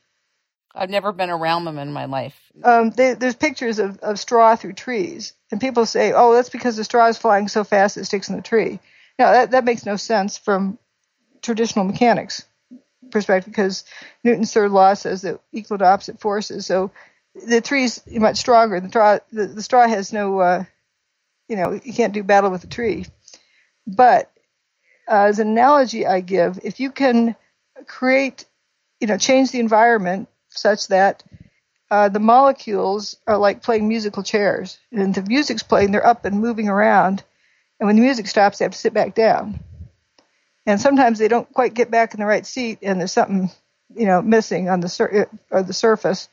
[0.76, 2.36] I've never been around them in my life.
[2.64, 6.76] Um, they, there's pictures of, of straw through trees, and people say, "Oh, that's because
[6.76, 8.80] the straw is flying so fast it sticks in the tree."
[9.20, 10.80] Now that that makes no sense from
[11.42, 12.46] traditional mechanics
[13.12, 13.84] perspective because
[14.24, 16.66] Newton's third law says that equal to opposite forces.
[16.66, 16.92] So
[17.36, 18.80] the tree's much stronger.
[18.80, 20.64] The straw the, the straw has no uh,
[21.50, 23.06] you know you can't do battle with the tree.
[23.86, 24.32] But
[25.08, 27.36] uh, as an analogy I give, if you can
[27.88, 28.46] create
[29.02, 31.24] you know change the environment such that
[31.92, 36.40] uh, the molecules are like playing musical chairs, and the music's playing, they're up and
[36.40, 37.24] moving around
[37.80, 39.60] and when the music stops, they have to sit back down.
[40.66, 43.50] And sometimes they don't quite get back in the right seat, and there's something,
[43.96, 46.30] you know, missing on the sur- uh, or the surface.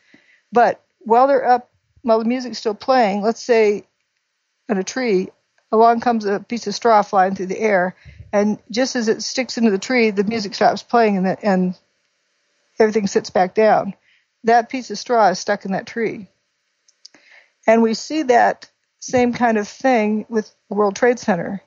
[0.53, 1.71] But while they're up,
[2.03, 3.85] while the music's still playing, let's say
[4.69, 5.29] on a tree,
[5.71, 7.95] along comes a piece of straw flying through the air,
[8.33, 11.79] and just as it sticks into the tree, the music stops playing, and, the, and
[12.79, 13.95] everything sits back down.
[14.45, 16.29] That piece of straw is stuck in that tree.
[17.67, 18.71] And we see that
[19.01, 21.63] same kind of thing with World Trade Center.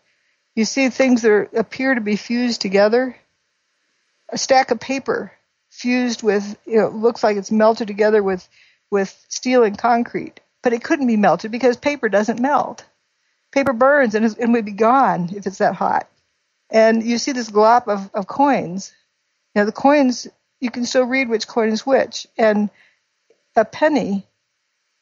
[0.55, 3.15] You see things that are, appear to be fused together.
[4.29, 5.31] A stack of paper
[5.69, 8.47] fused with, you know, looks like it's melted together with,
[8.91, 12.83] with steel and concrete, but it couldn't be melted because paper doesn't melt.
[13.51, 16.07] paper burns and, and would be gone if it's that hot.
[16.69, 18.93] And you see this glop of, of coins.
[19.55, 20.27] Now the coins,
[20.59, 22.27] you can still read which coin is which.
[22.37, 22.69] And
[23.55, 24.27] a penny,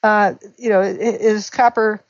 [0.07, 2.01] uh, you know, is copper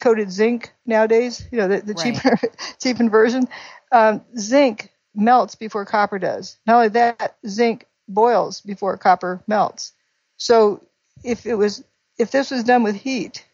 [0.00, 1.46] coated zinc nowadays.
[1.50, 2.14] You know, the, the right.
[2.14, 2.38] cheaper
[2.78, 3.48] cheapened version.
[3.90, 6.58] Um, zinc melts before copper does.
[6.66, 9.92] Not only that, zinc boils before copper melts.
[10.36, 10.82] So
[11.24, 11.82] if it was
[12.18, 13.46] if this was done with heat,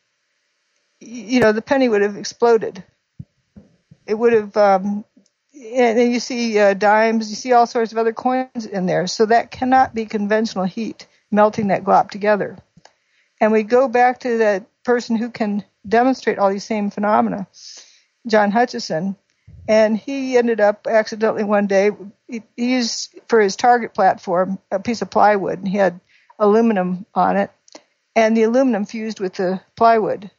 [0.98, 2.82] you know, the penny would have exploded.
[4.06, 5.04] It would have, um,
[5.54, 9.06] and then you see uh, dimes, you see all sorts of other coins in there.
[9.06, 12.58] So that cannot be conventional heat melting that glop together.
[13.44, 17.46] And we go back to that person who can demonstrate all these same phenomena,
[18.26, 19.16] John Hutchison,
[19.68, 21.90] and he ended up accidentally one day
[22.26, 26.00] he, used for his target platform a piece of plywood and he had
[26.38, 27.50] aluminum on it.
[28.16, 30.30] And the aluminum fused with the plywood.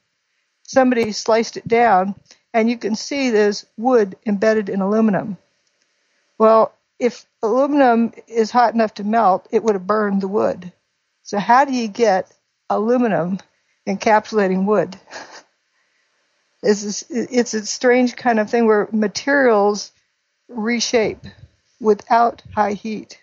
[0.63, 2.15] Somebody sliced it down
[2.55, 5.37] and you can see there's wood embedded in aluminum.
[6.39, 10.73] Well if aluminum is hot enough to melt it would have burned the wood.
[11.21, 12.34] So how do you get
[12.69, 13.39] aluminum
[13.87, 14.97] encapsulating wood
[16.65, 19.91] is it's a strange kind of thing where materials
[20.47, 21.23] reshape
[21.79, 23.21] without high heat.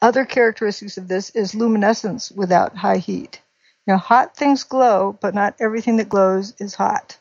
[0.00, 3.40] Other characteristics of this is luminescence without high heat.
[3.86, 7.18] Now, hot things glow, but not everything that glows is hot.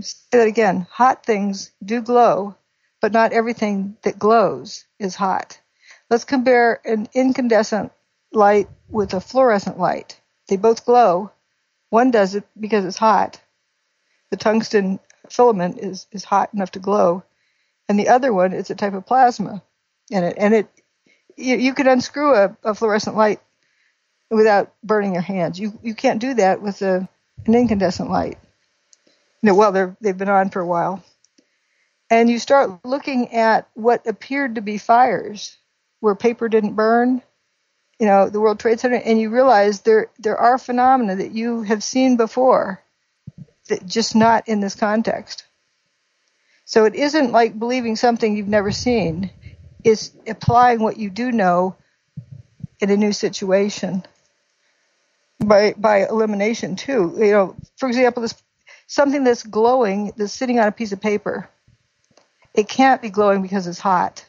[0.00, 0.86] Say that again.
[0.90, 2.56] Hot things do glow,
[3.00, 5.60] but not everything that glows is hot.
[6.10, 7.92] Let's compare an incandescent
[8.34, 10.20] light with a fluorescent light.
[10.48, 11.30] They both glow.
[11.90, 13.40] One does it because it's hot,
[14.30, 14.98] the tungsten
[15.30, 17.22] filament is, is hot enough to glow.
[17.88, 19.62] And the other one is a type of plasma
[20.10, 20.34] in it.
[20.38, 20.68] And it,
[21.36, 23.40] you, you could unscrew a, a fluorescent light
[24.30, 25.58] without burning your hands.
[25.60, 27.08] You, you can't do that with a,
[27.46, 28.38] an incandescent light.
[29.42, 31.04] You know, well, they're, they've been on for a while.
[32.10, 35.56] And you start looking at what appeared to be fires
[36.00, 37.22] where paper didn't burn,
[37.98, 41.62] you know, the World Trade Center, and you realize there, there are phenomena that you
[41.62, 42.82] have seen before
[43.68, 45.44] that just not in this context.
[46.64, 49.30] So it isn't like believing something you've never seen.
[49.84, 51.76] It's applying what you do know
[52.80, 54.04] in a new situation
[55.38, 57.14] by by elimination too.
[57.18, 58.34] You know, for example, this
[58.86, 61.48] something that's glowing that's sitting on a piece of paper.
[62.54, 64.24] It can't be glowing because it's hot.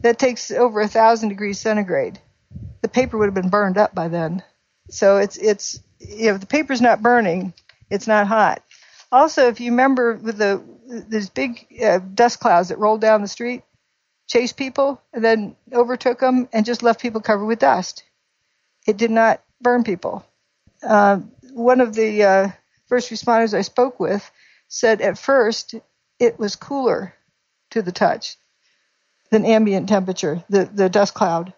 [0.00, 2.18] That takes over a thousand degrees centigrade.
[2.80, 4.42] The paper would have been burned up by then.
[4.90, 7.54] So it's it's if the paper's not burning,
[7.90, 8.62] it's not hot.
[9.10, 10.62] Also, if you remember with the
[11.08, 13.62] these big uh, dust clouds that rolled down the street,
[14.26, 18.04] chased people, and then overtook them and just left people covered with dust.
[18.86, 20.24] It did not burn people.
[20.82, 21.20] Uh,
[21.52, 22.48] one of the uh,
[22.86, 24.28] first responders I spoke with
[24.68, 25.74] said at first
[26.18, 27.14] it was cooler
[27.70, 28.36] to the touch
[29.30, 31.54] than ambient temperature, the, the dust cloud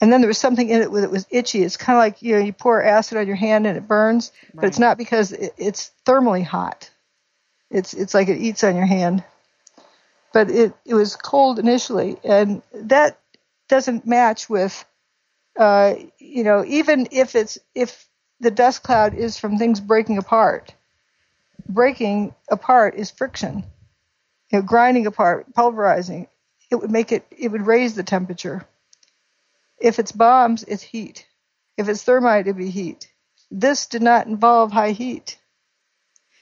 [0.00, 1.62] and then there was something in it that was itchy.
[1.62, 4.32] It's kind of like you know you pour acid on your hand and it burns,
[4.48, 4.62] right.
[4.62, 6.90] but it's not because it, it's thermally hot.
[7.70, 9.24] It's it's like it eats on your hand,
[10.32, 13.18] but it it was cold initially, and that
[13.68, 14.84] doesn't match with,
[15.58, 18.06] uh, you know, even if it's if
[18.40, 20.74] the dust cloud is from things breaking apart.
[21.68, 23.64] Breaking apart is friction.
[24.52, 26.28] You know, grinding apart, pulverizing,
[26.70, 28.64] it would make it it would raise the temperature
[29.78, 31.26] if it's bombs, it's heat.
[31.76, 33.12] If it's thermite, it'd be heat.
[33.50, 35.38] This did not involve high heat.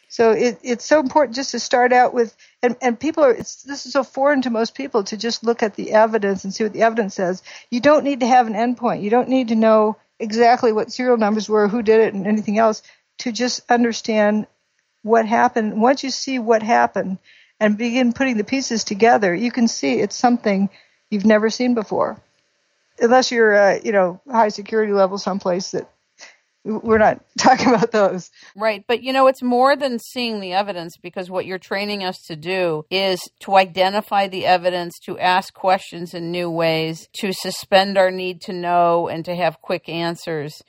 [0.09, 3.66] So it, it's so important just to start out with, and, and people are, this
[3.66, 6.73] is so foreign to most people to just look at the evidence and see what
[6.73, 7.43] the evidence says.
[7.69, 9.02] You don't need to have an endpoint.
[9.02, 12.59] You don't need to know exactly what serial numbers were, who did it, and anything
[12.59, 12.82] else
[13.19, 14.47] to just understand
[15.02, 15.82] what happened.
[15.82, 17.19] Once you see what happened
[17.59, 20.70] and begin putting the pieces together, you can see it's something
[21.11, 22.23] you've never seen before
[22.99, 25.91] unless you're, uh, you know, high security level someplace that
[26.65, 28.31] we're not talking about those.
[28.57, 28.85] Right.
[28.87, 32.37] But you know, it's more than seeing the evidence because what you're training us to
[32.37, 38.11] do is to identify the evidence, to ask questions in new ways, to suspend our
[38.11, 40.62] need to know and to have quick answers.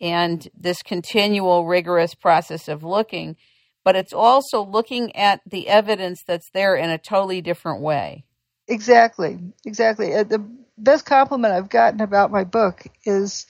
[0.00, 3.36] And this continual rigorous process of looking,
[3.84, 8.24] but it's also looking at the evidence that's there in a totally different way.
[8.66, 9.38] Exactly.
[9.64, 10.14] Exactly.
[10.14, 10.44] Uh, the
[10.78, 13.46] best compliment I've gotten about my book is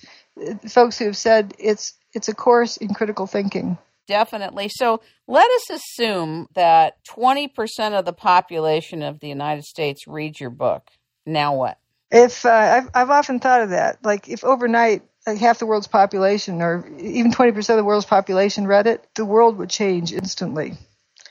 [0.69, 3.79] folks who have said it's it's a course in critical thinking.
[4.07, 4.69] Definitely.
[4.69, 10.51] So let us assume that 20% of the population of the United States reads your
[10.51, 10.91] book.
[11.25, 11.79] Now what?
[12.11, 15.87] If uh, I've I've often thought of that, like if overnight like half the world's
[15.87, 20.13] population, or even twenty percent of the world's population, read it, the world would change
[20.13, 20.75] instantly.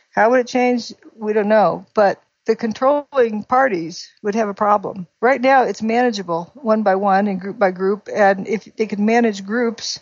[0.09, 0.91] How would it change?
[1.15, 5.07] We don't know, but the controlling parties would have a problem.
[5.21, 8.99] Right now, it's manageable one by one and group by group, and if they could
[8.99, 9.99] manage groups,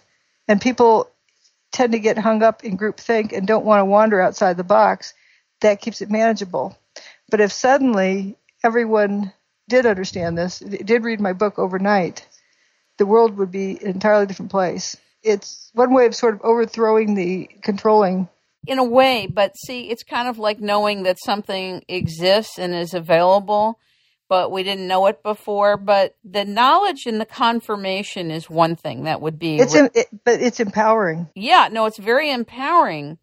[0.48, 1.10] and people
[1.72, 4.64] tend to get hung up in group think and don't want to wander outside the
[4.64, 5.14] box,
[5.62, 6.78] that keeps it manageable.
[7.30, 9.34] But if suddenly everyone
[9.68, 12.26] did understand this, did read my book overnight,
[12.98, 14.98] the world would be an entirely different place.
[15.22, 18.30] It's one way of sort of overthrowing the controlling.
[18.70, 22.94] In a way, but see, it's kind of like knowing that something exists and is
[22.94, 23.80] available,
[24.28, 25.76] but we didn't know it before.
[25.76, 29.58] But the knowledge and the confirmation is one thing that would be.
[29.58, 31.30] It's it, but it's empowering.
[31.34, 33.18] Yeah, no, it's very empowering.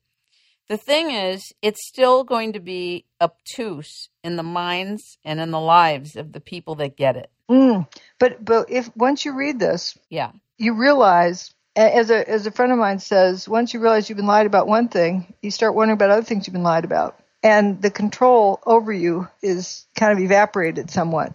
[0.68, 5.60] The thing is, it's still going to be obtuse in the minds and in the
[5.60, 7.30] lives of the people that get it.
[7.48, 7.86] Mm.
[8.18, 12.72] But but if once you read this, yeah, you realize as a as a friend
[12.72, 15.96] of mine says, once you realize you've been lied about one thing, you start wondering
[15.96, 20.18] about other things you've been lied about, and the control over you is kind of
[20.18, 21.32] evaporated somewhat.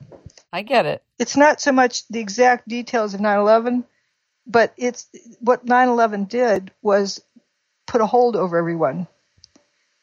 [0.52, 1.02] I get it.
[1.20, 3.86] It's not so much the exact details of 9/11,
[4.48, 5.08] but it's
[5.40, 7.22] what 9/11 did was
[7.88, 9.08] put a hold over everyone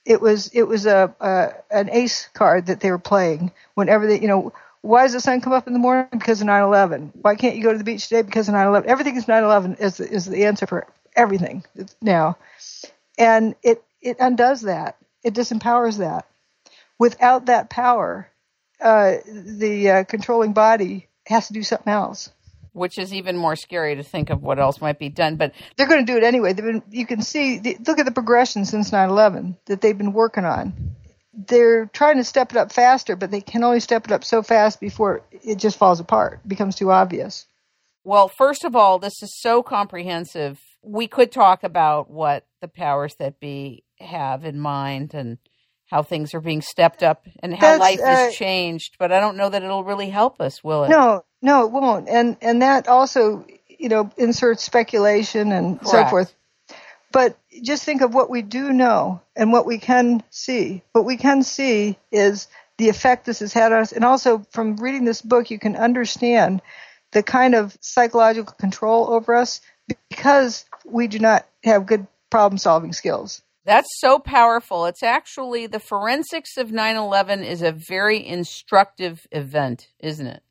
[0.09, 4.19] it was it was a, a an ace card that they were playing whenever they
[4.19, 4.53] you know
[4.83, 6.09] why does the sun come up in the morning?
[6.13, 8.23] Because of 9/11 why can't you go to the beach today?
[8.23, 11.65] Because of 9/11 everything is 9/11 is the, is the answer for everything
[12.01, 12.37] now.
[13.19, 14.97] And it it undoes that.
[15.25, 16.27] It disempowers that.
[16.99, 18.29] Without that power
[18.81, 22.31] uh, the uh, controlling body has to do something else.
[22.73, 25.37] Which is even more scary to think of what else might be done.
[25.37, 26.53] But they're going to do it anyway.
[26.53, 30.95] Been, you can see, look at the progression since 9/11 that they've been working on.
[31.47, 34.43] They're trying to step it up faster, but they can only step it up so
[34.43, 37.47] fast before it just falls apart, becomes too obvious.
[38.05, 40.59] Well, first of all, this is so comprehensive.
[40.83, 45.39] We could talk about what the powers that be have in mind and
[45.91, 49.37] how things are being stepped up and how That's, life uh, changed, but I don't
[49.37, 50.91] know that it'll really help us, will it?
[50.91, 52.09] No, no, it won't.
[52.09, 55.91] And and that also, you know, inserts speculation and Correct.
[55.91, 56.35] so forth.
[57.11, 60.83] But just think of what we do know and what we can see.
[60.93, 64.77] What we can see is the effect this has had on us, and also from
[64.77, 66.63] reading this book, you can understand
[67.13, 69.61] the kind of psychological control over us
[70.09, 73.43] because we do not have good problem solving skills.
[73.65, 74.87] That's so powerful.
[74.87, 80.43] It's actually the forensics of 9 11 is a very instructive event, isn't it?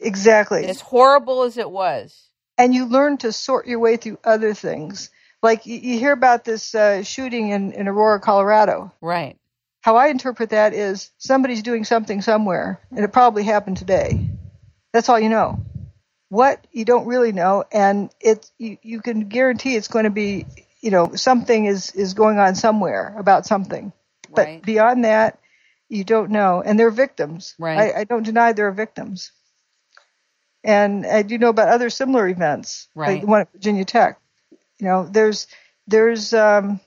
[0.00, 0.64] Exactly.
[0.66, 2.30] As horrible as it was.
[2.56, 5.10] And you learn to sort your way through other things.
[5.44, 8.90] Like you, you hear about this uh, shooting in, in Aurora, Colorado.
[9.02, 9.36] Right.
[9.82, 14.30] How I interpret that is somebody's doing something somewhere, and it probably happened today.
[14.94, 15.62] That's all you know.
[16.30, 20.46] What you don't really know, and it you, you can guarantee it's going to be,
[20.80, 23.92] you know, something is is going on somewhere about something.
[24.30, 24.62] Right.
[24.62, 25.38] But beyond that,
[25.90, 27.54] you don't know, and they're victims.
[27.58, 27.94] Right.
[27.94, 29.30] I, I don't deny they're victims.
[30.64, 33.08] And I do know about other similar events, right.
[33.10, 34.18] like the one at Virginia Tech.
[34.78, 35.46] You know, there's
[35.86, 36.80] there's um,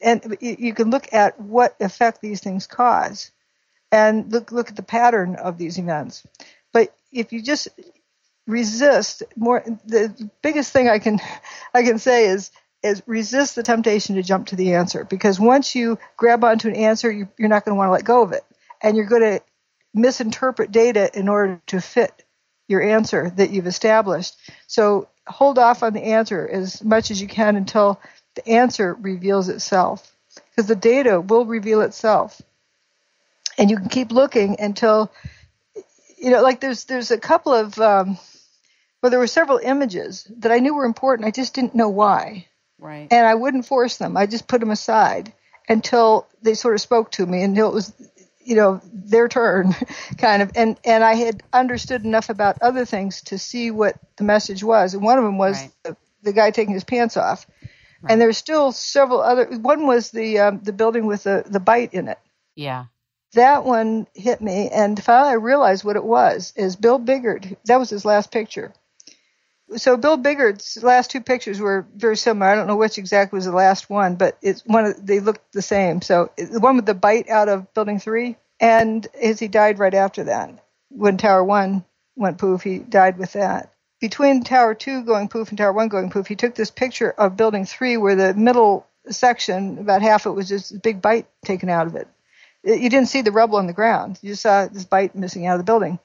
[0.00, 3.30] and you can look at what effect these things cause,
[3.90, 6.26] and look look at the pattern of these events.
[6.72, 7.68] But if you just
[8.46, 11.20] resist more, the biggest thing I can
[11.74, 12.50] I can say is
[12.82, 16.76] is resist the temptation to jump to the answer because once you grab onto an
[16.76, 18.44] answer, you, you're not going to want to let go of it,
[18.82, 19.40] and you're going to
[19.94, 22.24] misinterpret data in order to fit
[22.68, 24.36] your answer that you've established.
[24.66, 28.00] So hold off on the answer as much as you can until
[28.34, 30.14] the answer reveals itself
[30.50, 32.40] because the data will reveal itself.
[33.56, 35.12] And you can keep looking until,
[36.18, 38.18] you know, like there's, there's a couple of, um,
[39.00, 41.28] well, there were several images that I knew were important.
[41.28, 42.46] I just didn't know why.
[42.78, 43.06] Right.
[43.10, 44.16] And I wouldn't force them.
[44.16, 45.32] I just put them aside
[45.68, 47.92] until they sort of spoke to me until it was
[48.44, 49.74] you know their turn
[50.18, 50.52] kind of.
[50.54, 54.94] And and I had understood enough about other things to see what the message was.
[54.94, 55.70] And one of them was right.
[55.82, 57.46] the, the, guy taking his pants off.
[58.02, 58.12] Right.
[58.12, 61.94] and there's still several other one was the um, the building with the the bite
[61.94, 62.18] in it.
[62.54, 62.86] Yeah.
[63.32, 64.68] That one hit me.
[64.68, 66.52] And finally I realized what it was.
[66.56, 68.72] Is Bill Biggart that was his last picture
[69.76, 72.50] so Bill Biggart's last two pictures were very similar.
[72.50, 75.52] I don't know which exactly was the last one, but it's one of they looked
[75.52, 76.02] the same.
[76.02, 79.94] So the one with the bite out of Building Three, and as he died right
[79.94, 80.50] after that,
[80.90, 81.84] when Tower One
[82.16, 83.72] went poof, he died with that.
[84.00, 87.36] Between Tower Two going poof and Tower One going poof, he took this picture of
[87.36, 91.68] Building Three, where the middle section, about half it was just a big bite taken
[91.68, 92.08] out of it.
[92.64, 95.54] You didn't see the rubble on the ground; you just saw this bite missing out
[95.54, 95.98] of the building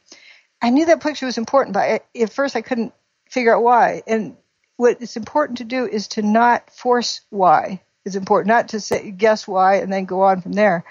[0.62, 2.94] I knew that picture was important, but I, at first I couldn't
[3.30, 4.04] figure out why.
[4.06, 4.36] And
[4.78, 9.12] what it's important to do is to not force why It's important, not to say
[9.12, 10.84] guess why and then go on from there,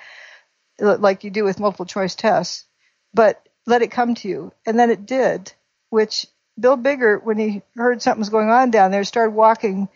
[0.79, 2.65] like you do with multiple choice tests,
[3.13, 4.53] but let it come to you.
[4.67, 5.53] And then it did,
[5.91, 6.27] which
[6.59, 9.89] Bill Biggart, when he heard something was going on down there, started walking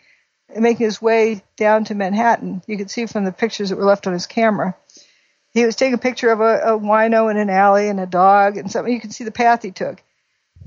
[0.55, 2.61] making his way down to Manhattan.
[2.67, 4.75] You could see from the pictures that were left on his camera.
[5.51, 8.57] He was taking a picture of a, a wino in an alley and a dog
[8.57, 8.93] and something.
[8.93, 10.01] You can see the path he took.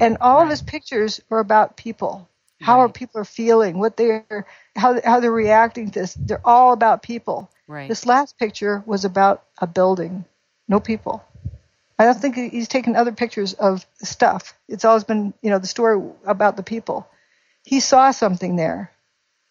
[0.00, 0.44] And all right.
[0.44, 2.28] of his pictures are about people.
[2.60, 2.84] How right.
[2.84, 3.78] are people are feeling?
[3.78, 6.14] What they're how how they're reacting to this.
[6.14, 7.50] They're all about people.
[7.66, 7.88] Right.
[7.88, 10.24] This last picture was about a building,
[10.68, 11.24] no people.
[11.98, 14.54] I don't think he's taken other pictures of stuff.
[14.68, 17.08] It's always been, you know, the story about the people.
[17.64, 18.90] He saw something there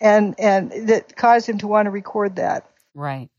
[0.02, 2.70] and and that caused him to want to record that.
[2.94, 3.30] Right.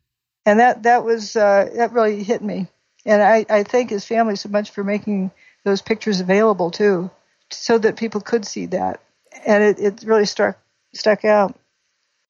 [0.44, 2.68] And that that was uh, that really hit me,
[3.04, 5.30] and I I thank his family so much for making
[5.66, 7.10] those pictures available too,
[7.50, 9.00] so that people could see that,
[9.44, 10.56] and it it really struck
[10.94, 11.58] stuck out.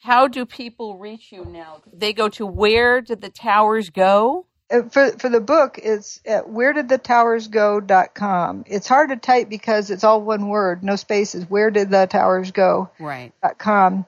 [0.00, 1.82] How do people reach you now?
[1.92, 4.46] They go to where did the towers go?
[4.70, 8.64] Uh, for for the book, it's at wheredidthetowersgo.com.
[8.66, 11.44] It's hard to type because it's all one word, no spaces.
[11.48, 12.88] Where did the towers go?
[12.98, 13.34] Right.
[13.58, 14.06] .com.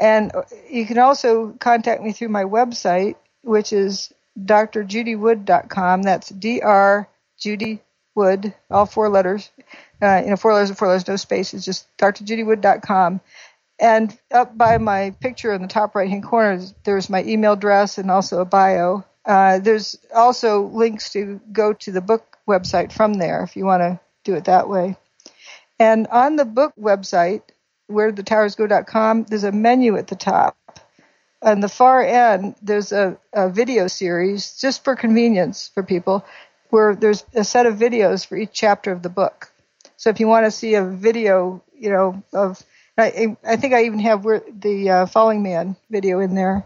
[0.00, 0.32] And
[0.68, 6.02] you can also contact me through my website, which is drjudywood.com.
[6.02, 7.80] That's D-R Judy
[8.14, 9.50] Wood, all four letters.
[10.02, 13.20] Uh, you know, four letters and four letters, no spaces, just drjudywood.com.
[13.78, 17.98] And up by my picture in the top right hand corner, there's my email address
[17.98, 19.04] and also a bio.
[19.24, 23.80] Uh, there's also links to go to the book website from there if you want
[23.80, 24.96] to do it that way.
[25.78, 27.42] And on the book website,
[27.86, 30.56] where the towers go.com, there's a menu at the top.
[31.42, 36.24] On the far end, there's a, a video series just for convenience for people
[36.74, 39.52] where there's a set of videos for each chapter of the book.
[39.96, 42.60] So if you want to see a video, you know, of,
[42.98, 46.64] I, I think I even have the uh, Falling Man video in there,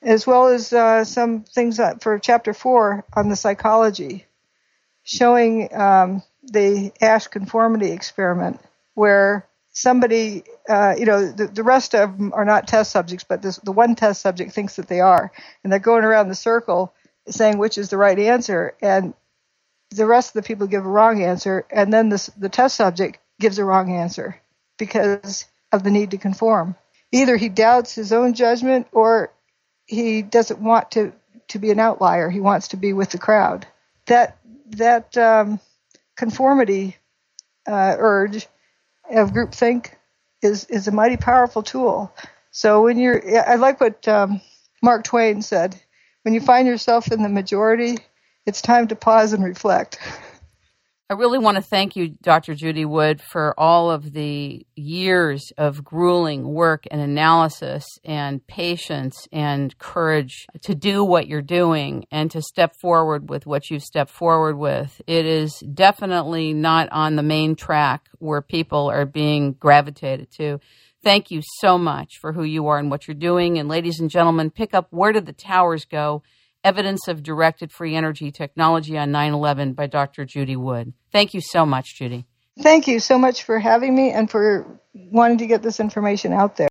[0.00, 4.26] as well as uh, some things for chapter four on the psychology,
[5.02, 8.60] showing um, the Asch conformity experiment,
[8.94, 13.42] where somebody, uh, you know, the, the rest of them are not test subjects, but
[13.42, 15.32] this, the one test subject thinks that they are,
[15.64, 16.94] and they're going around the circle
[17.28, 19.14] saying which is the right answer, and
[19.90, 23.18] the rest of the people give a wrong answer, and then this, the test subject
[23.40, 24.40] gives a wrong answer
[24.78, 26.76] because of the need to conform.
[27.12, 29.32] Either he doubts his own judgment, or
[29.86, 31.12] he doesn't want to
[31.48, 32.30] to be an outlier.
[32.30, 33.66] He wants to be with the crowd.
[34.06, 34.38] That
[34.70, 35.58] that um,
[36.16, 36.96] conformity
[37.66, 38.46] uh, urge
[39.10, 39.90] of groupthink
[40.42, 42.14] is is a mighty powerful tool.
[42.52, 44.40] So when you're, I like what um,
[44.82, 45.74] Mark Twain said:
[46.22, 47.98] when you find yourself in the majority,
[48.46, 49.98] it's time to pause and reflect.
[51.10, 52.54] I really want to thank you, Dr.
[52.54, 59.76] Judy Wood, for all of the years of grueling work and analysis and patience and
[59.76, 64.56] courage to do what you're doing and to step forward with what you've stepped forward
[64.56, 65.02] with.
[65.08, 70.60] It is definitely not on the main track where people are being gravitated to.
[71.02, 73.58] Thank you so much for who you are and what you're doing.
[73.58, 76.22] And ladies and gentlemen, pick up Where Did the Towers Go?
[76.62, 80.26] Evidence of Directed Free Energy Technology on 9 11 by Dr.
[80.26, 80.92] Judy Wood.
[81.10, 82.26] Thank you so much, Judy.
[82.58, 86.56] Thank you so much for having me and for wanting to get this information out
[86.56, 86.68] there.